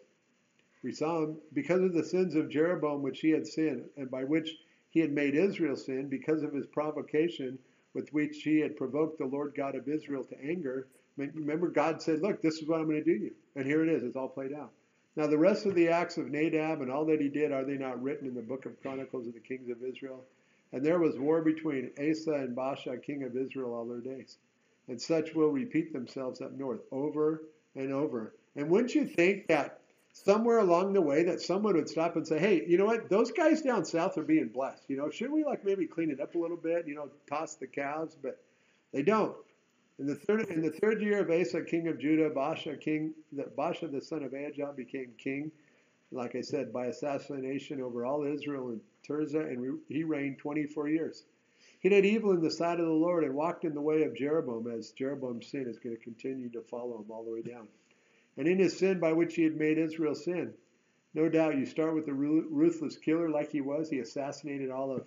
We 0.83 0.93
saw 0.93 1.25
him 1.25 1.39
because 1.53 1.83
of 1.83 1.93
the 1.93 2.05
sins 2.05 2.35
of 2.35 2.49
Jeroboam 2.49 3.03
which 3.03 3.21
he 3.21 3.31
had 3.31 3.47
sinned, 3.47 3.89
and 3.97 4.11
by 4.11 4.25
which 4.25 4.57
he 4.91 5.01
had 5.01 5.13
made 5.13 5.35
Israel 5.35 5.77
sin, 5.77 6.09
because 6.09 6.43
of 6.43 6.53
his 6.53 6.67
provocation 6.67 7.59
with 7.95 8.13
which 8.13 8.43
he 8.43 8.61
had 8.61 8.77
provoked 8.77 9.19
the 9.19 9.27
Lord 9.27 9.55
God 9.57 9.75
of 9.75 9.89
Israel 9.89 10.25
to 10.25 10.41
anger. 10.41 10.87
Remember, 11.17 11.69
God 11.69 12.01
said, 12.01 12.21
Look, 12.21 12.41
this 12.41 12.59
is 12.59 12.69
what 12.69 12.81
I'm 12.81 12.87
going 12.87 13.03
to 13.03 13.05
do 13.05 13.19
to 13.19 13.25
you. 13.25 13.35
And 13.57 13.67
here 13.67 13.83
it 13.83 13.89
is, 13.89 14.05
it's 14.05 14.17
all 14.17 14.29
played 14.29 14.53
out. 14.53 14.73
Now, 15.17 15.27
the 15.27 15.37
rest 15.37 15.67
of 15.67 15.75
the 15.75 15.89
acts 15.89 16.17
of 16.17 16.31
Nadab 16.31 16.81
and 16.81 16.93
all 16.93 17.05
that 17.07 17.21
he 17.21 17.29
did, 17.29 17.51
are 17.51 17.65
they 17.65 17.77
not 17.77 18.01
written 18.01 18.29
in 18.29 18.35
the 18.35 18.43
book 18.43 18.67
of 18.67 18.81
Chronicles 18.81 19.27
of 19.27 19.35
the 19.35 19.41
kings 19.41 19.69
of 19.69 19.83
Israel? 19.83 20.25
And 20.73 20.85
there 20.85 21.01
was 21.01 21.19
war 21.19 21.43
between 21.43 21.91
Asa 21.99 22.35
and 22.35 22.57
Baasha, 22.57 23.03
king 23.03 23.25
of 23.25 23.37
Israel, 23.37 23.75
all 23.75 23.87
their 23.87 24.01
days. 24.01 24.39
And 24.87 25.01
such 25.01 25.35
will 25.35 25.51
repeat 25.51 25.93
themselves 25.93 26.41
up 26.41 26.53
north 26.53 26.83
over 26.93 27.43
and 27.75 27.93
over. 27.93 28.35
And 28.55 28.71
wouldn't 28.71 28.95
you 28.95 29.07
think 29.07 29.49
that 29.49 29.78
somewhere 30.25 30.59
along 30.59 30.93
the 30.93 31.01
way 31.01 31.25
that 31.25 31.41
someone 31.41 31.75
would 31.75 31.89
stop 31.89 32.17
and 32.17 32.27
say, 32.27 32.39
hey, 32.39 32.65
you 32.67 32.77
know 32.77 32.87
what? 32.87 33.09
Those 33.09 33.31
guys 33.31 33.63
down 33.63 33.85
south 33.85 34.19
are 34.19 34.23
being 34.23 34.49
blessed. 34.49 34.85
You 34.89 34.97
know, 34.97 35.11
should 35.11 35.31
we 35.31 35.45
like 35.45 35.65
maybe 35.65 35.87
clean 35.87 36.11
it 36.11 36.21
up 36.21 36.35
a 36.35 36.39
little 36.39 36.57
bit? 36.57 36.87
You 36.87 36.95
know, 36.95 37.09
toss 37.29 37.55
the 37.55 37.67
cows, 37.67 38.17
but 38.21 38.41
they 38.93 39.03
don't. 39.03 39.37
In 39.99 40.07
the 40.07 40.15
third 40.15 40.49
in 40.49 40.63
the 40.63 40.71
third 40.71 41.03
year 41.03 41.21
of 41.21 41.31
Asa, 41.31 41.63
king 41.63 41.89
of 41.89 41.99
Judah, 41.99 42.31
Baasha, 42.31 42.81
king 42.81 43.15
the 43.33 43.45
Baasha, 43.45 43.91
the 43.91 44.01
son 44.01 44.23
of 44.23 44.33
Ahijah, 44.33 44.73
became 44.77 45.13
king. 45.19 45.51
Like 46.11 46.37
I 46.37 46.41
said, 46.41 46.73
by 46.73 46.87
assassination 46.87 47.83
over 47.83 48.07
all 48.07 48.25
Israel 48.25 48.69
and 48.69 48.81
Tirzah, 49.07 49.41
and 49.41 49.79
he 49.89 50.05
reigned 50.05 50.39
24 50.39 50.89
years. 50.89 51.25
He 51.81 51.89
did 51.89 52.07
evil 52.07 52.31
in 52.31 52.41
the 52.41 52.51
sight 52.51 52.81
of 52.81 52.87
the 52.87 52.93
Lord 52.93 53.25
and 53.25 53.35
walked 53.35 53.65
in 53.65 53.75
the 53.75 53.81
way 53.81 54.03
of 54.05 54.17
Jeroboam, 54.17 54.69
as 54.69 54.93
Jeroboam's 54.93 55.49
sin 55.49 55.67
is 55.69 55.79
going 55.79 55.97
to 55.97 56.03
continue 56.03 56.49
to 56.51 56.63
follow 56.63 56.99
him 56.99 57.11
all 57.11 57.25
the 57.25 57.31
way 57.31 57.43
down 57.43 57.69
and 58.39 58.47
in 58.47 58.59
his 58.59 58.79
sin 58.79 59.01
by 59.01 59.13
which 59.13 59.35
he 59.35 59.43
had 59.43 59.57
made 59.57 59.77
Israel 59.77 60.15
sin. 60.15 60.55
No 61.13 61.29
doubt 61.29 61.59
you 61.59 61.67
start 61.67 61.95
with 61.95 62.07
the 62.07 62.15
ruthless 62.15 62.97
killer 62.97 63.29
like 63.29 63.51
he 63.51 63.61
was. 63.61 63.91
He 63.91 63.99
assassinated 63.99 64.71
all 64.71 64.95
of 64.95 65.07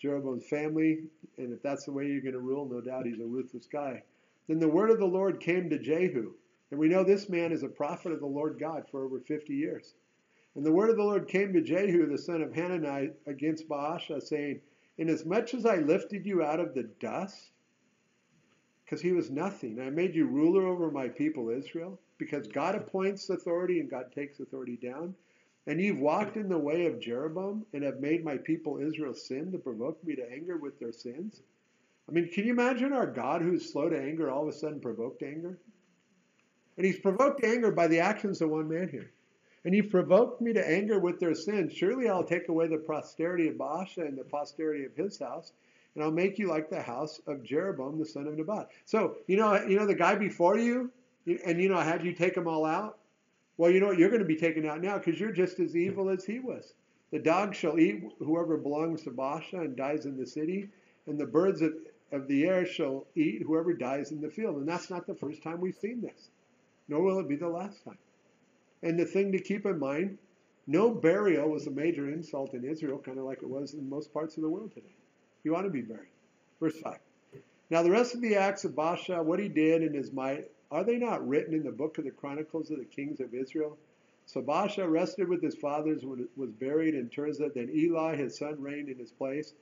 Jeroboam's 0.00 0.46
family, 0.46 1.02
and 1.36 1.52
if 1.52 1.62
that's 1.62 1.84
the 1.84 1.92
way 1.92 2.06
you're 2.06 2.22
going 2.22 2.32
to 2.32 2.40
rule, 2.40 2.66
no 2.66 2.80
doubt 2.80 3.06
he's 3.06 3.20
a 3.20 3.26
ruthless 3.26 3.66
guy. 3.66 4.02
Then 4.48 4.58
the 4.58 4.68
word 4.68 4.90
of 4.90 4.98
the 4.98 5.06
Lord 5.06 5.40
came 5.40 5.68
to 5.68 5.78
Jehu, 5.78 6.32
and 6.70 6.80
we 6.80 6.88
know 6.88 7.04
this 7.04 7.28
man 7.28 7.52
is 7.52 7.62
a 7.62 7.68
prophet 7.68 8.12
of 8.12 8.20
the 8.20 8.26
Lord 8.26 8.58
God 8.58 8.84
for 8.90 9.04
over 9.04 9.20
50 9.20 9.54
years. 9.54 9.94
And 10.54 10.64
the 10.64 10.72
word 10.72 10.88
of 10.88 10.96
the 10.96 11.04
Lord 11.04 11.28
came 11.28 11.52
to 11.52 11.60
Jehu, 11.60 12.06
the 12.06 12.16
son 12.16 12.42
of 12.42 12.54
Hanani, 12.54 13.10
against 13.26 13.68
Baasha, 13.68 14.22
saying, 14.22 14.62
Inasmuch 14.96 15.52
as 15.52 15.66
I 15.66 15.76
lifted 15.76 16.24
you 16.24 16.42
out 16.42 16.60
of 16.60 16.74
the 16.74 16.84
dust, 16.98 17.50
because 18.84 19.02
he 19.02 19.12
was 19.12 19.30
nothing, 19.30 19.80
I 19.80 19.90
made 19.90 20.14
you 20.14 20.26
ruler 20.26 20.66
over 20.66 20.90
my 20.90 21.08
people 21.08 21.50
Israel, 21.50 21.98
because 22.20 22.46
God 22.46 22.76
appoints 22.76 23.28
authority 23.30 23.80
and 23.80 23.90
God 23.90 24.12
takes 24.14 24.38
authority 24.38 24.76
down. 24.76 25.16
And 25.66 25.80
you've 25.80 25.98
walked 25.98 26.36
in 26.36 26.48
the 26.48 26.58
way 26.58 26.86
of 26.86 27.00
Jeroboam 27.00 27.66
and 27.72 27.82
have 27.82 28.00
made 28.00 28.24
my 28.24 28.36
people 28.36 28.78
Israel 28.78 29.14
sin 29.14 29.50
to 29.52 29.58
provoke 29.58 30.02
me 30.04 30.14
to 30.14 30.32
anger 30.32 30.56
with 30.56 30.78
their 30.78 30.92
sins. 30.92 31.42
I 32.08 32.12
mean, 32.12 32.28
can 32.28 32.44
you 32.44 32.52
imagine 32.52 32.92
our 32.92 33.06
God 33.06 33.42
who's 33.42 33.72
slow 33.72 33.88
to 33.88 34.00
anger 34.00 34.30
all 34.30 34.42
of 34.42 34.48
a 34.48 34.52
sudden 34.52 34.80
provoked 34.80 35.22
anger? 35.22 35.58
And 36.76 36.86
he's 36.86 36.98
provoked 36.98 37.44
anger 37.44 37.72
by 37.72 37.88
the 37.88 38.00
actions 38.00 38.40
of 38.40 38.50
one 38.50 38.68
man 38.68 38.88
here. 38.88 39.10
And 39.64 39.74
he 39.74 39.82
provoked 39.82 40.40
me 40.40 40.52
to 40.54 40.66
anger 40.66 40.98
with 40.98 41.20
their 41.20 41.34
sins. 41.34 41.74
Surely 41.74 42.08
I'll 42.08 42.24
take 42.24 42.48
away 42.48 42.66
the 42.66 42.78
posterity 42.78 43.48
of 43.48 43.56
Baasha 43.56 43.98
and 43.98 44.16
the 44.16 44.24
posterity 44.24 44.84
of 44.84 44.96
his 44.96 45.18
house, 45.18 45.52
and 45.94 46.02
I'll 46.02 46.10
make 46.10 46.38
you 46.38 46.48
like 46.48 46.70
the 46.70 46.80
house 46.80 47.20
of 47.26 47.42
Jeroboam, 47.42 47.98
the 47.98 48.06
son 48.06 48.26
of 48.26 48.36
Nebat. 48.36 48.70
So, 48.86 49.16
you 49.26 49.36
know, 49.36 49.62
you 49.62 49.78
know 49.78 49.86
the 49.86 49.94
guy 49.94 50.14
before 50.14 50.56
you, 50.58 50.90
and 51.26 51.60
you 51.60 51.68
know, 51.68 51.78
had 51.78 52.04
you 52.04 52.12
take 52.12 52.34
them 52.34 52.48
all 52.48 52.64
out? 52.64 52.98
Well, 53.56 53.70
you 53.70 53.80
know 53.80 53.88
what? 53.88 53.98
You're 53.98 54.08
going 54.08 54.22
to 54.22 54.28
be 54.28 54.36
taken 54.36 54.66
out 54.66 54.80
now 54.80 54.98
because 54.98 55.20
you're 55.20 55.32
just 55.32 55.60
as 55.60 55.76
evil 55.76 56.08
as 56.08 56.24
he 56.24 56.38
was. 56.38 56.72
The 57.10 57.18
dog 57.18 57.54
shall 57.54 57.78
eat 57.78 58.02
whoever 58.18 58.56
belongs 58.56 59.02
to 59.02 59.10
Baasha 59.10 59.60
and 59.60 59.76
dies 59.76 60.06
in 60.06 60.16
the 60.16 60.26
city, 60.26 60.68
and 61.06 61.18
the 61.18 61.26
birds 61.26 61.60
of, 61.60 61.74
of 62.12 62.28
the 62.28 62.44
air 62.44 62.64
shall 62.64 63.06
eat 63.14 63.42
whoever 63.42 63.74
dies 63.74 64.12
in 64.12 64.20
the 64.20 64.30
field. 64.30 64.56
And 64.56 64.68
that's 64.68 64.90
not 64.90 65.06
the 65.06 65.14
first 65.14 65.42
time 65.42 65.60
we've 65.60 65.76
seen 65.76 66.00
this, 66.00 66.30
nor 66.88 67.02
will 67.02 67.18
it 67.18 67.28
be 67.28 67.36
the 67.36 67.48
last 67.48 67.84
time. 67.84 67.98
And 68.82 68.98
the 68.98 69.04
thing 69.04 69.32
to 69.32 69.40
keep 69.40 69.66
in 69.66 69.78
mind 69.78 70.18
no 70.66 70.90
burial 70.90 71.50
was 71.50 71.66
a 71.66 71.70
major 71.70 72.08
insult 72.08 72.54
in 72.54 72.64
Israel, 72.64 72.98
kind 72.98 73.18
of 73.18 73.24
like 73.24 73.42
it 73.42 73.48
was 73.48 73.74
in 73.74 73.90
most 73.90 74.12
parts 74.12 74.36
of 74.36 74.42
the 74.42 74.48
world 74.48 74.72
today. 74.72 74.94
You 75.42 75.52
want 75.52 75.64
to 75.64 75.70
be 75.70 75.82
buried. 75.82 76.12
Verse 76.60 76.78
5. 76.78 76.96
Now, 77.70 77.82
the 77.82 77.90
rest 77.90 78.14
of 78.14 78.20
the 78.20 78.36
acts 78.36 78.64
of 78.64 78.72
Baasha, 78.72 79.24
what 79.24 79.40
he 79.40 79.48
did 79.48 79.82
in 79.82 79.94
his 79.94 80.12
might, 80.12 80.48
are 80.70 80.84
they 80.84 80.96
not 80.96 81.26
written 81.26 81.54
in 81.54 81.64
the 81.64 81.72
book 81.72 81.98
of 81.98 82.04
the 82.04 82.10
Chronicles 82.10 82.70
of 82.70 82.78
the 82.78 82.84
Kings 82.84 83.20
of 83.20 83.34
Israel? 83.34 83.76
So 84.26 84.40
Baasha 84.40 84.88
rested 84.88 85.28
with 85.28 85.42
his 85.42 85.56
fathers, 85.56 86.04
was 86.36 86.52
buried 86.52 86.94
in 86.94 87.08
Tirzah. 87.08 87.52
Then 87.52 87.70
Elah, 87.74 88.14
his 88.14 88.38
son, 88.38 88.60
reigned 88.60 88.88
in 88.88 88.98
his 88.98 89.10
place. 89.10 89.54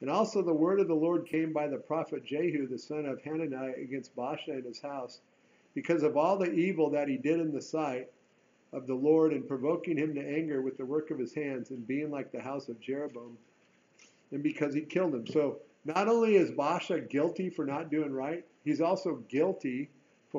And 0.00 0.10
also 0.10 0.42
the 0.42 0.52
word 0.52 0.80
of 0.80 0.88
the 0.88 0.94
Lord 0.94 1.26
came 1.26 1.52
by 1.52 1.68
the 1.68 1.78
prophet 1.78 2.24
Jehu, 2.24 2.66
the 2.66 2.78
son 2.78 3.06
of 3.06 3.22
Hanani, 3.22 3.74
against 3.80 4.16
Baasha 4.16 4.48
and 4.48 4.64
his 4.64 4.80
house, 4.80 5.20
because 5.74 6.02
of 6.02 6.16
all 6.16 6.36
the 6.36 6.52
evil 6.52 6.90
that 6.90 7.08
he 7.08 7.16
did 7.16 7.40
in 7.40 7.52
the 7.52 7.62
sight 7.62 8.08
of 8.72 8.86
the 8.86 8.94
Lord, 8.94 9.32
and 9.32 9.46
provoking 9.46 9.96
him 9.96 10.14
to 10.14 10.20
anger 10.20 10.60
with 10.60 10.76
the 10.76 10.84
work 10.84 11.10
of 11.10 11.18
his 11.18 11.32
hands, 11.32 11.70
and 11.70 11.86
being 11.86 12.10
like 12.10 12.32
the 12.32 12.42
house 12.42 12.68
of 12.68 12.80
Jeroboam, 12.80 13.38
and 14.32 14.42
because 14.42 14.74
he 14.74 14.82
killed 14.82 15.14
him. 15.14 15.26
So 15.28 15.60
not 15.84 16.08
only 16.08 16.34
is 16.34 16.50
Baasha 16.50 17.08
guilty 17.08 17.48
for 17.48 17.64
not 17.64 17.90
doing 17.90 18.12
right, 18.12 18.44
he's 18.64 18.80
also 18.80 19.22
guilty 19.28 19.88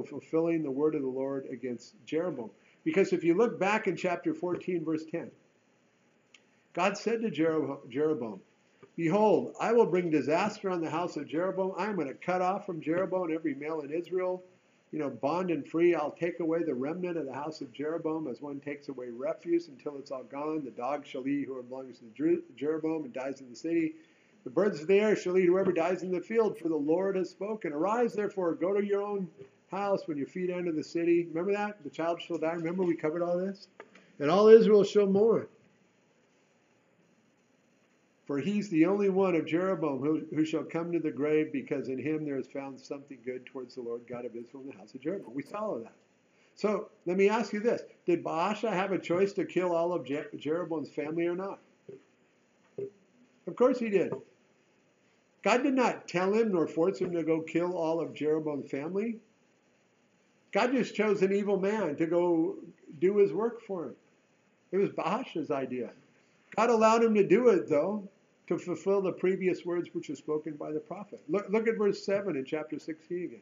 fulfilling 0.04 0.64
the 0.64 0.72
word 0.72 0.96
of 0.96 1.02
the 1.02 1.08
Lord 1.08 1.46
against 1.52 1.96
Jeroboam. 2.06 2.50
Because 2.84 3.14
if 3.14 3.24
you 3.24 3.34
look 3.34 3.60
back 3.60 3.88
in 3.88 3.96
chapter 3.98 4.34
14, 4.34 4.86
verse 4.86 5.04
10, 5.12 5.30
God 6.74 6.98
said 6.98 7.22
to 7.22 7.30
Jeroboam, 7.30 8.40
Behold, 8.96 9.54
I 9.60 9.74
will 9.74 9.86
bring 9.86 10.10
disaster 10.10 10.70
on 10.70 10.82
the 10.82 10.90
house 10.90 11.18
of 11.18 11.28
Jeroboam. 11.28 11.74
I 11.78 11.86
am 11.86 11.96
going 11.96 12.08
to 12.08 12.14
cut 12.14 12.42
off 12.42 12.66
from 12.66 12.82
Jeroboam 12.82 13.32
every 13.34 13.54
male 13.54 13.82
in 13.82 13.92
Israel, 13.92 14.44
you 14.92 15.00
know, 15.00 15.10
bond 15.10 15.52
and 15.52 15.68
free. 15.68 15.94
I'll 15.94 16.12
take 16.12 16.40
away 16.40 16.64
the 16.64 16.74
remnant 16.74 17.18
of 17.18 17.26
the 17.26 17.34
house 17.34 17.62
of 17.62 17.74
Jeroboam 17.74 18.28
as 18.28 18.42
one 18.42 18.60
takes 18.60 18.90
away 18.90 19.10
refuse 19.10 19.68
until 19.68 19.98
it's 19.98 20.10
all 20.10 20.24
gone. 20.24 20.64
The 20.64 20.72
dog 20.72 21.06
shall 21.06 21.28
eat 21.28 21.46
whoever 21.46 21.64
belongs 21.64 22.00
to 22.00 22.44
Jeroboam 22.56 23.04
and 23.04 23.14
dies 23.14 23.42
in 23.42 23.50
the 23.50 23.56
city. 23.56 23.94
The 24.46 24.50
birds 24.50 24.82
of 24.82 24.88
the 24.88 25.00
air 25.00 25.16
shall 25.16 25.38
eat 25.38 25.46
whoever 25.46 25.72
dies 25.72 26.04
in 26.04 26.12
the 26.12 26.22
field, 26.22 26.58
for 26.58 26.70
the 26.70 26.76
Lord 26.76 27.18
has 27.18 27.30
spoken. 27.30 27.74
Arise, 27.74 28.14
therefore, 28.14 28.56
go 28.56 28.74
to 28.74 28.86
your 28.86 29.02
own 29.02 29.28
house 29.72 30.08
when 30.08 30.18
your 30.18 30.28
feet 30.28 30.50
enter 30.50 30.72
the 30.72 30.84
city. 30.84 31.28
Remember 31.30 31.54
that? 31.54 31.84
The 31.84 31.90
child 31.90 32.22
shall 32.22 32.38
die. 32.38 32.54
Remember 32.54 32.84
we 32.84 32.96
covered 32.96 33.22
all 33.22 33.38
this? 33.38 33.68
And 34.20 34.32
all 34.32 34.48
Israel 34.48 34.84
shall 34.84 35.08
mourn. 35.08 35.48
For 38.26 38.40
he's 38.40 38.68
the 38.70 38.86
only 38.86 39.10
one 39.10 39.36
of 39.36 39.46
Jeroboam 39.46 40.00
who, 40.00 40.22
who 40.36 40.44
shall 40.44 40.64
come 40.64 40.92
to 40.92 41.00
the 41.00 41.12
grave, 41.12 41.54
because 41.54 41.88
in 41.88 41.98
him 41.98 42.26
there 42.26 42.38
is 42.38 42.48
found 42.48 42.80
something 42.80 43.18
good 43.24 43.46
towards 43.46 43.76
the 43.76 43.82
Lord 43.82 44.02
God 44.08 44.26
of 44.26 44.36
Israel 44.36 44.64
in 44.64 44.72
the 44.72 44.78
house 44.78 44.94
of 44.94 45.02
Jeroboam. 45.02 45.34
We 45.34 45.44
follow 45.44 45.80
that. 45.80 45.94
So 46.56 46.90
let 47.06 47.18
me 47.18 47.30
ask 47.30 47.54
you 47.54 47.60
this 47.62 47.84
Did 48.06 48.24
Baasha 48.24 48.72
have 48.72 48.92
a 48.92 49.00
choice 49.00 49.32
to 49.34 49.46
kill 49.46 49.74
all 49.74 49.94
of 49.94 50.06
Jeroboam's 50.38 50.90
family 50.90 51.26
or 51.26 51.36
not? 51.36 51.60
Of 53.48 53.56
course 53.56 53.80
he 53.80 53.90
did. 53.90 54.14
God 55.44 55.64
did 55.64 55.76
not 55.76 56.08
tell 56.10 56.34
him 56.34 56.52
nor 56.52 56.68
force 56.68 57.00
him 57.00 57.14
to 57.14 57.24
go 57.24 57.40
kill 57.40 57.78
all 57.78 58.02
of 58.02 58.14
Jeroboam's 58.14 58.70
family. 58.70 59.20
God 60.52 60.72
just 60.72 60.96
chose 60.96 61.22
an 61.22 61.34
evil 61.34 61.60
man 61.60 61.96
to 61.98 62.06
go 62.06 62.56
do 63.00 63.18
his 63.18 63.34
work 63.34 63.62
for 63.62 63.86
him. 63.86 63.96
It 64.72 64.78
was 64.78 64.90
Baasha's 64.90 65.52
idea. 65.52 65.92
God 66.56 66.70
allowed 66.70 67.04
him 67.04 67.14
to 67.16 67.28
do 67.28 67.50
it, 67.50 67.70
though, 67.70 68.08
to 68.48 68.58
fulfill 68.58 69.02
the 69.02 69.12
previous 69.12 69.66
words 69.66 69.90
which 69.94 70.10
were 70.10 70.16
spoken 70.16 70.54
by 70.54 70.72
the 70.72 70.80
prophet. 70.80 71.22
Look, 71.28 71.48
look 71.50 71.68
at 71.68 71.78
verse 71.78 72.06
7 72.06 72.36
in 72.36 72.46
chapter 72.46 72.80
16 72.80 73.18
again. 73.18 73.40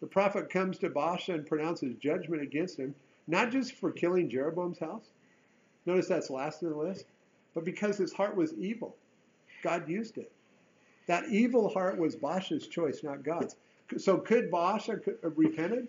The 0.00 0.06
prophet 0.06 0.50
comes 0.50 0.78
to 0.78 0.90
Baasha 0.90 1.34
and 1.34 1.46
pronounces 1.46 1.94
judgment 1.96 2.42
against 2.42 2.78
him, 2.78 2.94
not 3.26 3.50
just 3.52 3.74
for 3.74 3.90
killing 3.92 4.30
Jeroboam's 4.30 4.78
house. 4.78 5.10
Notice 5.86 6.08
that's 6.08 6.30
last 6.30 6.62
in 6.62 6.70
the 6.70 6.76
list, 6.76 7.06
but 7.54 7.64
because 7.64 7.98
his 7.98 8.12
heart 8.12 8.36
was 8.36 8.54
evil. 8.54 8.96
God 9.62 9.88
used 9.88 10.18
it. 10.18 10.30
That 11.06 11.28
evil 11.28 11.68
heart 11.68 11.98
was 11.98 12.16
Baasha's 12.16 12.66
choice, 12.66 13.02
not 13.02 13.24
God's. 13.24 13.56
So 13.96 14.18
could 14.18 14.50
Baasha 14.50 15.04
have 15.04 15.14
uh, 15.24 15.30
repented? 15.30 15.88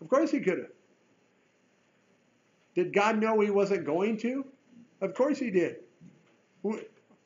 Of 0.00 0.08
course 0.08 0.30
he 0.30 0.40
could 0.40 0.58
have. 0.58 0.70
Did 2.74 2.92
God 2.92 3.18
know 3.18 3.40
he 3.40 3.50
wasn't 3.50 3.86
going 3.86 4.18
to? 4.18 4.44
Of 5.00 5.14
course 5.14 5.38
he 5.38 5.50
did. 5.50 5.76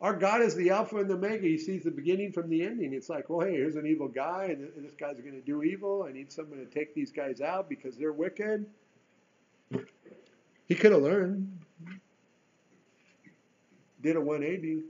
Our 0.00 0.14
God 0.14 0.40
is 0.40 0.54
the 0.54 0.70
Alpha 0.70 0.96
and 0.96 1.10
the 1.10 1.14
Omega. 1.14 1.46
He 1.46 1.58
sees 1.58 1.84
the 1.84 1.90
beginning 1.90 2.32
from 2.32 2.48
the 2.48 2.62
ending. 2.64 2.94
It's 2.94 3.08
like, 3.08 3.28
well, 3.28 3.46
hey, 3.46 3.52
here's 3.52 3.76
an 3.76 3.86
evil 3.86 4.08
guy, 4.08 4.48
and 4.50 4.70
this 4.84 4.94
guy's 4.94 5.20
going 5.20 5.34
to 5.34 5.42
do 5.42 5.62
evil. 5.62 6.06
I 6.08 6.12
need 6.12 6.32
someone 6.32 6.58
to 6.58 6.66
take 6.66 6.94
these 6.94 7.10
guys 7.10 7.40
out 7.40 7.68
because 7.68 7.96
they're 7.96 8.12
wicked. 8.12 8.64
He 10.68 10.74
could 10.74 10.92
have 10.92 11.02
learned. 11.02 11.58
Did 14.02 14.16
a 14.16 14.20
180. 14.20 14.84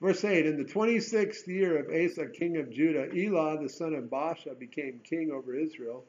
Verse 0.00 0.24
8 0.24 0.46
In 0.46 0.56
the 0.58 0.70
26th 0.70 1.46
year 1.48 1.78
of 1.78 1.86
Asa, 1.88 2.28
king 2.28 2.58
of 2.58 2.70
Judah, 2.70 3.08
Elah, 3.12 3.60
the 3.60 3.68
son 3.68 3.94
of 3.94 4.04
Baasha, 4.04 4.56
became 4.56 5.00
king 5.02 5.32
over 5.32 5.54
Israel. 5.54 6.04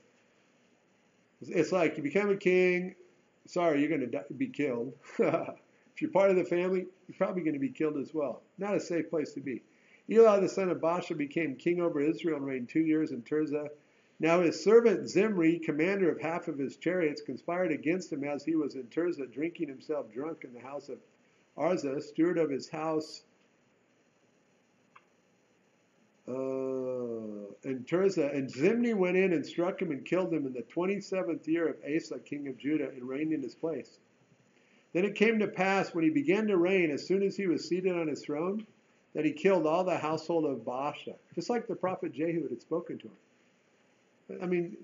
It's 1.41 1.71
like 1.71 1.97
you 1.97 2.03
become 2.03 2.29
a 2.29 2.35
king, 2.35 2.95
sorry, 3.45 3.79
you're 3.79 3.89
going 3.89 4.11
to 4.11 4.33
be 4.33 4.47
killed. 4.47 4.93
if 5.19 6.01
you're 6.01 6.11
part 6.11 6.29
of 6.29 6.35
the 6.35 6.43
family, 6.43 6.87
you're 7.07 7.17
probably 7.17 7.41
going 7.41 7.53
to 7.53 7.59
be 7.59 7.69
killed 7.69 7.97
as 7.97 8.13
well. 8.13 8.41
Not 8.57 8.75
a 8.75 8.79
safe 8.79 9.09
place 9.09 9.33
to 9.33 9.39
be. 9.39 9.61
Elah, 10.09 10.39
the 10.41 10.49
son 10.49 10.69
of 10.69 10.77
Baasha, 10.77 11.17
became 11.17 11.55
king 11.55 11.81
over 11.81 11.99
Israel 11.99 12.37
and 12.37 12.45
reigned 12.45 12.69
two 12.69 12.81
years 12.81 13.11
in 13.11 13.21
Tirzah. 13.21 13.69
Now 14.19 14.41
his 14.41 14.63
servant 14.63 15.07
Zimri, 15.09 15.59
commander 15.59 16.09
of 16.11 16.19
half 16.19 16.47
of 16.47 16.57
his 16.57 16.77
chariots, 16.77 17.21
conspired 17.21 17.71
against 17.71 18.11
him 18.11 18.23
as 18.23 18.43
he 18.43 18.55
was 18.55 18.75
in 18.75 18.83
Tirzah, 18.87 19.31
drinking 19.31 19.67
himself 19.67 20.11
drunk 20.11 20.43
in 20.43 20.53
the 20.53 20.59
house 20.59 20.89
of 20.89 20.97
Arza, 21.57 22.01
steward 22.01 22.37
of 22.37 22.49
his 22.49 22.69
house 22.69 23.23
uh, 26.27 26.33
Uh, 27.27 27.69
and 27.69 27.85
Tirzah. 27.85 28.33
And 28.33 28.49
Zimri 28.49 28.93
went 28.93 29.17
in 29.17 29.33
and 29.33 29.45
struck 29.45 29.81
him 29.81 29.91
and 29.91 30.05
killed 30.05 30.33
him 30.33 30.45
in 30.45 30.53
the 30.53 30.63
27th 30.63 31.45
year 31.47 31.67
of 31.67 31.75
Asa, 31.83 32.19
king 32.19 32.47
of 32.47 32.57
Judah, 32.57 32.89
and 32.89 33.03
reigned 33.03 33.33
in 33.33 33.41
his 33.41 33.55
place. 33.55 33.99
Then 34.93 35.03
it 35.03 35.15
came 35.15 35.39
to 35.39 35.47
pass 35.47 35.93
when 35.93 36.03
he 36.03 36.09
began 36.09 36.47
to 36.47 36.57
reign, 36.57 36.91
as 36.91 37.05
soon 37.05 37.23
as 37.23 37.35
he 37.35 37.47
was 37.47 37.67
seated 37.67 37.95
on 37.95 38.07
his 38.07 38.23
throne, 38.23 38.65
that 39.13 39.25
he 39.25 39.31
killed 39.31 39.67
all 39.67 39.83
the 39.83 39.97
household 39.97 40.45
of 40.45 40.59
Baasha, 40.59 41.15
just 41.35 41.49
like 41.49 41.67
the 41.67 41.75
prophet 41.75 42.13
Jehu 42.13 42.47
had 42.47 42.61
spoken 42.61 42.97
to 42.99 43.07
him. 43.07 44.41
I 44.41 44.45
mean, 44.45 44.77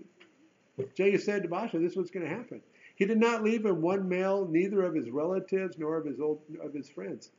Jehu 0.95 1.17
said 1.17 1.43
to 1.43 1.49
Baasha, 1.49 1.79
this 1.81 1.91
is 1.91 1.97
what's 1.97 2.11
going 2.11 2.27
to 2.27 2.35
happen. 2.35 2.61
He 2.95 3.05
did 3.05 3.19
not 3.19 3.43
leave 3.43 3.65
him 3.65 3.81
one 3.81 4.07
male, 4.09 4.47
neither 4.47 4.83
of 4.83 4.93
his 4.93 5.09
relatives 5.09 5.77
nor 5.77 5.97
of 5.97 6.05
his 6.05 6.19
old 6.19 6.41
of 6.61 6.73
his 6.73 6.89
friends. 6.89 7.29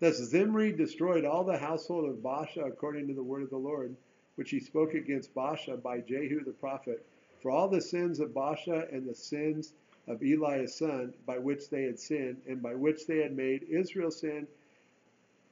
Thus 0.00 0.16
Zimri 0.16 0.72
destroyed 0.72 1.24
all 1.24 1.44
the 1.44 1.56
household 1.56 2.08
of 2.08 2.16
Baasha 2.16 2.66
according 2.66 3.06
to 3.08 3.14
the 3.14 3.22
word 3.22 3.42
of 3.42 3.50
the 3.50 3.56
Lord, 3.56 3.94
which 4.36 4.50
he 4.50 4.60
spoke 4.60 4.94
against 4.94 5.34
Baasha 5.34 5.80
by 5.82 6.00
Jehu 6.00 6.44
the 6.44 6.52
prophet, 6.52 7.04
for 7.40 7.50
all 7.50 7.68
the 7.68 7.80
sins 7.80 8.20
of 8.20 8.30
Baasha 8.30 8.92
and 8.92 9.08
the 9.08 9.14
sins 9.14 9.72
of 10.08 10.22
Elah 10.22 10.58
his 10.58 10.74
son, 10.74 11.14
by 11.26 11.38
which 11.38 11.70
they 11.70 11.84
had 11.84 11.98
sinned, 11.98 12.40
and 12.48 12.62
by 12.62 12.74
which 12.74 13.06
they 13.06 13.18
had 13.18 13.36
made 13.36 13.66
Israel 13.68 14.10
sin, 14.10 14.46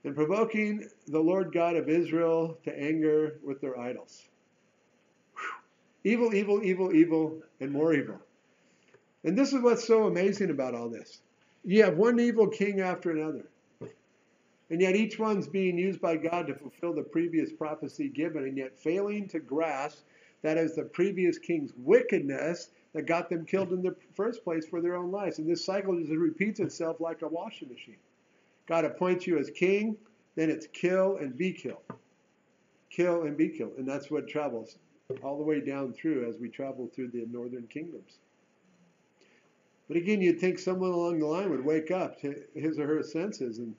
and 0.05 0.15
provoking 0.15 0.89
the 1.07 1.21
Lord 1.21 1.53
God 1.53 1.77
of 1.77 1.89
Israel 1.89 2.59
to 2.65 2.79
anger 2.79 3.39
with 3.45 3.61
their 3.61 3.79
idols. 3.79 4.25
Whew. 5.35 6.13
Evil, 6.13 6.35
evil, 6.35 6.63
evil, 6.63 6.93
evil, 6.93 7.43
and 7.61 7.71
more 7.71 7.95
evil. 7.95 8.19
And 9.25 9.39
this 9.39 9.53
is 9.53 9.63
what's 9.63 9.87
so 9.87 10.07
amazing 10.07 10.51
about 10.51 10.75
all 10.75 10.89
this. 10.89 11.21
You 11.65 11.85
have 11.85 11.97
one 11.97 12.19
evil 12.19 12.49
king 12.49 12.81
after 12.81 13.13
another. 13.13 13.45
And 14.73 14.81
yet 14.81 14.97
each 14.97 15.19
one's 15.19 15.47
being 15.47 15.77
used 15.77 16.01
by 16.01 16.17
God 16.17 16.47
to 16.47 16.55
fulfill 16.55 16.95
the 16.95 17.03
previous 17.03 17.53
prophecy 17.53 18.09
given, 18.09 18.45
and 18.45 18.57
yet 18.57 18.79
failing 18.79 19.29
to 19.29 19.39
grasp 19.39 19.99
that 20.41 20.57
as 20.57 20.75
the 20.75 20.85
previous 20.85 21.39
king's 21.39 21.75
wickedness 21.77 22.71
that 22.95 23.03
got 23.03 23.29
them 23.29 23.45
killed 23.45 23.75
in 23.75 23.83
the 23.83 23.95
first 24.15 24.43
place 24.43 24.67
for 24.67 24.81
their 24.81 24.97
own 24.97 25.11
lives. 25.11 25.39
And 25.39 25.47
this 25.47 25.63
cycle 25.63 25.99
just 25.99 26.11
repeats 26.11 26.59
itself 26.59 27.01
like 27.01 27.21
a 27.21 27.29
washing 27.29 27.69
machine. 27.69 27.99
God 28.67 28.87
appoints 28.87 29.27
you 29.27 29.37
as 29.37 29.51
king, 29.51 29.95
then 30.37 30.49
it's 30.49 30.67
kill 30.69 31.19
and 31.19 31.37
be 31.37 31.53
killed. 31.53 31.83
Kill 32.89 33.25
and 33.25 33.37
be 33.37 33.51
killed. 33.51 33.75
And 33.77 33.87
that's 33.87 34.11
what 34.11 34.27
travels 34.27 34.79
all 35.23 35.37
the 35.37 35.45
way 35.45 35.61
down 35.61 35.93
through 35.93 36.27
as 36.27 36.39
we 36.39 36.49
travel 36.49 36.89
through 36.95 37.09
the 37.09 37.27
northern 37.31 37.67
kingdoms. 37.67 38.21
But 39.87 39.99
again, 39.99 40.23
you'd 40.23 40.41
think 40.41 40.59
someone 40.59 40.93
along 40.93 41.19
the 41.19 41.27
line 41.27 41.51
would 41.51 41.63
wake 41.63 41.91
up 41.91 42.19
to 42.23 42.43
his 42.55 42.79
or 42.79 42.87
her 42.87 43.03
senses 43.03 43.59
and 43.59 43.75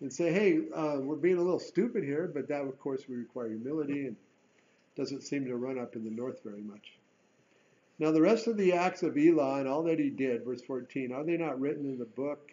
and 0.00 0.12
say, 0.12 0.32
hey, 0.32 0.60
uh, 0.74 0.98
we're 1.00 1.16
being 1.16 1.38
a 1.38 1.42
little 1.42 1.58
stupid 1.58 2.04
here, 2.04 2.30
but 2.32 2.48
that, 2.48 2.62
of 2.62 2.78
course, 2.78 3.04
we 3.08 3.16
require 3.16 3.48
humility 3.48 4.06
and 4.06 4.16
doesn't 4.96 5.22
seem 5.22 5.44
to 5.46 5.56
run 5.56 5.78
up 5.78 5.96
in 5.96 6.04
the 6.04 6.10
north 6.10 6.40
very 6.44 6.62
much. 6.62 6.92
Now, 7.98 8.10
the 8.10 8.20
rest 8.20 8.46
of 8.46 8.56
the 8.56 8.74
acts 8.74 9.02
of 9.02 9.16
Elah 9.16 9.60
and 9.60 9.68
all 9.68 9.82
that 9.84 9.98
he 9.98 10.10
did, 10.10 10.44
verse 10.44 10.60
14, 10.62 11.12
are 11.12 11.24
they 11.24 11.36
not 11.36 11.58
written 11.58 11.86
in 11.86 11.98
the 11.98 12.04
book 12.04 12.50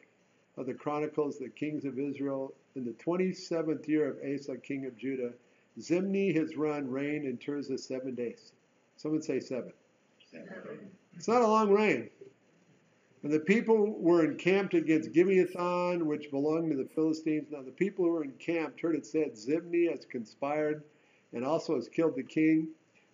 of 0.58 0.66
the 0.66 0.74
Chronicles, 0.74 1.38
the 1.38 1.50
kings 1.50 1.84
of 1.84 2.00
Israel, 2.00 2.54
in 2.76 2.86
the 2.86 2.92
27th 2.92 3.88
year 3.88 4.08
of 4.08 4.18
Asa, 4.24 4.58
king 4.58 4.86
of 4.86 4.98
Judah, 4.98 5.32
Zimri, 5.80 6.32
his 6.32 6.56
run, 6.56 6.90
reigned 6.90 7.26
in 7.26 7.38
Tirzah 7.38 7.80
seven 7.80 8.16
days. 8.16 8.54
Someone 8.98 9.22
say 9.22 9.40
seven. 9.40 9.74
seven. 10.32 10.92
It's 11.16 11.28
not 11.28 11.42
a 11.42 11.48
long 11.48 11.72
reign. 11.72 12.10
And 13.24 13.32
the 13.32 13.40
people 13.40 13.96
were 14.02 14.26
encamped 14.26 14.74
against 14.74 15.14
Gibbethon, 15.14 16.04
which 16.04 16.30
belonged 16.30 16.72
to 16.72 16.78
the 16.78 16.90
Philistines. 16.90 17.48
Now 17.50 17.62
the 17.62 17.72
people 17.72 18.04
who 18.04 18.12
were 18.12 18.26
encamped 18.26 18.82
heard 18.82 18.96
it 18.96 19.06
said, 19.06 19.38
Zimri 19.38 19.88
has 19.88 20.06
conspired 20.06 20.84
and 21.32 21.46
also 21.46 21.76
has 21.76 21.88
killed 21.88 22.18
the 22.18 22.24
king. 22.24 22.68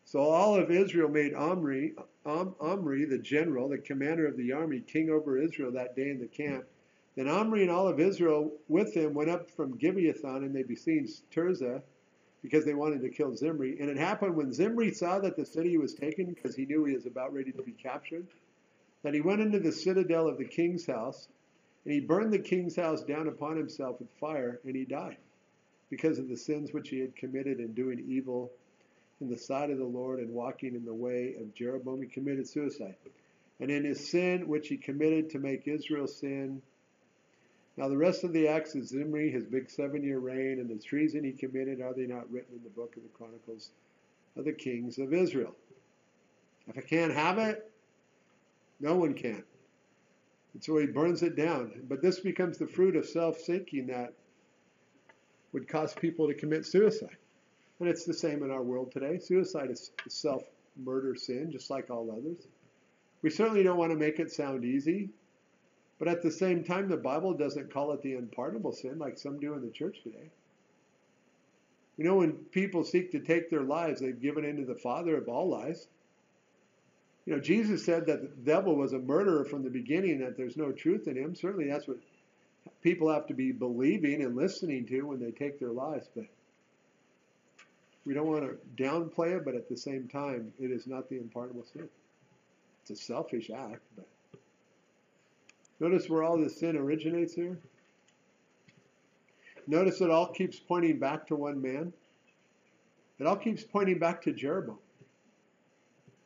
So 0.05 0.21
all 0.21 0.55
of 0.55 0.71
Israel 0.71 1.09
made 1.09 1.35
Omri, 1.35 1.93
Om, 2.25 2.55
Omri, 2.59 3.05
the 3.05 3.19
general, 3.19 3.69
the 3.69 3.77
commander 3.77 4.25
of 4.25 4.35
the 4.35 4.51
army, 4.51 4.79
king 4.79 5.11
over 5.11 5.37
Israel 5.37 5.71
that 5.73 5.95
day 5.95 6.09
in 6.09 6.19
the 6.19 6.25
camp. 6.25 6.65
Then 7.15 7.27
Omri 7.27 7.61
and 7.61 7.69
all 7.69 7.87
of 7.87 7.99
Israel 7.99 8.51
with 8.67 8.95
him 8.95 9.13
went 9.13 9.29
up 9.29 9.51
from 9.51 9.77
Gibbethon 9.77 10.37
and 10.37 10.55
they 10.55 10.63
besieged 10.63 11.21
Tirzah 11.31 11.83
because 12.41 12.65
they 12.65 12.73
wanted 12.73 13.03
to 13.03 13.09
kill 13.09 13.35
Zimri. 13.35 13.77
And 13.79 13.91
it 13.91 13.97
happened 13.97 14.35
when 14.35 14.53
Zimri 14.53 14.91
saw 14.91 15.19
that 15.19 15.37
the 15.37 15.45
city 15.45 15.77
was 15.77 15.93
taken 15.93 16.33
because 16.33 16.55
he 16.55 16.65
knew 16.65 16.85
he 16.85 16.95
was 16.95 17.05
about 17.05 17.31
ready 17.31 17.51
to 17.51 17.61
be 17.61 17.73
captured 17.73 18.25
that 19.03 19.13
he 19.13 19.21
went 19.21 19.41
into 19.41 19.59
the 19.59 19.71
citadel 19.71 20.27
of 20.27 20.37
the 20.37 20.45
king's 20.45 20.85
house, 20.85 21.27
and 21.85 21.93
he 21.93 21.99
burned 21.99 22.33
the 22.33 22.39
king's 22.39 22.75
house 22.75 23.01
down 23.03 23.27
upon 23.27 23.57
himself 23.57 23.99
with 23.99 24.09
fire, 24.19 24.59
and 24.65 24.75
he 24.75 24.85
died 24.85 25.17
because 25.89 26.19
of 26.19 26.27
the 26.27 26.37
sins 26.37 26.73
which 26.73 26.89
he 26.89 26.99
had 26.99 27.15
committed 27.15 27.59
in 27.59 27.73
doing 27.73 28.03
evil 28.07 28.51
in 29.21 29.29
the 29.29 29.37
sight 29.37 29.69
of 29.69 29.77
the 29.77 29.83
Lord 29.83 30.19
and 30.19 30.33
walking 30.33 30.75
in 30.75 30.85
the 30.85 30.93
way 30.93 31.35
of 31.39 31.53
Jeroboam. 31.53 32.01
He 32.01 32.07
committed 32.07 32.47
suicide. 32.47 32.95
And 33.59 33.69
in 33.69 33.83
his 33.83 34.09
sin, 34.09 34.47
which 34.47 34.67
he 34.67 34.77
committed 34.77 35.29
to 35.31 35.39
make 35.39 35.67
Israel 35.67 36.07
sin, 36.07 36.61
now 37.75 37.87
the 37.87 37.97
rest 37.97 38.23
of 38.23 38.33
the 38.33 38.47
acts 38.47 38.75
of 38.75 38.85
Zimri, 38.85 39.31
his 39.31 39.45
big 39.45 39.69
seven-year 39.69 40.19
reign, 40.19 40.59
and 40.59 40.69
the 40.69 40.81
treason 40.81 41.23
he 41.23 41.31
committed, 41.31 41.81
are 41.81 41.93
they 41.93 42.05
not 42.05 42.29
written 42.31 42.55
in 42.55 42.63
the 42.63 42.69
book 42.69 42.95
of 42.97 43.03
the 43.03 43.09
Chronicles 43.09 43.71
of 44.35 44.45
the 44.45 44.53
kings 44.53 44.99
of 44.99 45.13
Israel? 45.13 45.55
If 46.67 46.77
I 46.77 46.81
can't 46.81 47.13
have 47.13 47.37
it, 47.37 47.68
no 48.79 48.95
one 48.95 49.13
can. 49.13 49.43
And 50.53 50.63
so 50.63 50.77
he 50.77 50.87
burns 50.87 51.23
it 51.23 51.35
down. 51.35 51.71
But 51.87 52.01
this 52.01 52.19
becomes 52.19 52.57
the 52.57 52.67
fruit 52.67 52.95
of 52.95 53.05
self 53.05 53.37
seeking 53.39 53.87
that 53.87 54.13
would 55.51 55.67
cause 55.67 55.93
people 55.93 56.27
to 56.27 56.33
commit 56.33 56.65
suicide. 56.65 57.17
And 57.79 57.87
it's 57.87 58.05
the 58.05 58.13
same 58.13 58.43
in 58.43 58.51
our 58.51 58.61
world 58.61 58.91
today. 58.91 59.19
Suicide 59.19 59.69
is 59.71 59.91
self 60.07 60.43
murder 60.77 61.15
sin, 61.15 61.51
just 61.51 61.69
like 61.69 61.89
all 61.89 62.11
others. 62.11 62.47
We 63.21 63.29
certainly 63.29 63.63
don't 63.63 63.77
want 63.77 63.91
to 63.91 63.97
make 63.97 64.19
it 64.19 64.31
sound 64.31 64.63
easy. 64.63 65.09
But 65.97 66.07
at 66.07 66.21
the 66.21 66.31
same 66.31 66.63
time, 66.63 66.87
the 66.87 66.97
Bible 66.97 67.33
doesn't 67.33 67.73
call 67.73 67.91
it 67.91 68.01
the 68.01 68.13
unpardonable 68.13 68.71
sin 68.71 68.97
like 68.97 69.17
some 69.17 69.39
do 69.39 69.53
in 69.53 69.61
the 69.61 69.71
church 69.71 69.97
today. 70.01 70.31
You 71.97 72.05
know, 72.05 72.15
when 72.15 72.31
people 72.31 72.85
seek 72.85 73.11
to 73.11 73.19
take 73.19 73.49
their 73.49 73.63
lives, 73.63 73.99
they've 73.99 74.19
given 74.19 74.45
in 74.45 74.55
to 74.57 74.65
the 74.65 74.79
father 74.79 75.17
of 75.17 75.27
all 75.27 75.49
lies. 75.49 75.87
You 77.29 77.35
know, 77.35 77.41
Jesus 77.41 77.85
said 77.85 78.07
that 78.07 78.23
the 78.23 78.51
devil 78.51 78.75
was 78.75 78.93
a 78.93 78.97
murderer 78.97 79.45
from 79.45 79.61
the 79.61 79.69
beginning, 79.69 80.17
that 80.21 80.35
there's 80.35 80.57
no 80.57 80.71
truth 80.71 81.07
in 81.07 81.15
him. 81.15 81.35
Certainly 81.35 81.69
that's 81.69 81.87
what 81.87 81.99
people 82.81 83.13
have 83.13 83.27
to 83.27 83.35
be 83.35 83.51
believing 83.51 84.23
and 84.23 84.35
listening 84.35 84.87
to 84.87 85.03
when 85.03 85.19
they 85.19 85.29
take 85.29 85.59
their 85.59 85.69
lives. 85.69 86.09
But 86.15 86.25
we 88.03 88.15
don't 88.15 88.25
want 88.25 88.45
to 88.45 88.83
downplay 88.83 89.37
it, 89.37 89.45
but 89.45 89.53
at 89.53 89.69
the 89.69 89.77
same 89.77 90.07
time, 90.07 90.51
it 90.59 90.71
is 90.71 90.87
not 90.87 91.07
the 91.07 91.17
unpardonable 91.17 91.65
sin. 91.71 91.87
It's 92.81 92.99
a 92.99 93.05
selfish 93.05 93.51
act, 93.51 93.83
but 93.95 94.07
notice 95.79 96.09
where 96.09 96.23
all 96.23 96.35
this 96.35 96.59
sin 96.59 96.75
originates 96.75 97.35
here. 97.35 97.59
Notice 99.67 100.01
it 100.01 100.09
all 100.09 100.33
keeps 100.33 100.59
pointing 100.59 100.97
back 100.97 101.27
to 101.27 101.35
one 101.35 101.61
man. 101.61 101.93
It 103.19 103.27
all 103.27 103.35
keeps 103.35 103.63
pointing 103.63 103.99
back 103.99 104.23
to 104.23 104.33
Jeroboam. 104.33 104.79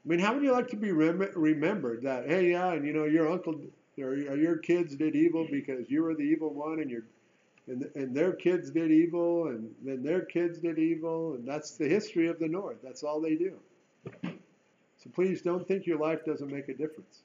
I 0.06 0.10
mean, 0.10 0.20
how 0.20 0.34
would 0.34 0.43
you 0.43 0.51
like 0.51 0.68
to 0.70 0.76
be 0.76 0.91
rem- 0.91 1.32
remembered 1.36 2.04
that, 2.04 2.28
hey, 2.28 2.51
yeah, 2.51 2.74
and 2.74 2.86
you 2.86 2.93
know, 2.93 3.06
your 3.06 3.32
uncle 3.32 3.56
or 3.97 4.16
your 4.16 4.58
kids 4.58 4.95
did 4.95 5.16
evil 5.16 5.47
because 5.49 5.89
you 5.89 6.04
were 6.04 6.16
the 6.16 6.24
evil 6.24 6.54
one, 6.54 6.80
and 6.80 6.89
your 6.89 7.04
and, 7.68 7.89
and 7.95 8.16
their 8.16 8.34
kids 8.34 8.72
did 8.72 8.91
evil, 8.91 9.47
and 9.47 9.74
then 9.84 10.04
their 10.04 10.26
kids 10.26 10.60
did 10.60 10.78
evil, 10.78 11.36
and 11.36 11.47
that's 11.47 11.78
the 11.78 11.88
history 11.88 12.28
of 12.28 12.39
the 12.39 12.47
North. 12.47 12.78
That's 12.84 13.04
all 13.04 13.22
they 13.22 13.36
do. 13.36 13.54
So 14.97 15.10
please 15.14 15.41
don't 15.41 15.68
think 15.68 15.86
your 15.86 15.99
life 15.99 16.26
doesn't 16.26 16.51
make 16.51 16.70
a 16.70 16.74
difference. 16.74 17.24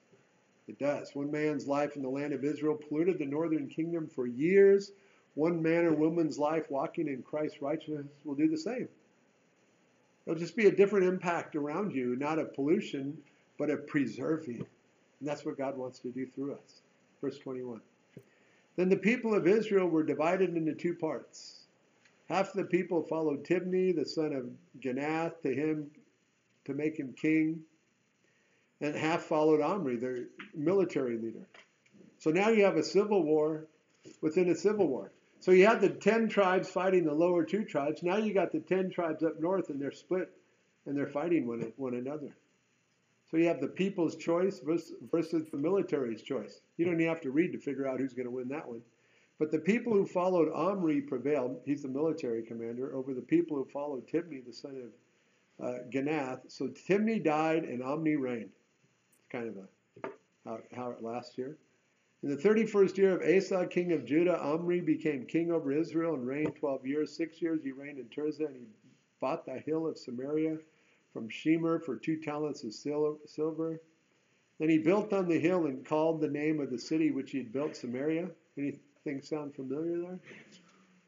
It 0.69 0.79
does. 0.79 1.15
One 1.15 1.31
man's 1.31 1.67
life 1.67 1.97
in 1.97 2.03
the 2.03 2.09
land 2.09 2.33
of 2.33 2.45
Israel 2.45 2.77
polluted 2.89 3.19
the 3.19 3.25
northern 3.25 3.69
kingdom 3.69 4.07
for 4.07 4.27
years. 4.27 4.93
One 5.35 5.63
man 5.63 5.85
or 5.85 5.95
woman's 5.95 6.39
life 6.39 6.71
walking 6.71 7.09
in 7.09 7.23
Christ's 7.23 7.63
righteousness 7.63 8.07
will 8.25 8.35
do 8.35 8.49
the 8.49 8.59
same. 8.59 8.89
It'll 10.29 10.39
just 10.39 10.57
be 10.57 10.67
a 10.67 10.71
different 10.71 11.07
impact 11.07 11.57
around 11.57 11.95
you, 11.95 12.15
not 12.15 12.39
of 12.39 12.55
pollution, 12.55 13.17
but 13.59 13.71
of 13.71 13.87
preserving. 13.87 14.59
And 15.21 15.29
that's 15.29 15.43
what 15.47 15.57
God 15.57 15.79
wants 15.79 16.01
to 16.01 16.11
do 16.11 16.27
through 16.27 16.53
us. 16.53 16.83
Verse 17.23 17.39
21. 17.39 17.81
Then 18.77 18.91
the 18.91 18.99
people 18.99 19.35
of 19.35 19.47
Israel 19.47 19.89
were 19.89 20.03
divided 20.03 20.55
into 20.55 20.75
two 20.75 20.95
parts. 20.95 21.61
Half 22.29 22.53
the 22.53 22.65
people 22.65 23.03
followed 23.05 23.47
Tibni, 23.47 23.97
the 23.97 24.05
son 24.05 24.35
of 24.35 24.51
Ginath, 24.79 25.41
to 25.41 25.55
him 25.55 25.91
to 26.67 26.75
make 26.75 26.99
him 26.99 27.15
king, 27.19 27.63
and 28.83 28.95
half 28.95 29.23
followed 29.23 29.63
Omri, 29.63 29.97
their 29.97 30.25
military 30.55 31.17
leader. 31.17 31.49
So 32.19 32.31
now 32.31 32.51
you 32.51 32.65
have 32.65 32.77
a 32.77 32.83
civil 32.83 33.23
war 33.23 33.65
within 34.21 34.51
a 34.51 34.55
civil 34.55 34.89
war. 34.89 35.11
So 35.49 35.55
you 35.55 35.65
had 35.65 35.81
the 35.81 35.89
10 35.89 36.29
tribes 36.29 36.69
fighting 36.69 37.07
the 37.07 37.15
lower 37.15 37.43
two 37.43 37.65
tribes. 37.65 38.03
Now 38.03 38.19
you 38.19 38.35
got 38.35 38.53
the 38.53 38.61
10 38.61 38.91
tribes 38.91 39.23
up 39.23 39.41
north 39.41 39.71
and 39.71 39.81
they're 39.81 39.91
split 39.91 40.29
and 40.85 40.95
they're 40.95 41.07
fighting 41.07 41.49
one, 41.49 41.73
one 41.79 41.95
another. 41.95 42.37
So 43.31 43.39
you 43.39 43.47
have 43.47 43.63
the 43.63 43.69
people's 43.69 44.17
choice 44.17 44.59
versus, 44.59 44.93
versus 45.11 45.49
the 45.51 45.57
military's 45.57 46.21
choice. 46.21 46.61
You 46.77 46.85
don't 46.85 47.01
even 47.01 47.09
have 47.09 47.23
to 47.23 47.31
read 47.31 47.53
to 47.53 47.59
figure 47.59 47.89
out 47.89 47.99
who's 47.99 48.13
going 48.13 48.27
to 48.27 48.31
win 48.31 48.49
that 48.49 48.69
one. 48.69 48.83
But 49.39 49.51
the 49.51 49.59
people 49.59 49.95
who 49.95 50.05
followed 50.05 50.53
Omri 50.53 51.01
prevailed. 51.01 51.63
He's 51.65 51.81
the 51.81 51.89
military 51.89 52.43
commander 52.43 52.95
over 52.95 53.15
the 53.15 53.23
people 53.23 53.57
who 53.57 53.65
followed 53.65 54.07
Tibni, 54.07 54.45
the 54.45 54.53
son 54.53 54.93
of 55.63 55.67
uh, 55.67 55.79
Ginath. 55.89 56.41
So 56.49 56.69
Tibni 56.87 57.25
died 57.25 57.65
and 57.65 57.83
Omri 57.83 58.17
reigned. 58.17 58.51
It's 59.19 59.29
kind 59.33 59.49
of 59.49 59.57
a, 59.57 60.09
how, 60.45 60.59
how 60.77 60.91
it 60.91 61.03
lasts 61.03 61.35
here. 61.35 61.57
In 62.23 62.31
the 62.31 62.37
31st 62.37 62.97
year 62.97 63.15
of 63.15 63.23
Asa, 63.23 63.67
king 63.69 63.93
of 63.93 64.05
Judah, 64.05 64.43
Omri 64.43 64.81
became 64.81 65.25
king 65.25 65.53
over 65.53 65.71
Israel 65.71 66.15
and 66.15 66.27
reigned 66.27 66.57
12 66.57 66.85
years. 66.85 67.17
Six 67.17 67.41
years 67.41 67.63
he 67.63 67.71
reigned 67.71 67.99
in 67.99 68.07
Tirzah, 68.07 68.47
and 68.47 68.57
he 68.57 68.67
bought 69.21 69.47
the 69.47 69.61
hill 69.61 69.87
of 69.87 69.97
Samaria 69.97 70.59
from 71.13 71.29
Shemer 71.29 71.83
for 71.85 71.97
two 71.97 72.17
talents 72.21 72.65
of 72.65 72.75
silver. 72.75 73.81
Then 74.59 74.69
he 74.69 74.79
built 74.79 75.13
on 75.13 75.29
the 75.29 75.39
hill 75.39 75.67
and 75.67 75.87
called 75.87 76.21
the 76.21 76.29
name 76.29 76.59
of 76.59 76.71
the 76.71 76.79
city 76.79 77.13
which 77.13 77.31
he 77.31 77.39
had 77.39 77.53
built 77.53 77.77
Samaria. 77.77 78.29
Anything 78.57 79.23
sound 79.23 79.55
familiar 79.55 80.01
there? 80.01 80.21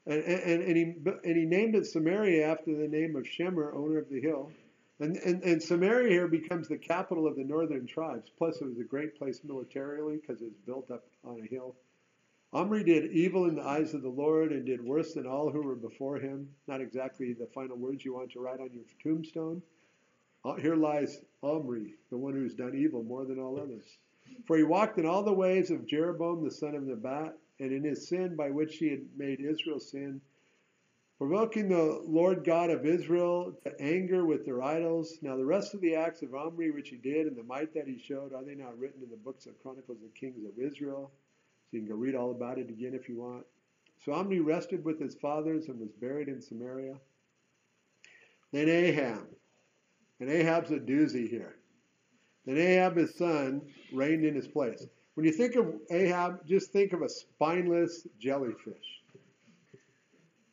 And, 0.07 0.23
and, 0.23 0.63
and, 0.63 0.77
he, 0.77 0.83
and 1.29 1.37
he 1.37 1.45
named 1.45 1.75
it 1.75 1.87
Samaria 1.87 2.47
after 2.47 2.75
the 2.77 2.87
name 2.87 3.17
of 3.17 3.25
Shemer, 3.25 3.75
owner 3.75 3.99
of 3.99 4.09
the 4.09 4.21
hill. 4.21 4.53
And, 5.01 5.17
and, 5.17 5.43
and 5.43 5.63
Samaria 5.63 6.11
here 6.11 6.29
becomes 6.29 6.69
the 6.69 6.77
capital 6.77 7.27
of 7.27 7.35
the 7.35 7.45
northern 7.45 7.87
tribes. 7.87 8.31
Plus, 8.37 8.61
it 8.61 8.67
was 8.67 8.79
a 8.79 8.85
great 8.85 9.19
place 9.19 9.41
militarily 9.43 10.19
because 10.19 10.43
it 10.43 10.45
was 10.45 10.61
built 10.67 10.91
up 10.91 11.05
on 11.25 11.41
a 11.41 11.47
hill. 11.47 11.75
Omri 12.53 12.85
did 12.85 13.13
evil 13.13 13.47
in 13.47 13.55
the 13.55 13.67
eyes 13.67 13.95
of 13.95 14.03
the 14.03 14.09
Lord 14.09 14.53
and 14.53 14.67
did 14.67 14.85
worse 14.85 15.15
than 15.15 15.27
all 15.27 15.51
who 15.51 15.63
were 15.63 15.77
before 15.77 16.19
him. 16.19 16.49
Not 16.67 16.81
exactly 16.81 17.33
the 17.33 17.47
final 17.55 17.77
words 17.77 18.05
you 18.05 18.13
want 18.13 18.33
to 18.33 18.41
write 18.41 18.61
on 18.61 18.71
your 18.75 18.85
tombstone. 19.03 19.63
Uh, 20.45 20.55
here 20.55 20.77
lies 20.77 21.21
Omri, 21.43 21.95
the 22.11 22.19
one 22.19 22.35
who's 22.35 22.55
done 22.55 22.75
evil 22.75 23.03
more 23.03 23.25
than 23.25 23.39
all 23.39 23.59
others. 23.59 23.85
For 24.47 24.57
he 24.57 24.65
walked 24.65 24.99
in 24.99 25.07
all 25.07 25.23
the 25.23 25.33
ways 25.33 25.71
of 25.71 25.87
Jeroboam 25.87 26.45
the 26.45 26.51
son 26.51 26.75
of 26.75 26.83
Nebat, 26.83 27.37
and 27.59 27.73
in 27.73 27.85
his 27.85 28.09
sin 28.09 28.37
by 28.37 28.51
which 28.51 28.77
he 28.77 28.89
had 28.89 29.03
made 29.17 29.41
Israel 29.41 29.81
sin, 29.81 30.21
provoking 31.21 31.69
the 31.69 32.03
Lord 32.07 32.47
God 32.47 32.71
of 32.71 32.87
Israel 32.87 33.53
to 33.63 33.79
anger 33.79 34.25
with 34.25 34.47
their 34.47 34.63
idols. 34.63 35.19
Now, 35.21 35.37
the 35.37 35.45
rest 35.45 35.75
of 35.75 35.83
the 35.83 35.95
acts 35.95 36.23
of 36.23 36.35
Omri 36.35 36.71
which 36.71 36.89
he 36.89 36.97
did 36.97 37.27
and 37.27 37.37
the 37.37 37.43
might 37.43 37.75
that 37.75 37.87
he 37.87 37.99
showed, 37.99 38.33
are 38.33 38.43
they 38.43 38.55
not 38.55 38.79
written 38.79 39.03
in 39.03 39.11
the 39.11 39.19
books 39.19 39.45
of 39.45 39.61
Chronicles 39.63 39.99
of 40.03 40.15
Kings 40.15 40.47
of 40.47 40.59
Israel? 40.59 41.13
So 41.71 41.77
you 41.77 41.81
can 41.81 41.91
go 41.91 41.95
read 41.95 42.15
all 42.15 42.31
about 42.31 42.57
it 42.57 42.71
again 42.71 42.95
if 42.95 43.07
you 43.07 43.19
want. 43.19 43.45
So 44.03 44.15
Omri 44.15 44.41
rested 44.41 44.83
with 44.83 44.99
his 44.99 45.15
fathers 45.15 45.69
and 45.69 45.79
was 45.79 45.91
buried 46.01 46.29
in 46.29 46.41
Samaria. 46.41 46.95
Then 48.51 48.71
Ahab. 48.71 49.27
And 50.21 50.31
Ahab's 50.31 50.71
a 50.71 50.79
doozy 50.79 51.29
here. 51.29 51.57
Then 52.47 52.57
Ahab, 52.57 52.97
his 52.97 53.15
son, 53.15 53.61
reigned 53.93 54.25
in 54.25 54.35
his 54.35 54.49
place. 54.49 54.87
When 55.13 55.27
you 55.27 55.33
think 55.33 55.55
of 55.57 55.75
Ahab, 55.91 56.47
just 56.47 56.73
think 56.73 56.95
of 56.95 57.03
a 57.03 57.11
spineless 57.11 58.07
jellyfish. 58.19 59.00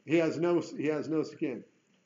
He 0.07 0.17
has 0.17 0.39
no, 0.39 0.61
he 0.61 0.85
has 0.87 1.09
no 1.09 1.21
skin. 1.21 1.63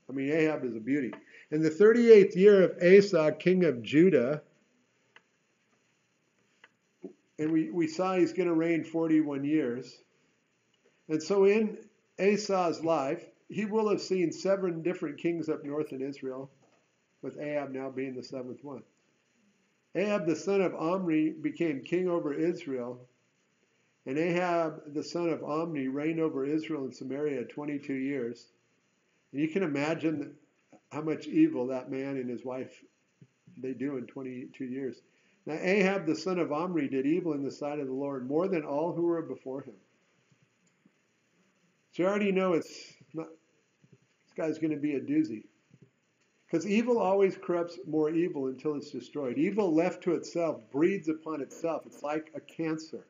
I 0.10 0.14
mean, 0.14 0.32
Ahab 0.32 0.66
is 0.66 0.76
a 0.76 0.80
beauty. 0.80 1.14
In 1.52 1.62
the 1.62 1.70
38th 1.70 2.36
year 2.36 2.64
of 2.64 2.78
Asa, 2.82 3.36
king 3.38 3.64
of 3.64 3.84
Judah, 3.84 4.42
and 7.38 7.52
we, 7.52 7.70
we 7.70 7.88
saw 7.88 8.16
he's 8.16 8.34
going 8.34 8.48
to 8.48 8.56
reign 8.56 8.84
41 8.84 9.46
years. 9.46 10.00
And 11.10 11.22
so 11.22 11.46
in 11.46 11.78
Asa's 12.20 12.84
life, 12.84 13.24
he 13.50 13.66
will 13.66 13.90
have 13.90 14.02
seen 14.02 14.32
seven 14.32 14.82
different 14.82 15.20
kings 15.20 15.48
up 15.48 15.64
north 15.64 15.92
in 15.92 16.02
Israel, 16.02 16.50
with 17.22 17.38
Ahab 17.40 17.72
now 17.72 17.90
being 17.90 18.16
the 18.16 18.24
seventh 18.24 18.64
one. 18.64 18.82
Ahab 19.94 20.26
the 20.26 20.36
son 20.36 20.62
of 20.62 20.74
Omri 20.74 21.36
became 21.42 21.82
king 21.82 22.08
over 22.08 22.34
Israel, 22.34 23.08
and 24.06 24.18
Ahab 24.18 24.94
the 24.94 25.04
son 25.04 25.30
of 25.30 25.44
Omri 25.44 25.88
reigned 25.88 26.20
over 26.20 26.46
Israel 26.46 26.84
and 26.84 26.96
Samaria 26.96 27.46
22 27.46 27.94
years. 27.94 28.48
And 29.32 29.42
you 29.42 29.48
can 29.48 29.64
imagine 29.64 30.36
how 30.92 31.02
much 31.02 31.28
evil 31.28 31.68
that 31.68 31.92
man 31.92 32.18
and 32.18 32.30
his 32.30 32.44
wife 32.44 32.72
they 33.58 33.74
do 33.74 33.98
in 33.98 34.08
22 34.08 34.66
years. 34.66 35.02
Now 35.46 35.58
Ahab 35.60 36.06
the 36.06 36.16
son 36.16 36.40
of 36.40 36.52
Omri 36.52 36.88
did 36.88 37.06
evil 37.06 37.34
in 37.34 37.44
the 37.44 37.52
sight 37.52 37.80
of 37.80 37.88
the 37.88 37.94
Lord 37.94 38.28
more 38.28 38.48
than 38.48 38.64
all 38.64 38.94
who 38.94 39.04
were 39.04 39.22
before 39.22 39.62
him. 39.62 39.76
So 41.94 42.04
you 42.04 42.10
already 42.10 42.32
know 42.32 42.54
it's 42.54 42.94
not, 43.14 43.28
this 43.28 44.34
guy's 44.36 44.60
going 44.60 44.72
to 44.72 44.80
be 44.80 44.96
a 44.96 45.00
doozy. 45.00 45.44
Because 46.46 46.68
evil 46.68 47.00
always 47.00 47.38
corrupts 47.38 47.80
more 47.88 48.10
evil 48.10 48.48
until 48.48 48.76
it's 48.76 48.92
destroyed. 48.92 49.38
Evil 49.38 49.74
left 49.74 50.04
to 50.04 50.16
itself 50.16 50.60
breeds 50.72 51.08
upon 51.08 51.42
itself. 51.42 51.84
It's 51.86 52.04
like 52.04 52.32
a 52.36 52.42
cancer. 52.42 53.06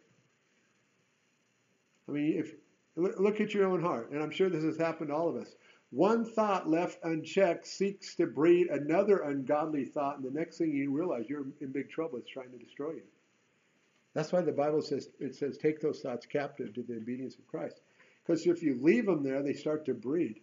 I 2.08 2.12
mean, 2.12 2.40
if 2.40 2.54
look 2.96 3.40
at 3.40 3.54
your 3.54 3.68
own 3.68 3.82
heart, 3.82 4.12
and 4.12 4.22
I'm 4.22 4.32
sure 4.32 4.50
this 4.50 4.64
has 4.64 4.78
happened 4.78 5.10
to 5.10 5.16
all 5.16 5.30
of 5.30 5.36
us. 5.36 5.56
One 5.92 6.24
thought 6.24 6.70
left 6.70 7.00
unchecked 7.04 7.68
seeks 7.68 8.16
to 8.16 8.26
breed 8.26 8.68
another 8.68 9.20
ungodly 9.20 9.86
thought, 9.86 10.18
and 10.18 10.26
the 10.26 10.38
next 10.38 10.58
thing 10.58 10.72
you 10.72 10.92
realize, 10.92 11.26
you're 11.28 11.46
in 11.60 11.72
big 11.72 11.90
trouble. 11.90 12.18
It's 12.18 12.30
trying 12.30 12.52
to 12.52 12.58
destroy 12.58 12.92
you. 12.92 13.04
That's 14.14 14.32
why 14.32 14.42
the 14.42 14.52
Bible 14.52 14.82
says 14.82 15.10
it 15.20 15.36
says 15.36 15.58
take 15.58 15.80
those 15.80 16.02
thoughts 16.02 16.26
captive 16.26 16.74
to 16.74 16.84
the 16.84 16.96
obedience 16.96 17.36
of 17.36 17.48
Christ. 17.48 17.82
Because 18.26 18.46
if 18.46 18.62
you 18.62 18.78
leave 18.82 19.06
them 19.06 19.24
there, 19.24 19.42
they 19.42 19.54
start 19.54 19.86
to 19.86 19.94
breed. 19.94 20.42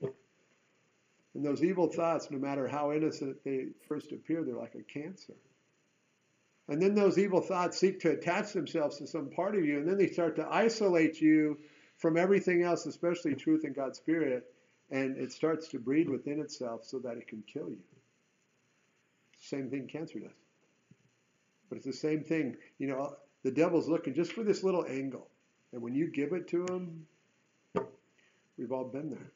And 1.35 1.45
those 1.45 1.63
evil 1.63 1.89
thoughts, 1.89 2.31
no 2.31 2.39
matter 2.39 2.67
how 2.67 2.93
innocent 2.93 3.37
they 3.45 3.69
first 3.87 4.13
appear, 4.13 4.43
they're 4.43 4.57
like 4.57 4.75
a 4.75 4.83
cancer. 4.83 5.35
And 6.69 6.83
then 6.83 6.95
those 6.95 7.19
evil 7.19 7.41
thoughts 7.41 7.79
seek 7.79 8.01
to 8.01 8.11
attach 8.11 8.53
themselves 8.53 8.99
to 8.99 9.07
some 9.07 9.31
part 9.31 9.57
of 9.57 9.65
you, 9.65 9.79
and 9.79 9.89
then 9.89 9.97
they 9.97 10.09
start 10.09 10.37
to 10.37 10.47
isolate 10.49 11.21
you 11.21 11.59
from 11.97 12.17
everything 12.17 12.63
else, 12.63 12.85
especially 12.87 13.35
truth 13.35 13.65
and 13.65 13.75
God's 13.75 13.99
Spirit, 13.99 14.45
and 14.91 15.17
it 15.17 15.33
starts 15.33 15.69
to 15.69 15.79
breed 15.79 16.09
within 16.09 16.41
itself 16.41 16.85
so 16.85 16.99
that 17.01 17.17
it 17.17 17.27
can 17.27 17.43
kill 17.43 17.71
you. 17.71 17.79
Same 19.41 19.71
thing 19.71 19.89
cancer 19.89 20.19
does. 20.19 20.31
But 21.69 21.77
it's 21.77 21.87
the 21.87 21.93
same 21.93 22.23
thing. 22.23 22.57
You 22.79 22.89
know, 22.89 23.17
the 23.43 23.51
devil's 23.51 23.89
looking 23.89 24.15
just 24.15 24.33
for 24.33 24.43
this 24.43 24.63
little 24.63 24.85
angle. 24.87 25.29
And 25.73 25.83
when 25.83 25.95
you 25.95 26.09
give 26.09 26.33
it 26.33 26.49
to 26.49 26.65
him, 26.65 27.07
we've 28.57 28.73
all 28.73 28.85
been 28.85 29.11
there. 29.11 29.33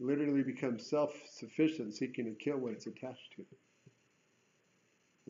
Literally 0.00 0.42
becomes 0.42 0.86
self 0.86 1.12
sufficient, 1.30 1.94
seeking 1.94 2.24
to 2.24 2.32
kill 2.32 2.58
what 2.58 2.72
it's 2.72 2.86
attached 2.86 3.32
to. 3.36 3.44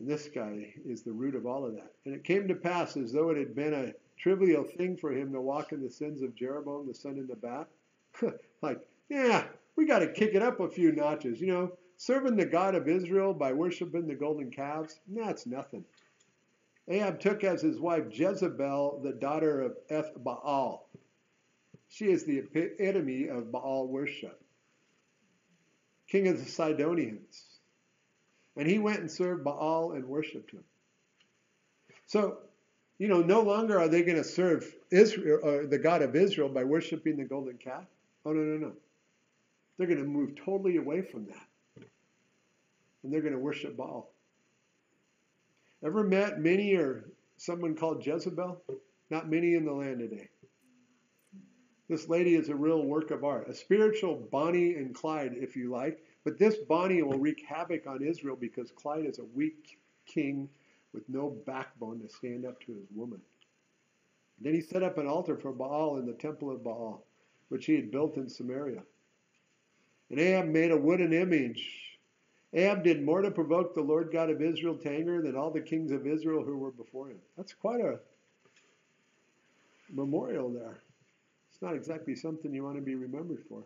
This 0.01 0.29
guy 0.33 0.73
is 0.85 1.03
the 1.03 1.11
root 1.11 1.35
of 1.35 1.45
all 1.45 1.65
of 1.65 1.75
that. 1.75 1.93
And 2.05 2.15
it 2.15 2.23
came 2.23 2.47
to 2.47 2.55
pass 2.55 2.95
as 2.97 3.11
though 3.11 3.29
it 3.29 3.37
had 3.37 3.55
been 3.55 3.73
a 3.73 3.93
trivial 4.17 4.63
thing 4.63 4.97
for 4.97 5.11
him 5.11 5.33
to 5.33 5.41
walk 5.41 5.71
in 5.71 5.81
the 5.81 5.89
sins 5.89 6.21
of 6.21 6.35
Jeroboam, 6.35 6.87
the 6.87 6.93
son 6.93 7.19
of 7.19 7.27
Nebat 7.27 7.67
like, 8.61 8.79
yeah, 9.09 9.45
we 9.75 9.85
got 9.85 9.99
to 9.99 10.11
kick 10.11 10.33
it 10.33 10.41
up 10.41 10.59
a 10.59 10.69
few 10.69 10.91
notches. 10.91 11.39
You 11.39 11.47
know, 11.47 11.71
serving 11.97 12.35
the 12.35 12.45
God 12.45 12.75
of 12.75 12.87
Israel 12.87 13.33
by 13.33 13.53
worshiping 13.53 14.07
the 14.07 14.15
golden 14.15 14.51
calves, 14.51 14.99
that's 15.07 15.45
nothing. 15.45 15.83
Ahab 16.87 17.19
took 17.19 17.43
as 17.43 17.61
his 17.61 17.79
wife 17.79 18.05
Jezebel, 18.11 19.01
the 19.03 19.13
daughter 19.13 19.61
of 19.61 19.77
Eth 19.89 20.11
Baal. 20.17 20.89
She 21.87 22.05
is 22.05 22.25
the 22.25 22.39
epitome 22.39 23.27
of 23.27 23.51
Baal 23.51 23.87
worship. 23.87 24.41
King 26.07 26.27
of 26.27 26.43
the 26.43 26.49
Sidonians. 26.49 27.48
And 28.59 28.67
he 28.67 28.77
went 28.77 28.99
and 28.99 29.09
served 29.09 29.45
Baal 29.45 29.93
and 29.93 30.03
worshiped 30.03 30.51
him. 30.51 30.65
So, 32.07 32.39
you 32.97 33.07
know, 33.07 33.21
no 33.21 33.39
longer 33.39 33.79
are 33.79 33.87
they 33.87 34.03
going 34.03 34.17
to 34.17 34.23
serve 34.23 34.69
Israel, 34.91 35.39
or 35.41 35.65
the 35.65 35.77
God 35.77 36.01
of 36.01 36.13
Israel 36.13 36.49
by 36.49 36.65
worshiping 36.65 37.15
the 37.15 37.23
golden 37.23 37.57
calf. 37.57 37.85
Oh, 38.25 38.33
no, 38.33 38.41
no, 38.41 38.57
no. 38.57 38.73
They're 39.77 39.87
going 39.87 40.03
to 40.03 40.05
move 40.05 40.35
totally 40.35 40.75
away 40.75 41.01
from 41.01 41.27
that. 41.27 41.85
And 43.01 43.13
they're 43.13 43.21
going 43.21 43.31
to 43.31 43.39
worship 43.39 43.77
Baal. 43.77 44.11
Ever 45.81 46.03
met 46.03 46.41
many 46.41 46.75
or 46.75 47.05
someone 47.37 47.75
called 47.75 48.05
Jezebel? 48.05 48.61
Not 49.09 49.29
many 49.29 49.55
in 49.55 49.63
the 49.63 49.71
land 49.71 49.99
today. 49.99 50.27
This 51.87 52.09
lady 52.09 52.35
is 52.35 52.49
a 52.49 52.55
real 52.55 52.83
work 52.83 53.11
of 53.11 53.23
art, 53.23 53.47
a 53.47 53.53
spiritual 53.53 54.15
Bonnie 54.15 54.75
and 54.75 54.93
Clyde, 54.93 55.35
if 55.35 55.55
you 55.55 55.71
like. 55.71 56.03
But 56.23 56.37
this 56.37 56.57
Bonnie 56.67 57.01
will 57.01 57.17
wreak 57.17 57.45
havoc 57.47 57.87
on 57.87 58.03
Israel 58.03 58.35
because 58.35 58.71
Clyde 58.71 59.05
is 59.05 59.19
a 59.19 59.25
weak 59.25 59.79
king 60.05 60.49
with 60.93 61.07
no 61.07 61.29
backbone 61.45 61.99
to 62.01 62.09
stand 62.09 62.45
up 62.45 62.59
to 62.61 62.73
his 62.73 62.87
woman. 62.93 63.21
Then 64.41 64.53
he 64.53 64.61
set 64.61 64.83
up 64.83 64.97
an 64.97 65.07
altar 65.07 65.37
for 65.37 65.51
Baal 65.51 65.97
in 65.97 66.05
the 66.05 66.13
temple 66.13 66.51
of 66.51 66.63
Baal 66.63 67.03
which 67.49 67.65
he 67.65 67.75
had 67.75 67.91
built 67.91 68.15
in 68.15 68.29
Samaria. 68.29 68.81
And 70.09 70.19
Ahab 70.19 70.47
made 70.47 70.71
a 70.71 70.77
wooden 70.77 71.13
image. 71.13 71.67
Ahab 72.53 72.83
did 72.83 73.03
more 73.03 73.21
to 73.21 73.29
provoke 73.29 73.75
the 73.75 73.81
Lord 73.81 74.11
God 74.11 74.29
of 74.29 74.41
Israel 74.41 74.75
to 74.75 74.89
anger 74.89 75.21
than 75.21 75.35
all 75.35 75.51
the 75.51 75.61
kings 75.61 75.91
of 75.91 76.07
Israel 76.07 76.43
who 76.43 76.57
were 76.57 76.71
before 76.71 77.09
him. 77.09 77.19
That's 77.37 77.53
quite 77.53 77.81
a 77.81 77.99
memorial 79.91 80.49
there. 80.49 80.79
It's 81.51 81.61
not 81.61 81.75
exactly 81.75 82.15
something 82.15 82.53
you 82.53 82.63
want 82.63 82.77
to 82.77 82.81
be 82.81 82.95
remembered 82.95 83.43
for. 83.47 83.63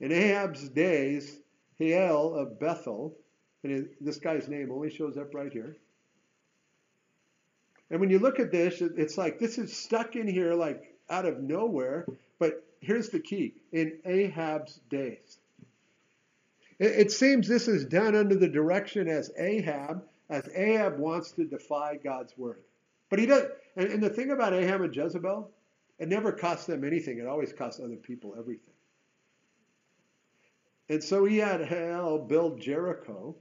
In 0.00 0.10
Ahab's 0.10 0.68
days, 0.68 1.38
Hiel 1.78 2.34
of 2.34 2.58
Bethel, 2.58 3.14
and 3.62 3.88
this 4.00 4.18
guy's 4.18 4.48
name 4.48 4.70
only 4.70 4.90
shows 4.90 5.16
up 5.16 5.34
right 5.34 5.52
here. 5.52 5.76
And 7.90 8.00
when 8.00 8.10
you 8.10 8.18
look 8.18 8.40
at 8.40 8.50
this, 8.50 8.80
it's 8.80 9.18
like 9.18 9.38
this 9.38 9.58
is 9.58 9.76
stuck 9.76 10.16
in 10.16 10.26
here 10.26 10.54
like 10.54 10.94
out 11.10 11.26
of 11.26 11.40
nowhere, 11.40 12.06
but 12.38 12.64
here's 12.80 13.08
the 13.10 13.20
key 13.20 13.54
in 13.72 13.98
Ahab's 14.04 14.80
days. 14.90 15.38
It, 16.80 17.12
seems 17.12 17.46
this 17.46 17.68
is 17.68 17.84
done 17.84 18.16
under 18.16 18.34
the 18.34 18.48
direction 18.48 19.08
as 19.08 19.30
Ahab, 19.38 20.02
as 20.28 20.48
Ahab 20.54 20.98
wants 20.98 21.30
to 21.32 21.44
defy 21.44 21.98
God's 22.02 22.36
word. 22.36 22.60
But 23.10 23.20
he 23.20 23.26
does. 23.26 23.44
And, 23.76 23.88
and 23.88 24.02
the 24.02 24.10
thing 24.10 24.32
about 24.32 24.54
Ahab 24.54 24.80
and 24.80 24.94
Jezebel, 24.94 25.50
it 26.00 26.08
never 26.08 26.32
cost 26.32 26.66
them 26.66 26.84
anything. 26.84 27.18
It 27.18 27.26
always 27.26 27.52
cost 27.52 27.80
other 27.80 27.94
people 27.96 28.34
everything. 28.36 28.73
And 30.88 31.02
so 31.02 31.24
he 31.24 31.38
had 31.38 31.62
Hiel 31.62 32.28
build 32.28 32.60
Jericho. 32.60 33.36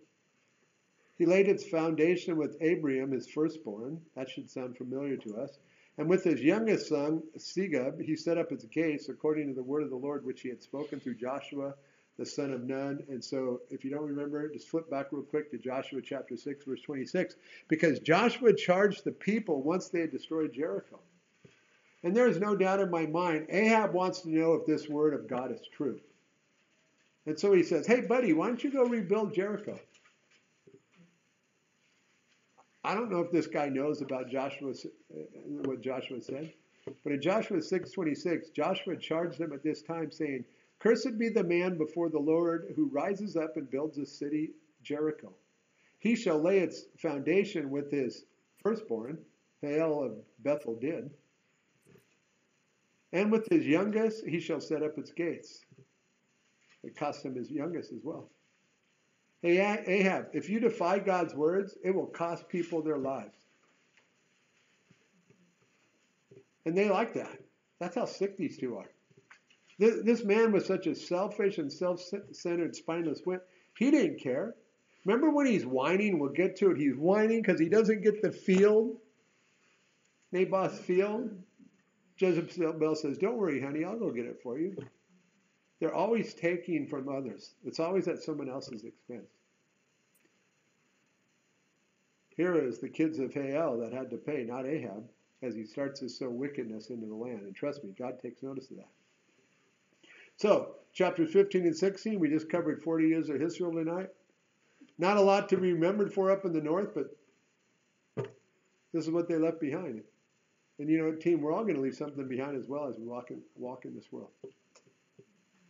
He 1.17 1.25
laid 1.25 1.47
its 1.47 1.67
foundation 1.67 2.37
with 2.37 2.61
Abiram, 2.61 3.11
his 3.11 3.27
firstborn. 3.27 4.01
That 4.15 4.29
should 4.29 4.49
sound 4.49 4.77
familiar 4.77 5.17
to 5.17 5.37
us. 5.37 5.59
And 5.97 6.09
with 6.09 6.23
his 6.23 6.41
youngest 6.41 6.87
son, 6.87 7.21
Segub, 7.37 8.01
he 8.01 8.15
set 8.15 8.37
up 8.37 8.51
its 8.51 8.65
gates 8.65 9.09
according 9.09 9.47
to 9.47 9.53
the 9.53 9.61
word 9.61 9.83
of 9.83 9.91
the 9.91 9.95
Lord, 9.95 10.25
which 10.25 10.41
he 10.41 10.49
had 10.49 10.63
spoken 10.63 10.99
through 10.99 11.15
Joshua, 11.15 11.75
the 12.17 12.25
son 12.25 12.51
of 12.51 12.63
Nun. 12.63 13.03
And 13.09 13.23
so, 13.23 13.61
if 13.69 13.83
you 13.83 13.91
don't 13.91 14.07
remember, 14.07 14.47
just 14.49 14.69
flip 14.69 14.89
back 14.89 15.11
real 15.11 15.21
quick 15.21 15.51
to 15.51 15.57
Joshua 15.57 16.01
chapter 16.01 16.35
6, 16.35 16.65
verse 16.65 16.81
26, 16.81 17.35
because 17.67 17.99
Joshua 17.99 18.53
charged 18.53 19.03
the 19.03 19.11
people 19.11 19.61
once 19.61 19.89
they 19.89 20.01
had 20.01 20.11
destroyed 20.11 20.53
Jericho. 20.53 20.99
And 22.03 22.15
there 22.15 22.27
is 22.27 22.39
no 22.39 22.55
doubt 22.55 22.79
in 22.79 22.89
my 22.89 23.05
mind, 23.05 23.47
Ahab 23.49 23.93
wants 23.93 24.21
to 24.21 24.29
know 24.29 24.53
if 24.53 24.65
this 24.65 24.89
word 24.89 25.13
of 25.13 25.27
God 25.27 25.51
is 25.51 25.67
true. 25.71 25.99
And 27.25 27.39
so 27.39 27.53
he 27.53 27.63
says, 27.63 27.87
Hey, 27.87 28.01
buddy, 28.01 28.33
why 28.33 28.47
don't 28.47 28.63
you 28.63 28.71
go 28.71 28.83
rebuild 28.83 29.33
Jericho? 29.33 29.79
I 32.83 32.95
don't 32.95 33.09
know 33.09 33.21
if 33.21 33.31
this 33.31 33.47
guy 33.47 33.69
knows 33.69 34.01
about 34.01 34.29
Joshua, 34.29 34.71
uh, 34.71 35.19
what 35.63 35.81
Joshua 35.81 36.21
said, 36.21 36.51
but 37.03 37.13
in 37.13 37.21
Joshua 37.21 37.61
6:26, 37.61 38.51
Joshua 38.51 38.97
charged 38.97 39.39
them 39.39 39.53
at 39.53 39.63
this 39.63 39.81
time, 39.81 40.11
saying, 40.11 40.43
"Cursed 40.79 41.17
be 41.17 41.29
the 41.29 41.45
man 41.45 41.77
before 41.77 42.09
the 42.09 42.19
Lord 42.19 42.73
who 42.75 42.87
rises 42.87 43.37
up 43.37 43.55
and 43.55 43.69
builds 43.69 43.97
a 43.97 44.05
city, 44.05 44.51
Jericho. 44.81 45.33
He 45.99 46.15
shall 46.15 46.39
lay 46.39 46.59
its 46.59 46.87
foundation 46.97 47.69
with 47.71 47.89
his 47.89 48.25
firstborn, 48.57 49.23
Hiel 49.61 50.03
of 50.03 50.25
Bethel 50.39 50.75
did, 50.75 51.09
and 53.13 53.31
with 53.31 53.47
his 53.47 53.65
youngest 53.65 54.25
he 54.25 54.41
shall 54.41 54.59
set 54.59 54.83
up 54.83 54.97
its 54.97 55.13
gates." 55.13 55.63
It 56.83 56.97
cost 56.97 57.25
him 57.25 57.35
his 57.35 57.49
youngest 57.49 57.91
as 57.91 58.01
well. 58.03 58.29
Hey, 59.41 59.59
Ahab, 59.87 60.27
if 60.33 60.49
you 60.49 60.59
defy 60.59 60.99
God's 60.99 61.33
words, 61.33 61.77
it 61.83 61.91
will 61.93 62.07
cost 62.07 62.47
people 62.47 62.81
their 62.81 62.97
lives. 62.97 63.35
And 66.65 66.77
they 66.77 66.89
like 66.89 67.13
that. 67.15 67.39
That's 67.79 67.95
how 67.95 68.05
sick 68.05 68.37
these 68.37 68.57
two 68.57 68.77
are. 68.77 68.89
This, 69.79 70.23
man 70.23 70.51
was 70.51 70.65
such 70.65 70.87
a 70.87 70.95
selfish 70.95 71.57
and 71.57 71.71
self 71.71 72.01
centered, 72.31 72.75
spineless 72.75 73.21
wimp. 73.25 73.41
He 73.77 73.91
didn't 73.91 74.21
care. 74.21 74.55
Remember 75.05 75.29
when 75.31 75.47
he's 75.47 75.65
whining? 75.65 76.19
We'll 76.19 76.31
get 76.31 76.55
to 76.57 76.71
it. 76.71 76.77
He's 76.77 76.95
whining 76.95 77.41
because 77.41 77.59
he 77.59 77.67
doesn't 77.67 78.01
get 78.01 78.21
the 78.21 78.31
field, 78.31 78.97
Naboth's 80.31 80.79
field. 80.79 81.31
Jezebel 82.17 82.95
says, 82.95 83.17
Don't 83.17 83.37
worry, 83.37 83.59
honey, 83.61 83.83
I'll 83.83 83.99
go 83.99 84.11
get 84.11 84.25
it 84.25 84.39
for 84.41 84.57
you. 84.57 84.77
They're 85.83 85.93
always 85.93 86.33
taking 86.33 86.87
from 86.87 87.09
others, 87.09 87.55
it's 87.65 87.81
always 87.81 88.07
at 88.07 88.23
someone 88.23 88.49
else's 88.49 88.85
expense. 88.85 89.27
Here 92.37 92.55
is 92.55 92.79
the 92.79 92.87
kids 92.87 93.19
of 93.19 93.33
Hiel 93.33 93.81
that 93.81 93.91
had 93.91 94.09
to 94.11 94.15
pay, 94.15 94.45
not 94.45 94.65
Ahab, 94.65 95.03
as 95.41 95.55
he 95.55 95.65
starts 95.65 95.99
to 95.99 96.07
sow 96.07 96.29
wickedness 96.29 96.89
into 96.89 97.05
the 97.05 97.13
land. 97.13 97.41
And 97.41 97.53
trust 97.53 97.83
me, 97.83 97.93
God 97.99 98.17
takes 98.17 98.41
notice 98.41 98.71
of 98.71 98.77
that. 98.77 98.87
So, 100.37 100.75
chapters 100.93 101.33
15 101.33 101.63
and 101.63 101.75
16, 101.75 102.17
we 102.17 102.29
just 102.29 102.49
covered 102.49 102.81
40 102.81 103.05
years 103.05 103.27
of 103.27 103.41
Israel 103.41 103.73
tonight. 103.73 104.07
Not 104.97 105.17
a 105.17 105.21
lot 105.21 105.49
to 105.49 105.57
be 105.57 105.73
remembered 105.73 106.13
for 106.13 106.31
up 106.31 106.45
in 106.45 106.53
the 106.53 106.61
north, 106.61 106.95
but 106.95 107.13
this 108.93 109.03
is 109.03 109.11
what 109.11 109.27
they 109.27 109.35
left 109.35 109.59
behind. 109.59 110.01
And 110.79 110.89
you 110.89 110.99
know, 110.99 111.11
team, 111.11 111.41
we're 111.41 111.51
all 111.51 111.63
going 111.63 111.75
to 111.75 111.81
leave 111.81 111.95
something 111.95 112.25
behind 112.25 112.55
as 112.55 112.69
well 112.69 112.87
as 112.87 112.95
we 112.97 113.03
walk 113.03 113.31
in, 113.31 113.41
walk 113.57 113.83
in 113.83 113.93
this 113.93 114.09
world. 114.13 114.29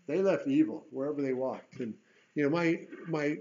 They 0.07 0.21
left 0.21 0.47
evil 0.47 0.85
wherever 0.91 1.21
they 1.21 1.33
walked. 1.33 1.79
And 1.79 1.93
you 2.35 2.43
know, 2.43 2.49
my 2.49 2.79
my 3.07 3.37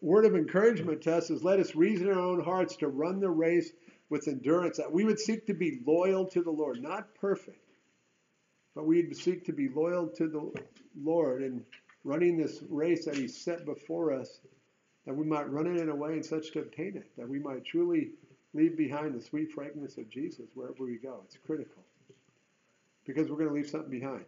word 0.00 0.24
of 0.24 0.34
encouragement 0.34 1.02
to 1.02 1.16
us 1.16 1.30
is 1.30 1.42
let 1.42 1.58
us 1.60 1.74
reason 1.74 2.08
in 2.08 2.14
our 2.14 2.20
own 2.20 2.42
hearts 2.42 2.76
to 2.76 2.88
run 2.88 3.20
the 3.20 3.30
race 3.30 3.70
with 4.08 4.28
endurance, 4.28 4.76
that 4.76 4.92
we 4.92 5.04
would 5.04 5.18
seek 5.18 5.46
to 5.46 5.54
be 5.54 5.80
loyal 5.84 6.26
to 6.26 6.42
the 6.42 6.50
Lord, 6.50 6.80
not 6.80 7.14
perfect, 7.14 7.58
but 8.74 8.86
we'd 8.86 9.16
seek 9.16 9.44
to 9.46 9.52
be 9.52 9.68
loyal 9.68 10.08
to 10.08 10.28
the 10.28 10.52
Lord 10.96 11.42
and 11.42 11.64
running 12.04 12.36
this 12.36 12.62
race 12.68 13.04
that 13.06 13.16
He 13.16 13.26
set 13.26 13.64
before 13.64 14.12
us, 14.12 14.38
that 15.06 15.16
we 15.16 15.24
might 15.24 15.50
run 15.50 15.66
it 15.66 15.80
in 15.80 15.88
a 15.88 15.96
way 15.96 16.12
and 16.12 16.24
such 16.24 16.52
to 16.52 16.60
obtain 16.60 16.96
it, 16.96 17.10
that 17.16 17.28
we 17.28 17.40
might 17.40 17.64
truly 17.64 18.12
leave 18.54 18.76
behind 18.76 19.14
the 19.14 19.20
sweet 19.20 19.50
fragrance 19.50 19.98
of 19.98 20.08
Jesus 20.08 20.46
wherever 20.54 20.84
we 20.84 20.98
go. 20.98 21.22
It's 21.24 21.36
critical 21.44 21.82
because 23.04 23.28
we're 23.28 23.38
going 23.38 23.48
to 23.48 23.54
leave 23.54 23.68
something 23.68 23.90
behind. 23.90 24.24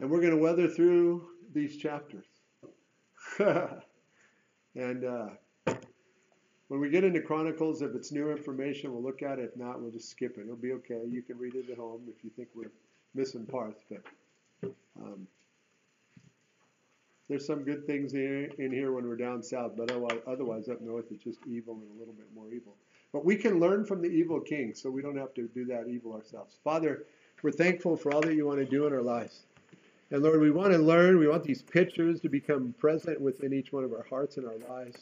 And 0.00 0.10
we're 0.10 0.20
going 0.20 0.32
to 0.32 0.38
weather 0.38 0.68
through 0.68 1.28
these 1.52 1.76
chapters. 1.76 2.26
and 3.38 5.04
uh, 5.04 5.28
when 6.68 6.80
we 6.80 6.90
get 6.90 7.04
into 7.04 7.20
Chronicles, 7.20 7.82
if 7.82 7.94
it's 7.94 8.10
new 8.10 8.30
information, 8.30 8.92
we'll 8.92 9.02
look 9.02 9.22
at 9.22 9.38
it. 9.38 9.52
If 9.52 9.56
not, 9.56 9.80
we'll 9.80 9.92
just 9.92 10.10
skip 10.10 10.36
it. 10.38 10.42
It'll 10.42 10.56
be 10.56 10.72
okay. 10.72 11.02
You 11.08 11.22
can 11.22 11.38
read 11.38 11.54
it 11.54 11.70
at 11.70 11.78
home 11.78 12.02
if 12.08 12.24
you 12.24 12.30
think 12.30 12.48
we're 12.54 12.72
missing 13.14 13.46
parts. 13.46 13.82
But 13.88 14.72
um, 15.00 15.26
there's 17.28 17.46
some 17.46 17.64
good 17.64 17.86
things 17.86 18.14
in, 18.14 18.50
here 18.58 18.92
when 18.92 19.06
we're 19.08 19.16
down 19.16 19.42
south, 19.42 19.72
but 19.76 19.90
otherwise 19.90 20.68
up 20.68 20.80
north 20.80 21.06
it's 21.10 21.24
just 21.24 21.38
evil 21.46 21.74
and 21.74 21.96
a 21.96 21.98
little 21.98 22.14
bit 22.14 22.26
more 22.34 22.48
evil. 22.52 22.74
But 23.12 23.24
we 23.24 23.36
can 23.36 23.60
learn 23.60 23.86
from 23.86 24.02
the 24.02 24.08
evil 24.08 24.40
king, 24.40 24.74
so 24.74 24.90
we 24.90 25.00
don't 25.00 25.16
have 25.16 25.32
to 25.34 25.48
do 25.54 25.64
that 25.66 25.86
evil 25.88 26.12
ourselves. 26.12 26.58
Father, 26.64 27.04
we're 27.42 27.52
thankful 27.52 27.96
for 27.96 28.12
all 28.12 28.20
that 28.20 28.34
you 28.34 28.46
want 28.46 28.58
to 28.58 28.66
do 28.66 28.86
in 28.86 28.92
our 28.92 29.02
lives. 29.02 29.44
And 30.14 30.22
Lord, 30.22 30.40
we 30.40 30.52
want 30.52 30.72
to 30.72 30.78
learn, 30.78 31.18
we 31.18 31.26
want 31.26 31.42
these 31.42 31.62
pictures 31.62 32.20
to 32.20 32.28
become 32.28 32.72
present 32.78 33.20
within 33.20 33.52
each 33.52 33.72
one 33.72 33.82
of 33.82 33.92
our 33.92 34.06
hearts 34.08 34.36
and 34.36 34.46
our 34.46 34.58
lives. 34.70 34.94